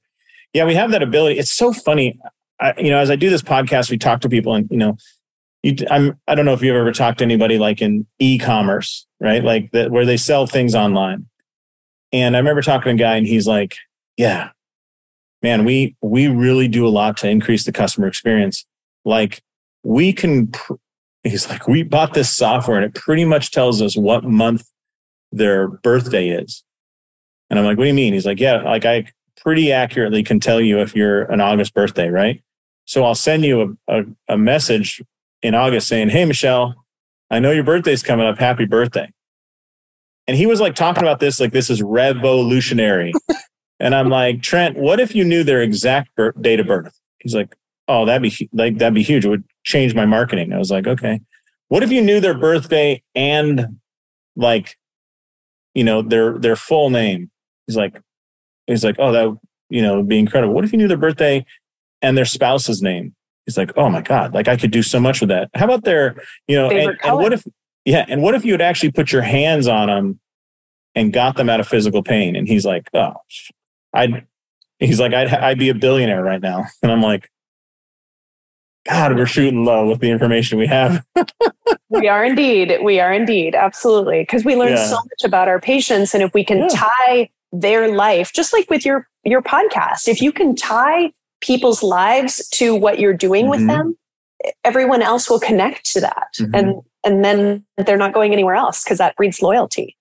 Yeah, 0.54 0.64
we 0.64 0.74
have 0.74 0.90
that 0.92 1.02
ability. 1.02 1.38
It's 1.38 1.50
so 1.50 1.72
funny. 1.72 2.18
I, 2.58 2.72
you 2.78 2.90
know, 2.90 2.98
as 2.98 3.10
I 3.10 3.16
do 3.16 3.28
this 3.28 3.42
podcast, 3.42 3.90
we 3.90 3.98
talk 3.98 4.22
to 4.22 4.28
people 4.28 4.54
and, 4.54 4.66
you 4.70 4.78
know, 4.78 4.96
you, 5.62 5.76
I'm, 5.90 6.18
I 6.26 6.34
don't 6.34 6.46
know 6.46 6.54
if 6.54 6.62
you've 6.62 6.76
ever 6.76 6.92
talked 6.92 7.18
to 7.18 7.24
anybody 7.24 7.58
like 7.58 7.82
in 7.82 8.06
e-commerce, 8.18 9.06
right? 9.20 9.44
Like 9.44 9.70
that, 9.72 9.90
where 9.90 10.06
they 10.06 10.16
sell 10.16 10.46
things 10.46 10.74
online. 10.74 11.26
And 12.10 12.34
I 12.36 12.38
remember 12.38 12.62
talking 12.62 12.96
to 12.96 13.04
a 13.04 13.06
guy 13.06 13.16
and 13.16 13.26
he's 13.26 13.46
like, 13.46 13.76
yeah, 14.16 14.50
man, 15.42 15.66
we, 15.66 15.96
we 16.00 16.28
really 16.28 16.68
do 16.68 16.86
a 16.86 16.90
lot 16.90 17.18
to 17.18 17.28
increase 17.28 17.64
the 17.64 17.72
customer 17.72 18.06
experience. 18.06 18.64
Like 19.04 19.42
we 19.82 20.12
can, 20.12 20.48
pr- 20.48 20.74
he's 21.22 21.48
like, 21.48 21.68
we 21.68 21.82
bought 21.82 22.14
this 22.14 22.30
software 22.30 22.76
and 22.76 22.84
it 22.84 22.94
pretty 22.94 23.24
much 23.24 23.50
tells 23.50 23.80
us 23.82 23.96
what 23.96 24.24
month 24.24 24.68
their 25.32 25.68
birthday 25.68 26.28
is. 26.30 26.64
And 27.48 27.58
I'm 27.58 27.64
like, 27.64 27.78
what 27.78 27.84
do 27.84 27.88
you 27.88 27.94
mean? 27.94 28.12
He's 28.12 28.26
like, 28.26 28.40
yeah, 28.40 28.62
like 28.62 28.84
I 28.84 29.06
pretty 29.40 29.72
accurately 29.72 30.22
can 30.22 30.40
tell 30.40 30.60
you 30.60 30.80
if 30.80 30.94
you're 30.94 31.22
an 31.24 31.40
August 31.40 31.74
birthday, 31.74 32.08
right? 32.08 32.42
So 32.84 33.04
I'll 33.04 33.14
send 33.14 33.44
you 33.44 33.76
a, 33.88 34.00
a, 34.00 34.04
a 34.28 34.38
message 34.38 35.02
in 35.42 35.54
August 35.54 35.88
saying, 35.88 36.10
Hey, 36.10 36.24
Michelle, 36.24 36.74
I 37.30 37.38
know 37.38 37.50
your 37.50 37.64
birthday's 37.64 38.02
coming 38.02 38.26
up. 38.26 38.38
Happy 38.38 38.66
birthday. 38.66 39.10
And 40.26 40.36
he 40.36 40.46
was 40.46 40.60
like 40.60 40.74
talking 40.74 41.02
about 41.02 41.20
this, 41.20 41.40
like 41.40 41.52
this 41.52 41.70
is 41.70 41.82
revolutionary. 41.82 43.12
and 43.80 43.94
I'm 43.94 44.08
like, 44.08 44.42
Trent, 44.42 44.76
what 44.76 45.00
if 45.00 45.14
you 45.14 45.24
knew 45.24 45.42
their 45.42 45.62
exact 45.62 46.14
bir- 46.14 46.34
date 46.40 46.60
of 46.60 46.66
birth? 46.66 46.96
He's 47.18 47.34
like, 47.34 47.56
Oh, 47.92 48.04
that'd 48.04 48.22
be 48.22 48.48
like, 48.52 48.78
that'd 48.78 48.94
be 48.94 49.02
huge. 49.02 49.24
It 49.24 49.30
would 49.30 49.42
change 49.64 49.96
my 49.96 50.06
marketing. 50.06 50.52
I 50.52 50.58
was 50.58 50.70
like, 50.70 50.86
okay. 50.86 51.20
What 51.66 51.82
if 51.82 51.90
you 51.90 52.00
knew 52.00 52.20
their 52.20 52.38
birthday 52.38 53.02
and 53.16 53.80
like, 54.36 54.78
you 55.74 55.82
know, 55.82 56.00
their, 56.00 56.38
their 56.38 56.54
full 56.54 56.90
name? 56.90 57.32
He's 57.66 57.76
like, 57.76 58.00
he's 58.68 58.84
like, 58.84 58.94
oh, 59.00 59.10
that, 59.10 59.36
you 59.70 59.82
know, 59.82 59.96
would 59.96 60.08
be 60.08 60.20
incredible. 60.20 60.54
What 60.54 60.64
if 60.64 60.70
you 60.70 60.78
knew 60.78 60.86
their 60.86 60.96
birthday 60.96 61.44
and 62.00 62.16
their 62.16 62.24
spouse's 62.24 62.80
name? 62.80 63.12
He's 63.44 63.56
like, 63.56 63.72
oh 63.76 63.90
my 63.90 64.02
God, 64.02 64.34
like 64.34 64.46
I 64.46 64.56
could 64.56 64.70
do 64.70 64.84
so 64.84 65.00
much 65.00 65.20
with 65.20 65.30
that. 65.30 65.50
How 65.54 65.64
about 65.64 65.82
their, 65.82 66.22
you 66.46 66.54
know, 66.54 66.70
and, 66.70 66.96
and 67.02 67.16
what 67.16 67.32
if, 67.32 67.44
yeah, 67.84 68.06
and 68.08 68.22
what 68.22 68.36
if 68.36 68.44
you 68.44 68.52
had 68.52 68.60
actually 68.60 68.92
put 68.92 69.10
your 69.10 69.22
hands 69.22 69.66
on 69.66 69.88
them 69.88 70.20
and 70.94 71.12
got 71.12 71.36
them 71.36 71.50
out 71.50 71.58
of 71.58 71.66
physical 71.66 72.04
pain? 72.04 72.36
And 72.36 72.46
he's 72.46 72.64
like, 72.64 72.88
oh, 72.94 73.14
I'd, 73.92 74.24
he's 74.78 75.00
like, 75.00 75.12
I'd, 75.12 75.28
I'd 75.28 75.58
be 75.58 75.70
a 75.70 75.74
billionaire 75.74 76.22
right 76.22 76.40
now. 76.40 76.66
And 76.82 76.92
I'm 76.92 77.02
like, 77.02 77.28
God, 78.88 79.14
we're 79.16 79.26
shooting 79.26 79.64
low 79.64 79.88
with 79.88 80.00
the 80.00 80.10
information 80.10 80.58
we 80.58 80.66
have. 80.66 81.04
we 81.90 82.08
are 82.08 82.24
indeed. 82.24 82.78
We 82.82 82.98
are 82.98 83.12
indeed. 83.12 83.54
Absolutely. 83.54 84.20
Because 84.22 84.44
we 84.44 84.56
learn 84.56 84.72
Yeah. 84.72 84.86
so 84.86 84.96
much 84.96 85.24
about 85.24 85.48
our 85.48 85.60
patients. 85.60 86.14
And 86.14 86.22
if 86.22 86.32
we 86.32 86.44
can 86.44 86.58
Yeah. 86.60 86.68
tie 86.70 87.30
their 87.52 87.88
life, 87.94 88.32
just 88.32 88.52
like 88.52 88.68
with 88.70 88.84
your 88.84 89.06
your 89.24 89.42
podcast, 89.42 90.08
if 90.08 90.22
you 90.22 90.32
can 90.32 90.56
tie 90.56 91.12
people's 91.42 91.82
lives 91.82 92.48
to 92.50 92.74
what 92.74 92.98
you're 92.98 93.12
doing 93.12 93.48
with 93.48 93.60
Mhm. 93.60 93.66
them, 93.68 93.98
everyone 94.64 95.02
else 95.02 95.28
will 95.28 95.40
connect 95.40 95.84
to 95.92 96.00
that. 96.00 96.28
Mhm. 96.38 96.50
And 96.58 96.82
and 97.04 97.24
then 97.24 97.64
they're 97.76 97.96
not 97.98 98.12
going 98.14 98.32
anywhere 98.32 98.54
else 98.54 98.82
because 98.82 98.96
that 98.98 99.14
breeds 99.16 99.42
loyalty. 99.42 99.94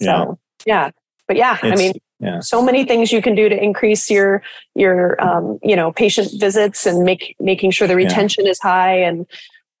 So 0.00 0.38
yeah. 0.64 0.90
But 1.26 1.36
yeah, 1.36 1.58
I 1.62 1.74
mean, 1.76 1.92
yeah. 2.22 2.40
so 2.40 2.62
many 2.62 2.84
things 2.84 3.12
you 3.12 3.20
can 3.20 3.34
do 3.34 3.48
to 3.48 3.62
increase 3.62 4.08
your 4.10 4.42
your 4.74 5.22
um, 5.22 5.58
you 5.62 5.76
know 5.76 5.92
patient 5.92 6.28
visits 6.38 6.86
and 6.86 7.04
make 7.04 7.36
making 7.40 7.70
sure 7.72 7.86
the 7.86 7.92
Yeah. 7.94 8.06
retention 8.06 8.46
is 8.46 8.58
high 8.60 8.94
and 8.96 9.26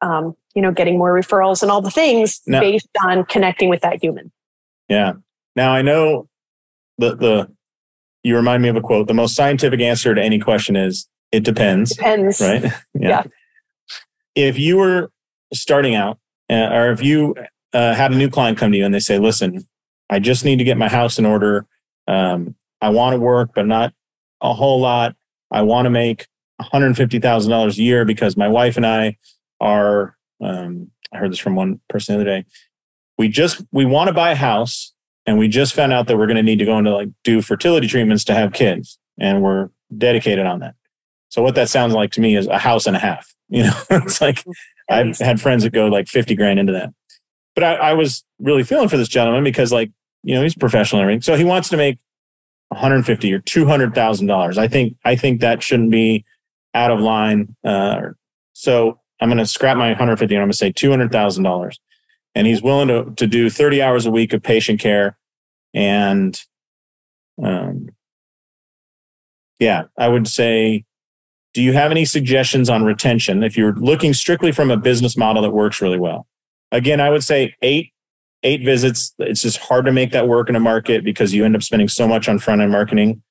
um, 0.02 0.36
you 0.54 0.60
know 0.60 0.72
getting 0.72 0.98
more 0.98 1.12
referrals 1.12 1.62
and 1.62 1.70
all 1.70 1.80
the 1.80 1.90
things 1.90 2.40
Now- 2.46 2.60
based 2.60 2.88
on 3.06 3.24
connecting 3.24 3.68
with 3.70 3.80
that 3.82 4.02
human 4.02 4.30
Yeah. 4.88 5.12
Now 5.56 5.72
I 5.72 5.82
know 5.82 6.28
the 6.98 7.14
the 7.16 7.50
you 8.24 8.36
remind 8.36 8.62
me 8.62 8.68
of 8.68 8.76
a 8.76 8.80
quote. 8.80 9.06
The 9.08 9.14
most 9.14 9.34
scientific 9.34 9.80
answer 9.80 10.14
to 10.14 10.22
any 10.22 10.38
question 10.38 10.76
is 10.76 11.08
It 11.32 11.44
depends. 11.44 11.94
Depends. 11.96 12.40
Right. 12.40 12.62
Yeah. 12.94 13.08
yeah. 13.08 13.22
If 14.34 14.58
you 14.58 14.76
were 14.78 15.10
starting 15.52 15.94
out, 15.94 16.18
uh, 16.50 16.68
or 16.72 16.90
if 16.92 17.02
you 17.02 17.34
uh, 17.72 17.94
had 17.94 18.12
a 18.12 18.16
new 18.16 18.28
client 18.30 18.58
come 18.58 18.72
to 18.72 18.78
you 18.78 18.84
and 18.84 18.94
they 18.94 19.00
say, 19.00 19.18
"Listen, 19.18 19.66
I 20.08 20.18
just 20.18 20.44
need 20.44 20.56
to 20.58 20.64
get 20.64 20.76
my 20.78 20.88
house 20.88 21.18
in 21.18 21.26
order. 21.26 21.66
Um, 22.06 22.54
I 22.80 22.90
want 22.90 23.14
to 23.14 23.20
work, 23.20 23.50
but 23.54 23.66
not 23.66 23.92
a 24.40 24.52
whole 24.52 24.80
lot. 24.80 25.14
I 25.50 25.62
want 25.62 25.86
to 25.86 25.90
make 25.90 26.26
$150,000 26.60 27.78
a 27.78 27.82
year 27.82 28.04
because 28.04 28.36
my 28.36 28.48
wife 28.48 28.76
and 28.76 28.86
I 28.86 29.16
are, 29.60 30.16
um, 30.42 30.90
I 31.12 31.18
heard 31.18 31.32
this 31.32 31.38
from 31.38 31.54
one 31.54 31.80
person 31.88 32.14
the 32.14 32.20
other 32.20 32.30
day. 32.30 32.46
We 33.18 33.28
just, 33.28 33.62
we 33.70 33.84
want 33.84 34.08
to 34.08 34.14
buy 34.14 34.32
a 34.32 34.36
house 34.36 34.92
and 35.26 35.38
we 35.38 35.48
just 35.48 35.74
found 35.74 35.92
out 35.92 36.06
that 36.08 36.16
we're 36.16 36.26
going 36.26 36.36
to 36.36 36.42
need 36.42 36.58
to 36.58 36.64
go 36.64 36.78
into 36.78 36.90
like 36.90 37.08
do 37.22 37.42
fertility 37.42 37.86
treatments 37.86 38.24
to 38.24 38.34
have 38.34 38.52
kids. 38.52 38.98
And 39.20 39.42
we're 39.42 39.68
dedicated 39.96 40.46
on 40.46 40.60
that. 40.60 40.74
So 41.28 41.42
what 41.42 41.54
that 41.54 41.68
sounds 41.68 41.94
like 41.94 42.10
to 42.12 42.20
me 42.20 42.36
is 42.36 42.46
a 42.46 42.58
house 42.58 42.86
and 42.86 42.96
a 42.96 43.00
half. 43.00 43.28
You 43.52 43.64
know, 43.64 43.82
it's 43.90 44.22
like 44.22 44.42
I've 44.88 45.18
had 45.18 45.38
friends 45.38 45.62
that 45.64 45.74
go 45.74 45.88
like 45.88 46.08
50 46.08 46.34
grand 46.36 46.58
into 46.58 46.72
that. 46.72 46.88
But 47.54 47.64
I, 47.64 47.74
I 47.74 47.92
was 47.92 48.24
really 48.38 48.62
feeling 48.62 48.88
for 48.88 48.96
this 48.96 49.08
gentleman 49.08 49.44
because 49.44 49.70
like, 49.70 49.90
you 50.22 50.34
know, 50.34 50.42
he's 50.42 50.54
professional 50.54 51.02
everything. 51.02 51.22
So 51.22 51.36
he 51.36 51.44
wants 51.44 51.68
to 51.70 51.76
make 51.76 51.98
150 52.68 53.32
or 53.32 53.38
200 53.40 53.94
thousand 53.94 54.26
dollars. 54.26 54.58
I 54.58 54.68
think 54.68 54.96
I 55.04 55.16
think 55.16 55.40
that 55.40 55.62
shouldn't 55.62 55.90
be 55.90 56.24
out 56.74 56.90
of 56.90 57.00
line. 57.00 57.54
Uh, 57.64 58.10
so 58.52 58.98
I'm 59.20 59.28
going 59.28 59.38
to 59.38 59.46
scrap 59.46 59.76
my 59.76 59.88
150 59.88 60.34
and 60.34 60.42
I'm 60.42 60.46
going 60.46 60.52
to 60.52 60.56
say 60.56 60.72
$200,000. 60.72 61.76
And 62.34 62.46
he's 62.46 62.62
willing 62.62 62.88
to, 62.88 63.12
to 63.16 63.26
do 63.26 63.50
30 63.50 63.82
hours 63.82 64.06
a 64.06 64.10
week 64.10 64.32
of 64.32 64.42
patient 64.42 64.80
care. 64.80 65.16
And, 65.74 66.40
um, 67.42 67.90
yeah, 69.58 69.84
I 69.98 70.08
would 70.08 70.26
say, 70.26 70.84
do 71.54 71.62
you 71.62 71.72
have 71.74 71.90
any 71.90 72.04
suggestions 72.04 72.70
on 72.70 72.82
retention 72.82 73.42
if 73.42 73.56
you're 73.56 73.74
looking 73.74 74.14
strictly 74.14 74.50
from 74.50 74.70
a 74.70 74.76
business 74.76 75.16
model 75.16 75.42
that 75.42 75.50
works 75.50 75.80
really 75.82 75.98
well? 75.98 76.26
Again, 76.72 77.00
I 77.00 77.10
would 77.10 77.22
say 77.22 77.54
eight, 77.60 77.91
eight 78.42 78.64
visits. 78.64 79.14
It's 79.18 79.42
just 79.42 79.58
hard 79.58 79.84
to 79.86 79.92
make 79.92 80.12
that 80.12 80.28
work 80.28 80.48
in 80.48 80.56
a 80.56 80.60
market 80.60 81.04
because 81.04 81.32
you 81.32 81.44
end 81.44 81.56
up 81.56 81.62
spending 81.62 81.88
so 81.88 82.08
much 82.08 82.28
on 82.28 82.38
front 82.38 82.60
end 82.60 82.72
marketing, 82.72 83.22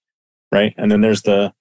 right? 0.52 0.74
And 0.78 0.92
then 0.92 1.02
there's 1.02 1.24
the 1.24 1.54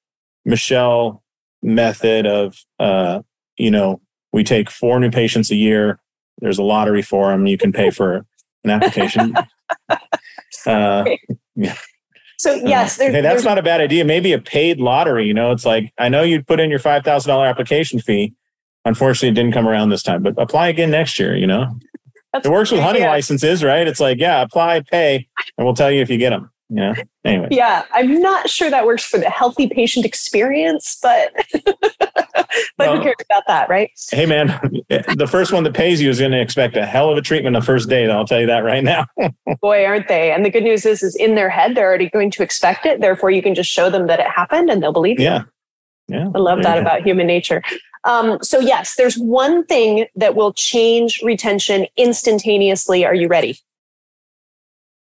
Michelle 0.44 1.22
method 1.62 2.26
of, 2.26 2.56
uh, 2.78 3.22
you 3.56 3.70
know, 3.70 4.00
we 4.32 4.44
take 4.44 4.70
four 4.70 5.00
new 5.00 5.10
patients 5.10 5.50
a 5.50 5.56
year. 5.56 6.00
There's 6.38 6.58
a 6.58 6.62
lottery 6.62 7.02
for 7.02 7.30
them. 7.30 7.46
You 7.46 7.58
can 7.58 7.72
pay 7.72 7.90
for 7.90 8.24
an 8.64 8.70
application. 8.70 9.34
uh, 10.66 11.04
yeah. 11.56 11.76
So 12.38 12.54
yes, 12.54 12.98
uh, 12.98 13.10
hey, 13.10 13.20
that's 13.20 13.44
not 13.44 13.58
a 13.58 13.62
bad 13.62 13.82
idea. 13.82 14.02
Maybe 14.02 14.32
a 14.32 14.38
paid 14.38 14.80
lottery. 14.80 15.26
You 15.26 15.34
know, 15.34 15.50
it's 15.50 15.66
like 15.66 15.92
I 15.98 16.08
know 16.08 16.22
you'd 16.22 16.46
put 16.46 16.58
in 16.58 16.70
your 16.70 16.78
five 16.78 17.04
thousand 17.04 17.28
dollar 17.28 17.44
application 17.44 18.00
fee. 18.00 18.32
Unfortunately, 18.86 19.28
it 19.28 19.34
didn't 19.34 19.52
come 19.52 19.68
around 19.68 19.90
this 19.90 20.02
time, 20.02 20.22
but 20.22 20.32
apply 20.38 20.68
again 20.68 20.90
next 20.90 21.18
year. 21.18 21.36
You 21.36 21.46
know, 21.46 21.78
that's 22.32 22.46
it 22.46 22.50
works 22.50 22.70
with 22.70 22.80
hunting 22.80 23.04
licenses, 23.04 23.64
right? 23.64 23.86
It's 23.86 24.00
like 24.00 24.18
yeah, 24.18 24.42
apply, 24.42 24.80
pay, 24.80 25.26
and 25.58 25.64
we'll 25.64 25.74
tell 25.74 25.90
you 25.90 26.00
if 26.00 26.10
you 26.10 26.18
get 26.18 26.30
them. 26.30 26.50
Yeah. 26.72 26.94
Anyway. 27.24 27.48
Yeah, 27.50 27.84
I'm 27.92 28.20
not 28.20 28.48
sure 28.48 28.70
that 28.70 28.86
works 28.86 29.04
for 29.04 29.18
the 29.18 29.28
healthy 29.28 29.68
patient 29.68 30.06
experience, 30.06 30.98
but 31.02 31.32
but 31.64 32.48
well, 32.78 32.96
who 32.96 33.02
cares 33.02 33.16
about 33.28 33.42
that, 33.48 33.68
right? 33.68 33.90
Hey, 34.12 34.24
man, 34.24 34.46
the 34.88 35.26
first 35.28 35.52
one 35.52 35.64
that 35.64 35.74
pays 35.74 36.00
you 36.00 36.08
is 36.08 36.20
going 36.20 36.30
to 36.30 36.40
expect 36.40 36.76
a 36.76 36.86
hell 36.86 37.10
of 37.10 37.18
a 37.18 37.22
treatment 37.22 37.56
the 37.56 37.62
first 37.62 37.88
day. 37.88 38.08
I'll 38.08 38.24
tell 38.24 38.40
you 38.40 38.46
that 38.46 38.60
right 38.60 38.84
now. 38.84 39.06
Boy, 39.60 39.84
aren't 39.84 40.06
they? 40.06 40.30
And 40.30 40.44
the 40.44 40.50
good 40.50 40.62
news 40.62 40.86
is, 40.86 41.02
is 41.02 41.16
in 41.16 41.34
their 41.34 41.50
head, 41.50 41.74
they're 41.74 41.88
already 41.88 42.08
going 42.08 42.30
to 42.32 42.42
expect 42.42 42.86
it. 42.86 43.00
Therefore, 43.00 43.30
you 43.32 43.42
can 43.42 43.56
just 43.56 43.70
show 43.70 43.90
them 43.90 44.06
that 44.06 44.20
it 44.20 44.28
happened, 44.28 44.70
and 44.70 44.80
they'll 44.80 44.92
believe 44.92 45.18
you. 45.18 45.24
Yeah. 45.24 45.42
Yeah. 46.06 46.28
I 46.34 46.38
love 46.38 46.62
that 46.62 46.78
about 46.78 47.02
human 47.02 47.26
nature. 47.26 47.62
Um, 48.04 48.38
so 48.42 48.60
yes, 48.60 48.94
there's 48.96 49.16
one 49.16 49.64
thing 49.66 50.06
that 50.16 50.34
will 50.34 50.52
change 50.52 51.20
retention 51.22 51.86
instantaneously. 51.96 53.04
Are 53.04 53.14
you 53.14 53.28
ready? 53.28 53.58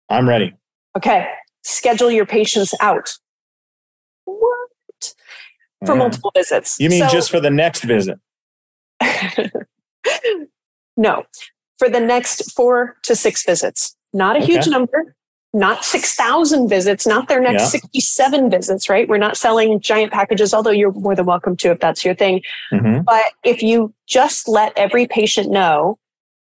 I'm 0.09 0.29
ready. 0.29 0.55
Okay, 0.97 1.29
schedule 1.63 2.11
your 2.11 2.27
patients 2.27 2.75
out. 2.81 3.13
What? 4.25 5.15
For 5.87 5.95
multiple 5.95 6.33
visits. 6.37 6.79
You 6.79 6.91
mean 6.91 7.05
so, 7.05 7.09
just 7.09 7.31
for 7.31 7.41
the 7.41 7.49
next 7.49 7.85
visit? 7.85 8.19
no, 10.97 11.25
for 11.79 11.89
the 11.89 12.01
next 12.01 12.53
four 12.53 12.97
to 13.05 13.17
six 13.17 13.45
visits. 13.45 13.97
Not 14.13 14.37
a 14.37 14.43
okay. 14.43 14.53
huge 14.53 14.69
number, 14.69 15.15
not 15.53 15.85
6,000 15.85 16.69
visits, 16.69 17.07
not 17.07 17.29
their 17.29 17.41
next 17.41 17.63
yeah. 17.63 17.81
67 17.81 18.51
visits, 18.51 18.89
right? 18.89 19.09
We're 19.09 19.19
not 19.19 19.37
selling 19.37 19.81
giant 19.81 20.13
packages, 20.13 20.55
although 20.55 20.71
you're 20.71 20.93
more 20.93 21.17
than 21.17 21.27
welcome 21.27 21.57
to 21.59 21.71
if 21.71 21.81
that's 21.81 22.05
your 22.05 22.15
thing. 22.15 22.43
Mm-hmm. 22.73 23.03
But 23.03 23.33
if 23.43 23.63
you 23.63 23.93
just 24.07 24.49
let 24.49 24.73
every 24.77 25.07
patient 25.07 25.51
know 25.51 25.99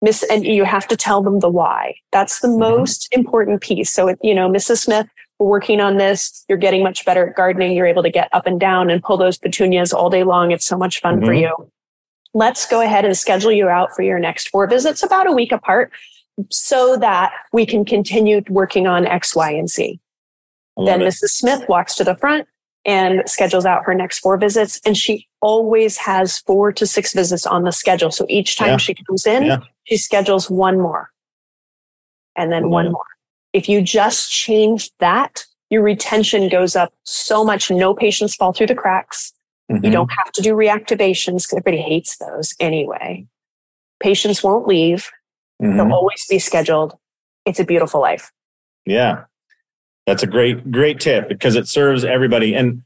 miss 0.02 0.24
and 0.24 0.46
you 0.46 0.64
have 0.64 0.88
to 0.88 0.98
tell 0.98 1.22
them 1.22 1.40
the 1.40 1.50
why 1.50 1.94
that's 2.12 2.40
the 2.40 2.48
mm-hmm. 2.48 2.60
most 2.60 3.08
important 3.12 3.62
piece 3.62 3.92
so 3.92 4.16
you 4.22 4.34
know 4.34 4.50
mrs 4.50 4.80
smith 4.80 5.08
we're 5.40 5.48
working 5.48 5.80
on 5.80 5.98
this 5.98 6.44
you're 6.50 6.58
getting 6.58 6.84
much 6.84 7.06
better 7.06 7.30
at 7.30 7.36
gardening 7.36 7.74
you're 7.74 7.86
able 7.86 8.04
to 8.04 8.10
get 8.10 8.28
up 8.34 8.48
and 8.48 8.60
down 8.60 8.90
and 8.90 9.04
pull 9.04 9.18
those 9.18 9.38
petunias 9.38 9.94
all 9.94 10.10
day 10.10 10.24
long 10.24 10.52
it's 10.52 10.66
so 10.66 10.78
much 10.78 11.00
fun 11.02 11.18
mm-hmm. 11.18 11.26
for 11.26 11.34
you 11.34 11.72
let's 12.34 12.66
go 12.66 12.82
ahead 12.82 13.06
and 13.06 13.18
schedule 13.18 13.52
you 13.52 13.70
out 13.70 13.94
for 13.96 14.02
your 14.02 14.20
next 14.20 14.50
four 14.50 14.68
visits 14.68 15.04
about 15.04 15.28
a 15.28 15.32
week 15.32 15.52
apart 15.52 15.92
so 16.50 16.98
that 16.98 17.32
we 17.54 17.66
can 17.66 17.86
continue 17.86 18.42
working 18.50 18.88
on 18.88 19.06
x 19.06 19.36
y 19.36 19.52
and 19.52 19.70
z 19.70 20.00
then 20.86 21.02
it. 21.02 21.06
mrs 21.06 21.30
smith 21.30 21.68
walks 21.68 21.96
to 21.96 22.04
the 22.04 22.16
front 22.16 22.48
and 22.86 23.22
schedules 23.28 23.66
out 23.66 23.84
her 23.86 23.94
next 23.94 24.20
four 24.20 24.38
visits. 24.38 24.82
And 24.86 24.98
she 24.98 25.28
always 25.42 25.98
has 25.98 26.40
four 26.40 26.72
to 26.74 26.86
six 26.86 27.14
visits 27.14 27.46
on 27.46 27.64
the 27.64 27.72
schedule. 27.72 28.12
So 28.12 28.26
each 28.30 28.58
time 28.58 28.72
yeah. 28.72 28.78
she 28.78 28.96
comes 28.96 29.26
in, 29.26 29.44
yeah. 29.44 29.60
she 29.84 29.98
schedules 29.98 30.50
one 30.50 30.80
more 30.80 31.10
and 32.36 32.52
then 32.52 32.70
one 32.70 32.92
more. 32.92 33.04
If 33.54 33.68
you 33.68 33.82
just 33.82 34.32
change 34.32 34.90
that, 35.00 35.46
your 35.70 35.84
retention 35.84 36.50
goes 36.50 36.76
up 36.76 36.94
so 37.04 37.44
much. 37.44 37.70
No 37.70 37.94
patients 37.94 38.36
fall 38.36 38.54
through 38.54 38.68
the 38.68 38.76
cracks. 38.76 39.34
Mm-hmm. 39.72 39.86
You 39.86 39.92
don't 39.92 40.12
have 40.18 40.32
to 40.34 40.42
do 40.42 40.54
reactivations 40.54 41.44
because 41.44 41.54
everybody 41.54 41.82
hates 41.82 42.18
those 42.18 42.56
anyway. 42.60 43.26
Patients 44.02 44.44
won't 44.44 44.68
leave. 44.68 45.10
Mm-hmm. 45.62 45.78
They'll 45.78 45.94
always 45.94 46.26
be 46.30 46.40
scheduled. 46.40 46.98
It's 47.46 47.60
a 47.60 47.66
beautiful 47.66 48.02
life. 48.02 48.32
Yeah. 48.86 49.26
That's 50.08 50.24
a 50.24 50.28
great, 50.28 50.72
great 50.72 51.00
tip 51.00 51.30
because 51.30 51.56
it 51.56 51.68
serves 51.68 52.04
everybody. 52.04 52.56
And 52.56 52.82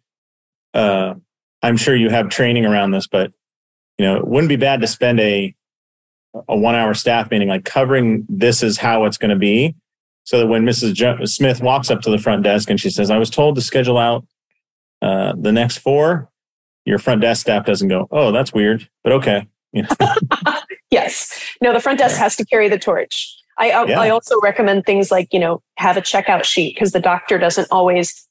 uh, 0.74 1.16
I'm 1.62 1.78
sure 1.78 1.96
you 1.96 2.10
have 2.10 2.30
training 2.30 2.66
around 2.66 2.92
this, 2.92 3.08
but 3.08 3.32
you 3.98 4.06
know, 4.06 4.18
it 4.18 4.28
wouldn't 4.28 4.50
be 4.50 4.58
bad 4.58 4.82
to 4.82 4.88
spend 4.88 5.20
a 5.20 5.56
a 6.48 6.58
one 6.58 6.76
hour 6.76 6.94
staff 6.94 7.32
meeting 7.32 7.48
like 7.48 7.66
covering 7.66 8.26
this 8.28 8.62
is 8.62 8.78
how 8.78 9.06
it's 9.06 9.18
going 9.18 9.30
to 9.30 9.38
be 9.38 9.76
so 10.24 10.40
that 10.40 10.48
when 10.48 10.66
mrs 10.66 11.28
smith 11.30 11.62
walks 11.62 11.90
up 11.90 12.02
to 12.02 12.10
the 12.10 12.18
front 12.18 12.44
desk 12.44 12.70
and 12.70 12.80
she 12.80 12.90
says 12.90 13.10
i 13.10 13.18
was 13.18 13.30
told 13.30 13.56
to 13.56 13.62
schedule 13.62 13.98
out 13.98 14.26
uh, 15.02 15.34
the 15.38 15.52
next 15.52 15.78
four 15.78 16.30
your 16.86 17.00
front 17.00 17.22
desk 17.22 17.42
staff 17.42 17.66
doesn't 17.66 17.88
go 17.88 18.08
oh 18.12 18.32
that's 18.32 18.54
weird 18.54 18.88
but 19.04 19.14
okay 19.14 19.48
yes 20.92 21.40
no 21.62 21.74
the 21.74 21.80
front 21.80 22.00
desk 22.00 22.18
has 22.18 22.36
to 22.36 22.46
carry 22.46 22.70
the 22.70 22.80
torch 22.80 23.36
I, 23.58 23.86
yeah. 23.86 24.00
I 24.00 24.10
also 24.10 24.40
recommend 24.42 24.86
things 24.86 25.12
like, 25.12 25.32
you 25.32 25.40
know, 25.40 25.62
have 25.78 25.98
a 25.98 26.02
checkout 26.02 26.44
sheet 26.44 26.76
because 26.76 26.92
the 26.92 27.00
doctor 27.00 27.38
doesn't 27.38 27.68
always, 27.72 28.28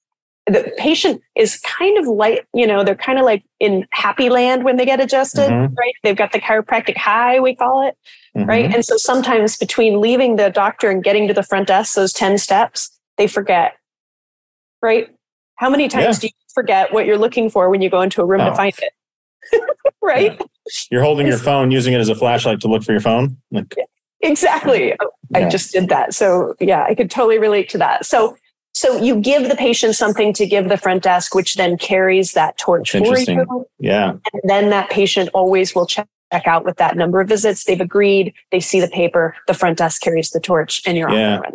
the 0.47 0.71
patient 0.77 1.23
is 1.35 1.59
kind 1.61 1.99
of 1.99 2.07
like, 2.07 2.47
you 2.53 2.67
know, 2.67 2.85
they're 2.85 2.95
kind 2.95 3.19
of 3.19 3.25
like 3.25 3.43
in 3.59 3.87
happy 3.91 4.29
land 4.29 4.65
when 4.65 4.77
they 4.77 4.85
get 4.85 5.01
adjusted, 5.01 5.49
mm-hmm. 5.49 5.75
right? 5.75 5.95
They've 6.03 6.17
got 6.17 6.33
the 6.33 6.41
chiropractic 6.41 6.97
high, 6.97 7.41
we 7.41 7.55
call 7.55 7.87
it, 7.87 7.97
mm-hmm. 8.37 8.49
right? 8.49 8.75
And 8.75 8.85
so 8.85 8.97
sometimes 8.99 9.57
between 9.57 10.01
leaving 10.01 10.37
the 10.37 10.51
doctor 10.51 10.91
and 10.91 11.03
getting 11.03 11.27
to 11.29 11.35
the 11.35 11.43
front 11.43 11.69
desk, 11.69 11.95
those 11.95 12.13
10 12.13 12.37
steps, 12.37 12.91
they 13.17 13.27
forget, 13.27 13.75
right? 14.83 15.09
How 15.57 15.71
many 15.71 15.89
times 15.89 16.17
yeah. 16.17 16.21
do 16.21 16.27
you 16.27 16.33
forget 16.53 16.93
what 16.93 17.07
you're 17.07 17.19
looking 17.19 17.49
for 17.49 17.71
when 17.71 17.81
you 17.81 17.89
go 17.89 18.03
into 18.03 18.21
a 18.21 18.27
room 18.27 18.43
oh. 18.43 18.51
to 18.51 18.55
find 18.55 18.75
it? 18.79 18.93
right? 20.03 20.37
Yeah. 20.39 20.47
You're 20.91 21.03
holding 21.03 21.27
your 21.27 21.39
phone, 21.39 21.71
using 21.71 21.93
it 21.93 21.99
as 21.99 22.09
a 22.09 22.15
flashlight 22.15 22.61
to 22.61 22.69
look 22.69 22.83
for 22.83 22.93
your 22.93 23.01
phone. 23.01 23.37
Like, 23.51 23.75
Exactly. 24.25 24.89
Yeah. 24.89 24.95
Oh, 25.03 25.11
I 25.35 25.49
just 25.49 25.73
did 25.73 25.89
that. 25.89 26.15
So 26.15 26.55
yeah, 26.61 26.85
I 26.85 26.95
could 26.95 27.11
totally 27.11 27.39
relate 27.39 27.69
to 27.71 27.79
that. 27.79 28.07
So 28.07 28.37
so 28.73 28.97
you 28.97 29.21
give 29.21 29.49
the 29.49 29.55
patient 29.55 29.95
something 29.95 30.33
to 30.33 30.47
give 30.47 30.69
the 30.69 30.77
front 30.77 31.05
desk, 31.05 31.35
which 31.35 31.55
then 31.55 31.79
carries 31.79 32.33
that 32.33 32.59
torch 32.59 32.91
for 32.91 33.19
you. 33.19 33.67
Yeah. 33.79 34.11
And 34.11 34.43
then 34.45 34.71
that 34.71 34.91
patient 34.91 35.31
always 35.33 35.75
will 35.75 35.87
check 35.87 36.09
out 36.33 36.65
with 36.65 36.77
that 36.79 36.97
number 36.97 37.21
of 37.21 37.29
visits. 37.29 37.65
They've 37.65 37.81
agreed, 37.81 38.35
they 38.51 38.59
see 38.59 38.81
the 38.81 38.89
paper, 38.89 39.37
the 39.47 39.55
front 39.55 39.79
desk 39.79 40.03
carries 40.03 40.31
the 40.31 40.41
torch, 40.41 40.83
and 40.87 40.99
you're 40.99 41.11
yeah. 41.11 41.39
on 41.39 41.53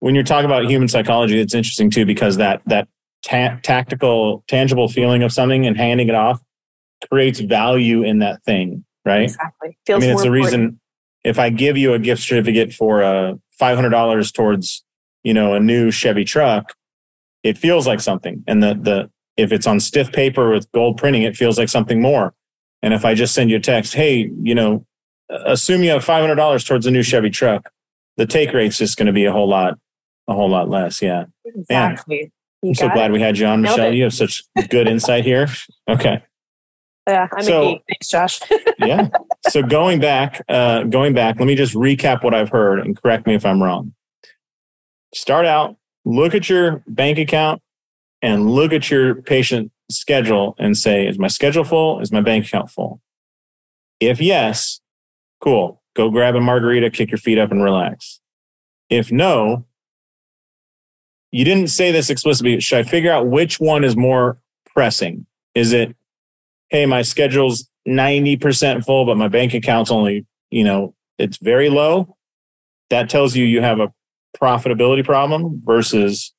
When 0.00 0.16
you're 0.16 0.24
talking 0.24 0.46
about 0.46 0.64
human 0.64 0.88
psychology, 0.88 1.38
it's 1.38 1.54
interesting 1.54 1.90
too 1.90 2.04
because 2.04 2.38
that 2.38 2.62
that 2.66 2.88
ta- 3.22 3.58
tactical, 3.62 4.42
tangible 4.48 4.88
feeling 4.88 5.22
of 5.22 5.32
something 5.32 5.64
and 5.64 5.76
handing 5.76 6.08
it 6.08 6.16
off 6.16 6.42
creates 7.10 7.40
value 7.40 8.02
in 8.02 8.18
that 8.20 8.42
thing, 8.44 8.84
right? 9.04 9.24
Exactly. 9.24 9.78
Feels 9.86 10.02
I 10.02 10.06
mean, 10.06 10.14
it's 10.14 10.22
the 10.22 10.30
reason 10.30 10.80
if 11.24 11.38
I 11.38 11.50
give 11.50 11.76
you 11.76 11.94
a 11.94 11.98
gift 11.98 12.22
certificate 12.22 12.72
for 12.72 13.02
uh, 13.02 13.32
a 13.32 13.62
$500 13.62 14.32
towards, 14.32 14.84
you 15.22 15.34
know, 15.34 15.54
a 15.54 15.60
new 15.60 15.90
Chevy 15.90 16.24
truck, 16.24 16.74
it 17.42 17.58
feels 17.58 17.86
like 17.86 18.00
something. 18.00 18.42
And 18.46 18.62
the, 18.62 18.74
the, 18.74 19.10
if 19.36 19.52
it's 19.52 19.66
on 19.66 19.80
stiff 19.80 20.12
paper 20.12 20.50
with 20.50 20.70
gold 20.72 20.96
printing, 20.96 21.22
it 21.22 21.36
feels 21.36 21.58
like 21.58 21.68
something 21.68 22.00
more. 22.00 22.34
And 22.82 22.94
if 22.94 23.04
I 23.04 23.14
just 23.14 23.34
send 23.34 23.50
you 23.50 23.56
a 23.56 23.60
text, 23.60 23.94
hey, 23.94 24.30
you 24.42 24.54
know, 24.54 24.86
assume 25.28 25.82
you 25.82 25.90
have 25.90 26.04
five 26.04 26.20
hundred 26.20 26.36
dollars 26.36 26.64
towards 26.64 26.86
a 26.86 26.90
new 26.90 27.02
Chevy 27.02 27.30
truck, 27.30 27.70
the 28.16 28.26
take 28.26 28.52
rate's 28.52 28.78
just 28.78 28.96
going 28.96 29.06
to 29.06 29.12
be 29.12 29.24
a 29.24 29.32
whole 29.32 29.48
lot, 29.48 29.78
a 30.28 30.34
whole 30.34 30.48
lot 30.48 30.68
less. 30.68 31.02
Yeah. 31.02 31.24
Exactly. 31.44 32.32
I'm 32.64 32.74
so 32.74 32.88
glad 32.88 33.10
it. 33.10 33.14
we 33.14 33.20
had 33.20 33.38
you 33.38 33.46
on, 33.46 33.62
Michelle. 33.62 33.92
You 33.92 34.04
have 34.04 34.14
such 34.14 34.42
good 34.68 34.88
insight 34.88 35.24
here. 35.24 35.48
Okay. 35.88 36.22
Yeah, 37.08 37.26
I'm 37.32 37.42
so, 37.42 37.62
a 37.62 37.72
geek. 37.72 37.82
Thanks, 37.88 38.08
Josh. 38.08 38.40
yeah. 38.78 39.08
So 39.48 39.62
going 39.62 39.98
back, 39.98 40.42
uh, 40.48 40.84
going 40.84 41.14
back, 41.14 41.38
let 41.38 41.46
me 41.46 41.54
just 41.54 41.74
recap 41.74 42.22
what 42.22 42.34
I've 42.34 42.50
heard 42.50 42.80
and 42.80 43.00
correct 43.00 43.26
me 43.26 43.34
if 43.34 43.46
I'm 43.46 43.62
wrong. 43.62 43.94
Start 45.14 45.46
out, 45.46 45.76
look 46.04 46.34
at 46.34 46.50
your 46.50 46.82
bank 46.86 47.18
account 47.18 47.62
and 48.20 48.50
look 48.50 48.72
at 48.72 48.90
your 48.90 49.14
patient 49.22 49.72
schedule 49.90 50.54
and 50.58 50.76
say, 50.76 51.06
is 51.06 51.18
my 51.18 51.28
schedule 51.28 51.64
full? 51.64 52.00
Is 52.00 52.12
my 52.12 52.20
bank 52.20 52.46
account 52.46 52.70
full? 52.70 53.00
If 54.00 54.20
yes, 54.20 54.80
cool. 55.40 55.82
Go 55.96 56.10
grab 56.10 56.36
a 56.36 56.40
margarita, 56.40 56.90
kick 56.90 57.10
your 57.10 57.18
feet 57.18 57.38
up, 57.38 57.50
and 57.50 57.62
relax. 57.62 58.20
If 58.88 59.10
no, 59.10 59.66
you 61.30 61.44
didn't 61.44 61.68
say 61.68 61.90
this 61.90 62.10
explicitly. 62.10 62.60
Should 62.60 62.78
I 62.78 62.82
figure 62.84 63.10
out 63.10 63.26
which 63.26 63.58
one 63.58 63.82
is 63.82 63.96
more 63.96 64.38
pressing? 64.66 65.26
Is 65.54 65.72
it, 65.72 65.96
hey, 66.70 66.86
my 66.86 67.02
schedule's 67.02 67.68
90% 67.86 68.84
full, 68.84 69.06
but 69.06 69.16
my 69.16 69.28
bank 69.28 69.54
account's 69.54 69.90
only, 69.90 70.26
you 70.50 70.64
know, 70.64 70.94
it's 71.18 71.38
very 71.38 71.68
low? 71.70 72.16
That 72.90 73.10
tells 73.10 73.36
you 73.36 73.44
you 73.44 73.60
have 73.60 73.80
a 73.80 73.92
profitability 74.40 75.04
problem 75.04 75.60
versus 75.64 76.32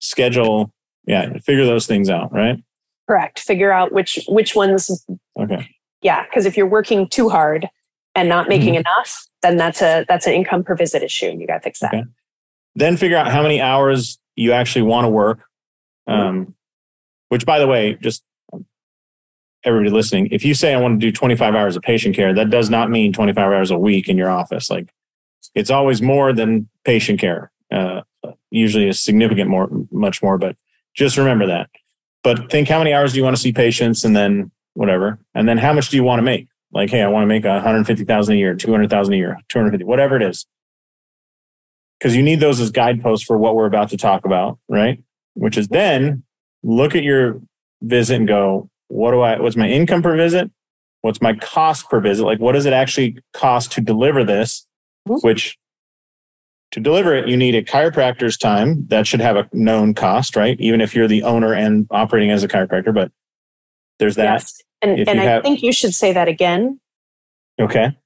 schedule. 0.00 0.72
Yeah, 1.06 1.38
figure 1.38 1.64
those 1.64 1.86
things 1.86 2.10
out, 2.10 2.32
right? 2.32 2.62
Correct. 3.08 3.38
Figure 3.38 3.72
out 3.72 3.92
which 3.92 4.18
which 4.28 4.56
ones. 4.56 5.04
Okay. 5.38 5.68
Yeah, 6.02 6.24
because 6.24 6.44
if 6.44 6.56
you're 6.56 6.66
working 6.66 7.08
too 7.08 7.28
hard 7.28 7.68
and 8.14 8.28
not 8.28 8.48
making 8.48 8.74
mm-hmm. 8.74 8.80
enough, 8.80 9.26
then 9.42 9.56
that's 9.56 9.80
a 9.80 10.04
that's 10.08 10.26
an 10.26 10.32
income 10.32 10.64
per 10.64 10.74
visit 10.74 11.02
issue, 11.02 11.26
and 11.26 11.40
you 11.40 11.46
got 11.46 11.54
to 11.54 11.60
fix 11.60 11.78
that. 11.80 11.94
Okay. 11.94 12.04
Then 12.74 12.96
figure 12.96 13.16
out 13.16 13.30
how 13.30 13.42
many 13.42 13.60
hours 13.60 14.18
you 14.34 14.52
actually 14.52 14.82
want 14.82 15.04
to 15.04 15.08
work. 15.08 15.44
Um, 16.08 16.54
which, 17.28 17.46
by 17.46 17.58
the 17.58 17.66
way, 17.66 17.94
just 18.00 18.22
everybody 19.66 19.90
listening, 19.90 20.28
if 20.30 20.44
you 20.44 20.54
say 20.54 20.72
I 20.72 20.80
want 20.80 21.00
to 21.00 21.06
do 21.06 21.12
25 21.12 21.54
hours 21.54 21.76
of 21.76 21.82
patient 21.82 22.16
care, 22.16 22.32
that 22.34 22.50
does 22.50 22.70
not 22.70 22.90
mean 22.90 23.12
25 23.12 23.52
hours 23.52 23.70
a 23.70 23.78
week 23.78 24.08
in 24.08 24.16
your 24.16 24.30
office. 24.30 24.70
Like 24.70 24.92
it's 25.54 25.70
always 25.70 26.00
more 26.00 26.32
than 26.32 26.68
patient 26.84 27.20
care. 27.20 27.50
Uh, 27.70 28.02
usually 28.50 28.88
a 28.88 28.94
significant 28.94 29.50
more, 29.50 29.68
much 29.90 30.22
more, 30.22 30.38
but 30.38 30.56
just 30.94 31.18
remember 31.18 31.46
that. 31.46 31.68
But 32.22 32.50
think 32.50 32.68
how 32.68 32.78
many 32.78 32.92
hours 32.92 33.12
do 33.12 33.18
you 33.18 33.24
want 33.24 33.36
to 33.36 33.42
see 33.42 33.52
patients 33.52 34.04
and 34.04 34.16
then 34.16 34.50
whatever. 34.74 35.18
And 35.34 35.48
then 35.48 35.58
how 35.58 35.72
much 35.72 35.90
do 35.90 35.96
you 35.96 36.04
want 36.04 36.18
to 36.18 36.22
make? 36.22 36.48
Like, 36.72 36.90
hey, 36.90 37.02
I 37.02 37.08
want 37.08 37.22
to 37.22 37.26
make 37.26 37.44
150,000 37.44 38.34
a 38.34 38.38
year, 38.38 38.54
200,000 38.54 39.14
a 39.14 39.16
year, 39.16 39.38
250, 39.48 39.84
whatever 39.84 40.16
it 40.16 40.22
is 40.22 40.46
because 41.98 42.14
you 42.14 42.22
need 42.22 42.40
those 42.40 42.60
as 42.60 42.70
guideposts 42.70 43.24
for 43.24 43.38
what 43.38 43.54
we're 43.54 43.66
about 43.66 43.90
to 43.90 43.96
talk 43.96 44.24
about, 44.24 44.58
right? 44.68 45.02
Which 45.34 45.56
is 45.56 45.68
then 45.68 46.24
look 46.62 46.94
at 46.94 47.02
your 47.02 47.40
visit 47.82 48.16
and 48.16 48.28
go, 48.28 48.68
what 48.88 49.10
do 49.10 49.20
I, 49.20 49.40
what's 49.40 49.56
my 49.56 49.68
income 49.68 50.02
per 50.02 50.16
visit? 50.16 50.50
What's 51.02 51.20
my 51.20 51.34
cost 51.34 51.88
per 51.88 52.00
visit? 52.00 52.24
Like, 52.24 52.40
what 52.40 52.52
does 52.52 52.66
it 52.66 52.72
actually 52.72 53.18
cost 53.32 53.72
to 53.72 53.80
deliver 53.80 54.24
this? 54.24 54.66
Mm-hmm. 55.08 55.26
Which 55.26 55.56
to 56.72 56.80
deliver 56.80 57.14
it, 57.14 57.28
you 57.28 57.36
need 57.36 57.54
a 57.54 57.62
chiropractor's 57.62 58.36
time 58.36 58.86
that 58.88 59.06
should 59.06 59.20
have 59.20 59.36
a 59.36 59.48
known 59.52 59.94
cost, 59.94 60.34
right? 60.34 60.58
Even 60.58 60.80
if 60.80 60.94
you're 60.94 61.06
the 61.06 61.22
owner 61.22 61.52
and 61.54 61.86
operating 61.90 62.30
as 62.30 62.42
a 62.42 62.48
chiropractor, 62.48 62.92
but 62.92 63.12
there's 63.98 64.16
that. 64.16 64.24
Yes. 64.24 64.62
And, 64.82 65.08
and 65.08 65.20
I 65.20 65.24
have, 65.24 65.42
think 65.42 65.62
you 65.62 65.72
should 65.72 65.94
say 65.94 66.12
that 66.12 66.28
again. 66.28 66.80
Okay. 67.60 67.96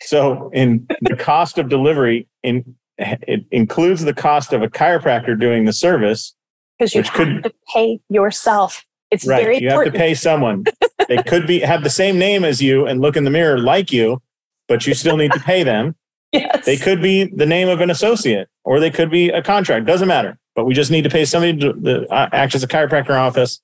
So 0.00 0.50
in 0.52 0.86
the 1.02 1.16
cost 1.16 1.58
of 1.58 1.68
delivery 1.68 2.26
in 2.42 2.74
it 2.98 3.44
includes 3.50 4.04
the 4.04 4.14
cost 4.14 4.52
of 4.52 4.62
a 4.62 4.68
chiropractor 4.68 5.38
doing 5.38 5.64
the 5.64 5.72
service 5.72 6.34
because 6.78 6.94
you 6.94 7.02
have 7.02 7.12
could, 7.12 7.42
to 7.42 7.52
pay 7.72 8.00
yourself 8.08 8.84
it's 9.14 9.26
right, 9.26 9.42
very 9.42 9.58
you 9.58 9.68
important. 9.68 9.94
have 9.94 9.94
to 9.94 9.98
pay 9.98 10.14
someone 10.14 10.64
they 11.08 11.22
could 11.22 11.46
be 11.46 11.60
have 11.60 11.82
the 11.82 11.90
same 11.90 12.18
name 12.18 12.44
as 12.44 12.60
you 12.62 12.86
and 12.86 13.00
look 13.00 13.16
in 13.16 13.24
the 13.24 13.30
mirror 13.30 13.58
like 13.58 13.92
you 13.92 14.20
but 14.68 14.86
you 14.86 14.94
still 14.94 15.16
need 15.16 15.32
to 15.32 15.40
pay 15.40 15.62
them 15.62 15.94
yes. 16.32 16.64
they 16.64 16.76
could 16.76 17.00
be 17.00 17.24
the 17.24 17.46
name 17.46 17.68
of 17.68 17.80
an 17.80 17.90
associate 17.90 18.48
or 18.64 18.80
they 18.80 18.90
could 18.90 19.10
be 19.10 19.28
a 19.30 19.42
contract 19.42 19.86
doesn't 19.86 20.08
matter 20.08 20.38
but 20.54 20.64
we 20.64 20.74
just 20.74 20.90
need 20.90 21.02
to 21.02 21.10
pay 21.10 21.24
somebody 21.24 21.56
to, 21.58 21.72
to 21.72 22.06
uh, 22.12 22.28
act 22.32 22.54
as 22.54 22.62
a 22.62 22.68
chiropractor 22.68 23.18
office 23.18 23.60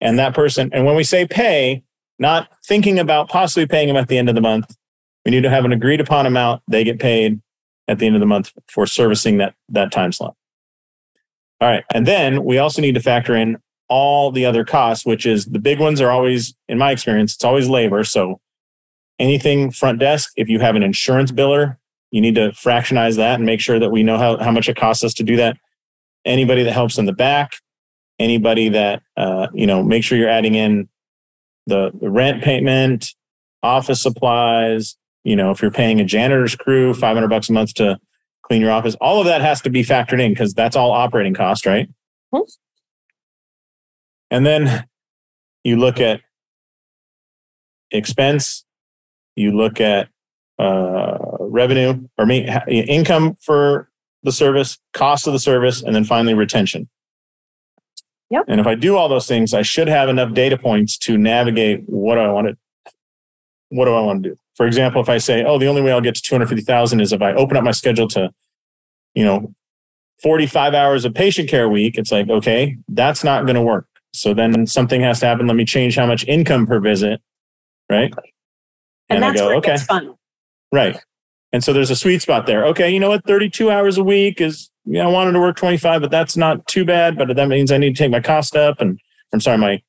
and 0.00 0.18
that 0.18 0.34
person 0.34 0.70
and 0.72 0.84
when 0.84 0.96
we 0.96 1.04
say 1.04 1.26
pay 1.26 1.82
not 2.18 2.48
thinking 2.64 2.98
about 2.98 3.28
possibly 3.28 3.66
paying 3.66 3.88
them 3.88 3.96
at 3.96 4.08
the 4.08 4.16
end 4.16 4.28
of 4.28 4.34
the 4.34 4.40
month 4.40 4.76
we 5.24 5.30
need 5.30 5.42
to 5.42 5.50
have 5.50 5.64
an 5.64 5.72
agreed 5.72 6.00
upon 6.00 6.26
amount 6.26 6.62
they 6.68 6.84
get 6.84 6.98
paid 7.00 7.40
at 7.88 7.98
the 7.98 8.06
end 8.06 8.16
of 8.16 8.20
the 8.20 8.26
month 8.26 8.52
for 8.68 8.86
servicing 8.86 9.38
that, 9.38 9.54
that 9.68 9.92
time 9.92 10.12
slot. 10.12 10.34
All 11.60 11.68
right. 11.68 11.84
And 11.92 12.06
then 12.06 12.44
we 12.44 12.58
also 12.58 12.82
need 12.82 12.94
to 12.94 13.00
factor 13.00 13.34
in 13.34 13.58
all 13.94 14.32
the 14.32 14.44
other 14.44 14.64
costs, 14.64 15.06
which 15.06 15.24
is 15.24 15.46
the 15.46 15.60
big 15.60 15.78
ones 15.78 16.00
are 16.00 16.10
always, 16.10 16.52
in 16.68 16.76
my 16.76 16.90
experience, 16.90 17.32
it's 17.32 17.44
always 17.44 17.68
labor. 17.68 18.02
So 18.02 18.40
anything 19.20 19.70
front 19.70 20.00
desk, 20.00 20.32
if 20.34 20.48
you 20.48 20.58
have 20.58 20.74
an 20.74 20.82
insurance 20.82 21.30
biller, 21.30 21.76
you 22.10 22.20
need 22.20 22.34
to 22.34 22.48
fractionize 22.50 23.14
that 23.18 23.36
and 23.36 23.46
make 23.46 23.60
sure 23.60 23.78
that 23.78 23.92
we 23.92 24.02
know 24.02 24.18
how, 24.18 24.36
how 24.38 24.50
much 24.50 24.68
it 24.68 24.74
costs 24.74 25.04
us 25.04 25.14
to 25.14 25.22
do 25.22 25.36
that. 25.36 25.56
Anybody 26.24 26.64
that 26.64 26.72
helps 26.72 26.98
in 26.98 27.06
the 27.06 27.12
back, 27.12 27.52
anybody 28.18 28.68
that, 28.70 29.00
uh, 29.16 29.46
you 29.54 29.64
know, 29.64 29.84
make 29.84 30.02
sure 30.02 30.18
you're 30.18 30.28
adding 30.28 30.56
in 30.56 30.88
the, 31.68 31.92
the 32.00 32.10
rent 32.10 32.42
payment, 32.42 33.14
office 33.62 34.02
supplies, 34.02 34.96
you 35.22 35.36
know, 35.36 35.52
if 35.52 35.62
you're 35.62 35.70
paying 35.70 36.00
a 36.00 36.04
janitor's 36.04 36.56
crew 36.56 36.94
500 36.94 37.28
bucks 37.28 37.48
a 37.48 37.52
month 37.52 37.74
to 37.74 38.00
clean 38.42 38.60
your 38.60 38.72
office, 38.72 38.96
all 39.00 39.20
of 39.20 39.26
that 39.26 39.40
has 39.40 39.60
to 39.60 39.70
be 39.70 39.84
factored 39.84 40.20
in 40.20 40.32
because 40.32 40.52
that's 40.52 40.74
all 40.74 40.90
operating 40.90 41.32
cost, 41.32 41.64
right? 41.64 41.88
And 44.34 44.44
then 44.44 44.84
you 45.62 45.76
look 45.76 46.00
at 46.00 46.20
expense, 47.92 48.64
you 49.36 49.52
look 49.52 49.80
at 49.80 50.08
uh, 50.58 51.18
revenue 51.38 52.08
or 52.18 52.26
me, 52.26 52.50
income 52.68 53.36
for 53.40 53.88
the 54.24 54.32
service, 54.32 54.76
cost 54.92 55.28
of 55.28 55.34
the 55.34 55.38
service, 55.38 55.82
and 55.82 55.94
then 55.94 56.02
finally 56.02 56.34
retention. 56.34 56.88
Yep. 58.30 58.46
And 58.48 58.60
if 58.60 58.66
I 58.66 58.74
do 58.74 58.96
all 58.96 59.08
those 59.08 59.28
things, 59.28 59.54
I 59.54 59.62
should 59.62 59.86
have 59.86 60.08
enough 60.08 60.34
data 60.34 60.58
points 60.58 60.98
to 60.98 61.16
navigate 61.16 61.84
what 61.86 62.18
I 62.18 62.26
want 62.32 62.48
to 62.48 62.56
what 63.68 63.84
do 63.84 63.94
I 63.94 64.00
want 64.00 64.24
to 64.24 64.30
do? 64.30 64.36
For 64.56 64.66
example, 64.66 65.00
if 65.00 65.08
I 65.08 65.18
say, 65.18 65.44
oh, 65.44 65.58
the 65.58 65.68
only 65.68 65.80
way 65.80 65.92
I'll 65.92 66.00
get 66.00 66.16
to 66.16 66.22
250,000 66.22 67.00
is 67.00 67.12
if 67.12 67.22
I 67.22 67.34
open 67.34 67.56
up 67.56 67.62
my 67.62 67.70
schedule 67.70 68.08
to, 68.08 68.30
you 69.14 69.24
know, 69.24 69.54
45 70.22 70.74
hours 70.74 71.04
of 71.04 71.14
patient 71.14 71.48
care 71.48 71.64
a 71.64 71.68
week, 71.68 71.98
it's 71.98 72.10
like, 72.10 72.28
okay, 72.28 72.76
that's 72.88 73.22
not 73.22 73.46
going 73.46 73.54
to 73.56 73.62
work. 73.62 73.86
So 74.14 74.32
then 74.32 74.66
something 74.66 75.00
has 75.00 75.18
to 75.20 75.26
happen. 75.26 75.48
Let 75.48 75.56
me 75.56 75.64
change 75.64 75.96
how 75.96 76.06
much 76.06 76.24
income 76.26 76.66
per 76.66 76.78
visit. 76.78 77.20
Right. 77.90 78.14
And, 79.10 79.22
and 79.22 79.24
I 79.24 79.34
go, 79.34 79.56
okay. 79.56 79.76
Right. 80.72 80.96
And 81.52 81.62
so 81.62 81.72
there's 81.72 81.90
a 81.90 81.96
sweet 81.96 82.22
spot 82.22 82.46
there. 82.46 82.64
Okay. 82.66 82.90
You 82.90 83.00
know 83.00 83.08
what? 83.08 83.26
32 83.26 83.70
hours 83.70 83.98
a 83.98 84.04
week 84.04 84.40
is, 84.40 84.70
you 84.84 84.94
know, 84.94 85.08
I 85.08 85.12
wanted 85.12 85.32
to 85.32 85.40
work 85.40 85.56
25, 85.56 86.00
but 86.00 86.10
that's 86.12 86.36
not 86.36 86.64
too 86.68 86.84
bad. 86.84 87.18
But 87.18 87.34
that 87.34 87.48
means 87.48 87.72
I 87.72 87.78
need 87.78 87.96
to 87.96 88.02
take 88.02 88.12
my 88.12 88.20
cost 88.20 88.54
up 88.54 88.80
and 88.80 89.00
I'm 89.32 89.40
sorry, 89.40 89.58
my 89.58 89.82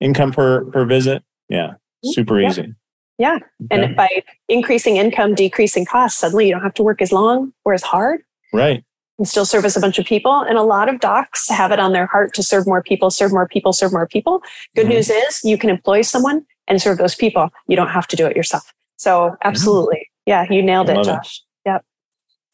income 0.00 0.32
per, 0.32 0.64
per 0.70 0.86
visit. 0.86 1.22
Yeah. 1.50 1.66
Mm-hmm. 1.68 2.10
Super 2.12 2.40
yeah. 2.40 2.48
easy. 2.48 2.74
Yeah. 3.18 3.38
Okay. 3.70 3.84
And 3.84 3.94
by 3.94 4.08
increasing 4.48 4.96
income, 4.96 5.34
decreasing 5.34 5.84
costs, 5.84 6.18
suddenly 6.18 6.46
you 6.46 6.52
don't 6.52 6.62
have 6.62 6.74
to 6.74 6.82
work 6.82 7.02
as 7.02 7.12
long 7.12 7.52
or 7.66 7.74
as 7.74 7.82
hard. 7.82 8.22
Right. 8.54 8.84
And 9.18 9.26
still 9.26 9.46
service 9.46 9.76
a 9.76 9.80
bunch 9.80 9.98
of 9.98 10.04
people. 10.04 10.42
And 10.42 10.58
a 10.58 10.62
lot 10.62 10.88
of 10.88 11.00
docs 11.00 11.48
have 11.48 11.72
it 11.72 11.80
on 11.80 11.92
their 11.92 12.06
heart 12.06 12.34
to 12.34 12.42
serve 12.42 12.66
more 12.66 12.82
people, 12.82 13.10
serve 13.10 13.32
more 13.32 13.48
people, 13.48 13.72
serve 13.72 13.92
more 13.92 14.06
people. 14.06 14.42
Good 14.74 14.82
mm-hmm. 14.82 14.90
news 14.90 15.10
is 15.10 15.40
you 15.42 15.56
can 15.56 15.70
employ 15.70 16.02
someone 16.02 16.44
and 16.68 16.82
serve 16.82 16.98
those 16.98 17.14
people. 17.14 17.48
You 17.66 17.76
don't 17.76 17.88
have 17.88 18.06
to 18.08 18.16
do 18.16 18.26
it 18.26 18.36
yourself. 18.36 18.72
So 18.96 19.36
absolutely. 19.42 19.96
Mm-hmm. 19.96 20.30
Yeah, 20.30 20.46
you 20.50 20.62
nailed 20.62 20.90
it, 20.90 21.02
Josh. 21.04 21.42
It. 21.64 21.70
Yep. 21.70 21.84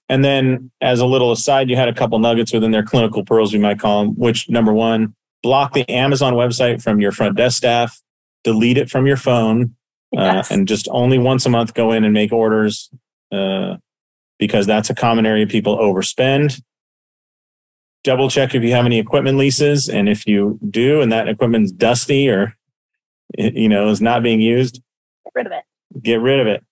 And 0.09 0.25
then 0.25 0.71
as 0.81 1.01
a 1.01 1.07
little 1.07 1.33
aside, 1.33 1.69
you 1.69 1.77
had 1.77 1.89
a 1.89 1.95
couple 1.95 2.19
nuggets 2.19 2.53
within 2.53 2.71
their 2.71 2.85
clinical 2.85 3.25
pearls, 3.25 3.53
we 3.53 3.59
might 3.59 3.81
call 3.81 4.05
them, 4.05 4.15
which 4.15 4.49
number 4.49 4.73
one, 4.73 5.15
block 5.43 5.73
the 5.73 5.89
Amazon 5.91 6.35
website 6.35 6.83
from 6.83 7.01
your 7.01 7.13
front 7.13 7.37
desk 7.37 7.57
staff, 7.57 8.01
delete 8.45 8.79
it 8.79 8.91
from 8.91 9.07
your 9.07 9.17
phone 9.17 9.75
uh, 10.17 10.43
and 10.51 10.69
just 10.69 10.89
only 10.91 11.19
once 11.19 11.47
a 11.47 11.49
month 11.49 11.75
go 11.75 11.93
in 11.93 12.05
and 12.05 12.13
make 12.13 12.33
orders 12.33 12.91
uh, 13.31 13.77
because 14.43 14.67
that's 14.67 14.91
a 14.91 14.95
common 14.95 15.25
area 15.25 15.47
people 15.47 15.79
overspend. 15.79 16.61
Double 18.03 18.29
check 18.29 18.57
if 18.57 18.65
you 18.65 18.73
have 18.73 18.85
any 18.85 18.99
equipment 18.99 19.39
leases, 19.39 19.89
and 19.89 20.09
if 20.09 20.27
you 20.27 20.59
do, 20.69 21.01
and 21.01 21.13
that 21.13 21.29
equipment's 21.29 21.71
dusty 21.71 22.29
or 22.29 22.57
you 23.39 23.69
know 23.69 23.89
is 23.89 24.01
not 24.01 24.25
being 24.25 24.41
used, 24.41 24.83
get 25.25 25.33
rid 25.37 25.47
of 25.47 25.53
it. 25.53 25.63
Get 26.03 26.21
rid 26.21 26.41
of 26.41 26.49
it. 26.49 26.65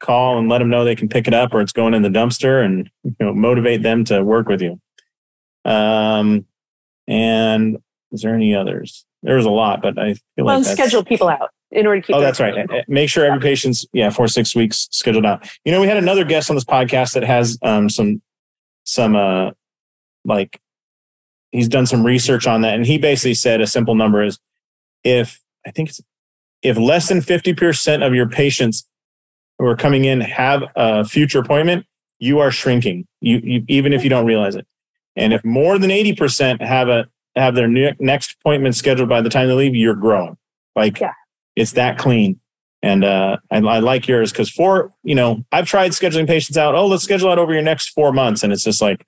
Call 0.00 0.40
and 0.40 0.48
let 0.48 0.58
them 0.58 0.70
know 0.70 0.84
they 0.84 0.96
can 0.96 1.08
pick 1.08 1.28
it 1.28 1.34
up, 1.34 1.54
or 1.54 1.60
it's 1.60 1.70
going 1.70 1.94
in 1.94 2.02
the 2.02 2.08
dumpster, 2.08 2.64
and 2.64 2.90
you 3.04 3.14
know 3.20 3.32
motivate 3.32 3.84
them 3.84 4.04
to 4.06 4.24
work 4.24 4.48
with 4.48 4.60
you. 4.60 4.80
Um, 5.64 6.46
and 7.06 7.78
is 8.10 8.22
there 8.22 8.34
any 8.34 8.56
others? 8.56 9.06
there 9.22 9.36
was 9.36 9.46
a 9.46 9.50
lot, 9.50 9.80
but 9.82 9.98
I 9.98 10.14
feel 10.36 10.44
well, 10.44 10.58
like 10.58 10.66
schedule 10.66 11.02
people 11.02 11.28
out 11.28 11.50
in 11.74 11.86
order 11.86 12.00
to 12.00 12.06
keep. 12.06 12.16
Oh, 12.16 12.20
that's 12.20 12.40
right. 12.40 12.68
Make 12.88 13.10
sure 13.10 13.24
every 13.24 13.40
patient's 13.40 13.86
yeah 13.92 14.10
four 14.10 14.28
six 14.28 14.54
weeks 14.54 14.88
scheduled 14.90 15.26
out. 15.26 15.48
You 15.64 15.72
know, 15.72 15.80
we 15.80 15.86
had 15.86 15.96
another 15.96 16.24
guest 16.24 16.48
on 16.48 16.56
this 16.56 16.64
podcast 16.64 17.14
that 17.14 17.24
has 17.24 17.58
um, 17.62 17.90
some 17.90 18.22
some 18.84 19.16
uh 19.16 19.50
like 20.24 20.60
he's 21.52 21.68
done 21.68 21.86
some 21.86 22.04
research 22.04 22.46
on 22.46 22.62
that, 22.62 22.74
and 22.74 22.86
he 22.86 22.98
basically 22.98 23.34
said 23.34 23.60
a 23.60 23.66
simple 23.66 23.94
number 23.94 24.22
is 24.22 24.38
if 25.02 25.40
I 25.66 25.70
think 25.70 25.90
it's 25.90 26.00
if 26.62 26.78
less 26.78 27.08
than 27.08 27.20
fifty 27.20 27.52
percent 27.52 28.02
of 28.02 28.14
your 28.14 28.28
patients 28.28 28.88
who 29.58 29.66
are 29.66 29.76
coming 29.76 30.04
in 30.04 30.20
have 30.20 30.64
a 30.76 31.04
future 31.04 31.40
appointment, 31.40 31.86
you 32.18 32.38
are 32.38 32.50
shrinking. 32.50 33.06
You, 33.20 33.40
you 33.42 33.64
even 33.68 33.92
if 33.92 34.04
you 34.04 34.10
don't 34.10 34.26
realize 34.26 34.54
it. 34.54 34.66
And 35.16 35.32
if 35.32 35.44
more 35.44 35.78
than 35.78 35.90
eighty 35.90 36.14
percent 36.14 36.62
have 36.62 36.88
a 36.88 37.06
have 37.36 37.54
their 37.54 37.68
next 37.68 38.36
appointment 38.40 38.76
scheduled 38.76 39.08
by 39.08 39.20
the 39.20 39.28
time 39.28 39.48
they 39.48 39.54
leave, 39.54 39.74
you're 39.74 39.96
growing. 39.96 40.36
Like 40.76 41.00
yeah. 41.00 41.12
It's 41.56 41.72
that 41.72 41.98
clean. 41.98 42.40
And 42.82 43.02
uh, 43.02 43.38
I, 43.50 43.58
I 43.58 43.78
like 43.78 44.06
yours 44.06 44.30
because 44.30 44.50
for 44.50 44.92
you 45.02 45.14
know 45.14 45.42
I've 45.50 45.66
tried 45.66 45.92
scheduling 45.92 46.26
patients 46.26 46.58
out. 46.58 46.74
Oh, 46.74 46.86
let's 46.86 47.02
schedule 47.02 47.30
out 47.30 47.38
over 47.38 47.52
your 47.52 47.62
next 47.62 47.88
four 47.90 48.12
months, 48.12 48.42
and 48.42 48.52
it's 48.52 48.62
just 48.62 48.82
like 48.82 49.06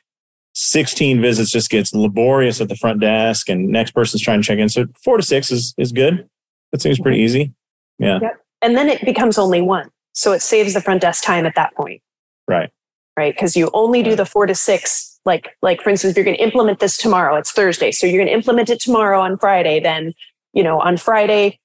16 0.54 1.20
visits 1.20 1.50
just 1.50 1.68
gets 1.68 1.92
laborious 1.92 2.62
at 2.62 2.70
the 2.70 2.76
front 2.76 3.00
desk, 3.00 3.50
and 3.50 3.68
next 3.68 3.90
person's 3.90 4.22
trying 4.22 4.40
to 4.40 4.46
check 4.46 4.58
in. 4.58 4.70
So 4.70 4.86
four 5.04 5.18
to 5.18 5.22
six 5.22 5.50
is 5.50 5.74
is 5.76 5.92
good. 5.92 6.26
That 6.72 6.80
seems 6.80 6.98
pretty 6.98 7.18
easy. 7.18 7.52
Yeah. 7.98 8.18
Yep. 8.22 8.40
And 8.62 8.76
then 8.76 8.88
it 8.88 9.04
becomes 9.04 9.36
only 9.36 9.60
one, 9.60 9.90
so 10.14 10.32
it 10.32 10.40
saves 10.40 10.72
the 10.72 10.80
front 10.80 11.02
desk 11.02 11.22
time 11.22 11.44
at 11.44 11.54
that 11.56 11.74
point. 11.74 12.00
Right. 12.48 12.70
Right, 13.18 13.34
because 13.34 13.56
you 13.56 13.70
only 13.72 14.02
do 14.02 14.14
the 14.14 14.26
four 14.26 14.46
to 14.46 14.54
six. 14.54 15.20
Like 15.26 15.50
like 15.60 15.82
for 15.82 15.90
instance, 15.90 16.12
if 16.12 16.16
you're 16.16 16.24
going 16.24 16.38
to 16.38 16.42
implement 16.42 16.80
this 16.80 16.96
tomorrow, 16.96 17.36
it's 17.36 17.52
Thursday, 17.52 17.90
so 17.90 18.06
you're 18.06 18.18
going 18.18 18.28
to 18.28 18.34
implement 18.34 18.70
it 18.70 18.80
tomorrow 18.80 19.20
on 19.20 19.36
Friday. 19.36 19.80
Then 19.80 20.14
you 20.54 20.62
know 20.62 20.80
on 20.80 20.96
Friday 20.96 21.60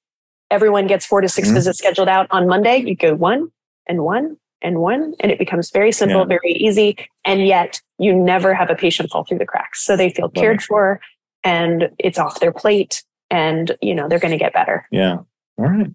everyone 0.52 0.86
gets 0.86 1.06
four 1.06 1.22
to 1.22 1.30
6 1.30 1.48
mm-hmm. 1.48 1.56
visits 1.56 1.80
scheduled 1.80 2.08
out 2.08 2.28
on 2.30 2.48
Monday. 2.48 2.78
You 2.78 2.96
go 2.96 3.16
one 3.16 3.52
and 3.88 4.04
one 4.04 4.38
and 4.62 4.80
one, 4.80 5.16
and 5.20 5.32
it 5.32 5.40
becomes 5.40 5.72
very 5.72 5.92
simple, 5.92 6.20
yeah. 6.20 6.26
very 6.26 6.54
easy. 6.54 6.98
And 7.26 7.48
yet 7.48 7.82
you 7.98 8.14
never 8.14 8.54
have 8.54 8.70
a 8.70 8.76
patient 8.76 9.10
fall 9.10 9.24
through 9.24 9.40
the 9.40 9.46
cracks. 9.46 9.84
So 9.84 9.98
they 9.98 10.12
feel 10.12 10.30
cared 10.30 10.62
for 10.62 11.00
and 11.44 11.90
it's 11.98 12.20
off 12.20 12.40
their 12.40 12.52
plate 12.52 13.04
and, 13.30 13.72
you 13.82 13.96
know, 13.96 14.08
they're 14.08 14.20
going 14.20 14.32
to 14.32 14.38
get 14.38 14.54
better. 14.54 14.88
Yeah. 14.92 15.18
All 15.58 15.66
right. 15.66 15.88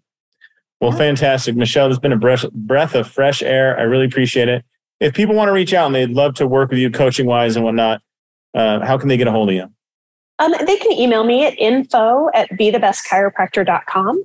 Well, 0.80 0.92
yeah. 0.92 0.98
fantastic. 0.98 1.54
Michelle, 1.56 1.88
there's 1.88 1.98
been 1.98 2.12
a 2.12 2.18
breath, 2.18 2.50
breath 2.52 2.94
of 2.94 3.08
fresh 3.08 3.42
air. 3.42 3.78
I 3.78 3.82
really 3.82 4.06
appreciate 4.06 4.48
it. 4.48 4.64
If 4.98 5.14
people 5.14 5.34
want 5.34 5.48
to 5.48 5.52
reach 5.52 5.74
out 5.74 5.86
and 5.86 5.94
they'd 5.94 6.10
love 6.10 6.34
to 6.34 6.46
work 6.46 6.70
with 6.70 6.78
you 6.78 6.90
coaching 6.90 7.26
wise 7.26 7.56
and 7.56 7.64
whatnot, 7.64 8.02
uh, 8.54 8.84
how 8.84 8.96
can 8.98 9.08
they 9.08 9.16
get 9.16 9.28
a 9.28 9.30
hold 9.30 9.50
of 9.50 9.54
you? 9.54 9.70
Um, 10.38 10.54
they 10.66 10.76
can 10.76 10.92
email 10.92 11.24
me 11.24 11.44
at 11.46 11.58
info 11.58 12.28
at 12.34 12.56
be 12.56 12.70
the 12.70 12.78
bethebestchiropractor.com. 12.78 14.22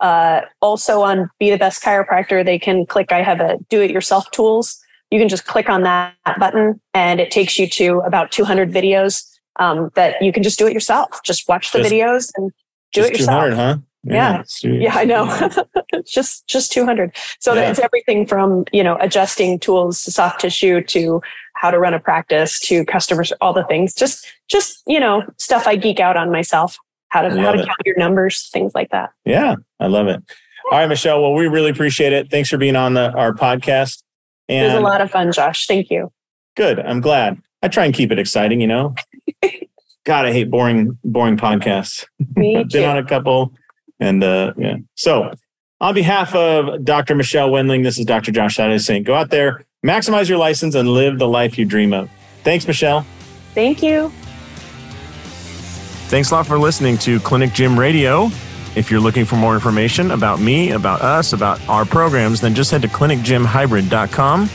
Uh, 0.00 0.42
also 0.62 1.02
on 1.02 1.28
Be 1.40 1.50
the 1.50 1.58
Best 1.58 1.82
Chiropractor, 1.82 2.44
they 2.44 2.58
can 2.58 2.86
click, 2.86 3.10
I 3.10 3.22
have 3.22 3.40
a 3.40 3.58
do 3.68 3.80
it 3.80 3.90
yourself 3.90 4.30
tools. 4.30 4.78
You 5.10 5.18
can 5.18 5.28
just 5.28 5.46
click 5.46 5.68
on 5.68 5.82
that 5.82 6.14
button 6.38 6.80
and 6.94 7.20
it 7.20 7.30
takes 7.30 7.58
you 7.58 7.66
to 7.70 8.00
about 8.00 8.30
200 8.30 8.70
videos 8.70 9.24
um, 9.58 9.90
that 9.94 10.22
you 10.22 10.32
can 10.32 10.42
just 10.42 10.58
do 10.58 10.66
it 10.66 10.72
yourself. 10.72 11.20
Just 11.24 11.48
watch 11.48 11.72
the 11.72 11.78
just, 11.78 11.92
videos 11.92 12.30
and 12.36 12.52
do 12.92 13.02
it 13.02 13.18
yourself. 13.18 13.52
huh? 13.54 13.76
Yeah. 14.04 14.42
Yeah, 14.62 14.70
yeah 14.70 14.94
I 14.94 15.04
know. 15.04 15.50
just 16.06 16.46
just 16.46 16.70
200. 16.72 17.16
So 17.40 17.54
yeah. 17.54 17.70
it's 17.70 17.80
everything 17.80 18.26
from, 18.26 18.64
you 18.72 18.84
know, 18.84 18.96
adjusting 19.00 19.58
tools 19.58 20.02
to 20.04 20.12
soft 20.12 20.40
tissue 20.40 20.82
to 20.82 21.20
how 21.54 21.70
to 21.70 21.78
run 21.78 21.94
a 21.94 22.00
practice 22.00 22.60
to 22.60 22.84
customers, 22.84 23.32
all 23.40 23.52
the 23.52 23.64
things. 23.64 23.94
Just 23.94 24.26
just, 24.48 24.82
you 24.86 25.00
know, 25.00 25.22
stuff 25.38 25.66
I 25.66 25.76
geek 25.76 26.00
out 26.00 26.16
on 26.16 26.30
myself. 26.30 26.78
How 27.10 27.22
to 27.22 27.30
how 27.30 27.52
to 27.52 27.60
it. 27.60 27.66
count 27.66 27.78
your 27.86 27.96
numbers, 27.96 28.50
things 28.50 28.74
like 28.74 28.90
that. 28.90 29.10
Yeah, 29.24 29.54
I 29.80 29.86
love 29.86 30.08
it. 30.08 30.22
All 30.70 30.78
right, 30.78 30.86
Michelle. 30.86 31.22
Well, 31.22 31.32
we 31.32 31.46
really 31.46 31.70
appreciate 31.70 32.12
it. 32.12 32.30
Thanks 32.30 32.50
for 32.50 32.58
being 32.58 32.76
on 32.76 32.94
the, 32.94 33.10
our 33.12 33.32
podcast. 33.32 34.02
And 34.48 34.66
it 34.66 34.74
was 34.74 34.74
a 34.74 34.80
lot 34.80 35.00
of 35.00 35.10
fun, 35.10 35.32
Josh. 35.32 35.66
Thank 35.66 35.90
you. 35.90 36.12
Good. 36.54 36.78
I'm 36.78 37.00
glad. 37.00 37.40
I 37.62 37.68
try 37.68 37.86
and 37.86 37.94
keep 37.94 38.12
it 38.12 38.18
exciting, 38.18 38.60
you 38.60 38.66
know. 38.66 38.94
God, 40.04 40.26
I 40.26 40.32
hate 40.32 40.50
boring, 40.50 40.98
boring 41.04 41.36
podcasts. 41.36 42.06
Me 42.36 42.56
I've 42.58 42.68
been 42.68 42.88
on 42.88 42.98
a 42.98 43.04
couple, 43.04 43.52
and 44.00 44.22
uh, 44.22 44.52
yeah. 44.56 44.76
So, 44.94 45.32
on 45.80 45.94
behalf 45.94 46.34
of 46.34 46.84
Dr. 46.84 47.14
Michelle 47.14 47.50
Wendling, 47.50 47.82
this 47.82 47.98
is 47.98 48.04
Dr. 48.04 48.32
Josh 48.32 48.56
Saturday 48.56 48.78
saying, 48.78 49.04
go 49.04 49.14
out 49.14 49.30
there, 49.30 49.64
maximize 49.84 50.28
your 50.28 50.38
license, 50.38 50.74
and 50.74 50.88
live 50.88 51.18
the 51.18 51.28
life 51.28 51.58
you 51.58 51.64
dream 51.64 51.92
of. 51.92 52.10
Thanks, 52.42 52.66
Michelle. 52.66 53.06
Thank 53.54 53.82
you. 53.82 54.12
Thanks 56.08 56.30
a 56.30 56.34
lot 56.36 56.46
for 56.46 56.58
listening 56.58 56.96
to 56.98 57.18
Clinic 57.20 57.52
Gym 57.52 57.78
Radio. 57.78 58.30
If 58.74 58.90
you're 58.90 58.98
looking 58.98 59.26
for 59.26 59.36
more 59.36 59.52
information 59.52 60.12
about 60.12 60.40
me, 60.40 60.70
about 60.70 61.02
us, 61.02 61.34
about 61.34 61.60
our 61.68 61.84
programs, 61.84 62.40
then 62.40 62.54
just 62.54 62.70
head 62.70 62.80
to 62.80 62.88
clinicgymhybrid.com. 62.88 64.48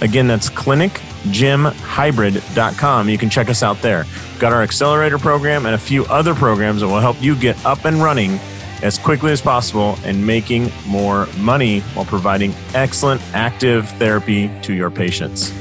Again, 0.00 0.28
that's 0.28 0.48
clinicgymhybrid.com. 0.48 3.08
You 3.08 3.18
can 3.18 3.30
check 3.30 3.48
us 3.48 3.64
out 3.64 3.82
there. 3.82 4.04
We've 4.04 4.38
got 4.38 4.52
our 4.52 4.62
accelerator 4.62 5.18
program 5.18 5.66
and 5.66 5.74
a 5.74 5.78
few 5.78 6.04
other 6.04 6.36
programs 6.36 6.82
that 6.82 6.86
will 6.86 7.00
help 7.00 7.20
you 7.20 7.34
get 7.34 7.66
up 7.66 7.84
and 7.84 7.96
running 7.96 8.38
as 8.82 8.96
quickly 8.96 9.32
as 9.32 9.40
possible 9.40 9.98
and 10.04 10.24
making 10.24 10.70
more 10.86 11.26
money 11.38 11.80
while 11.80 12.04
providing 12.04 12.54
excellent 12.74 13.20
active 13.34 13.88
therapy 13.90 14.48
to 14.62 14.72
your 14.72 14.90
patients. 14.90 15.52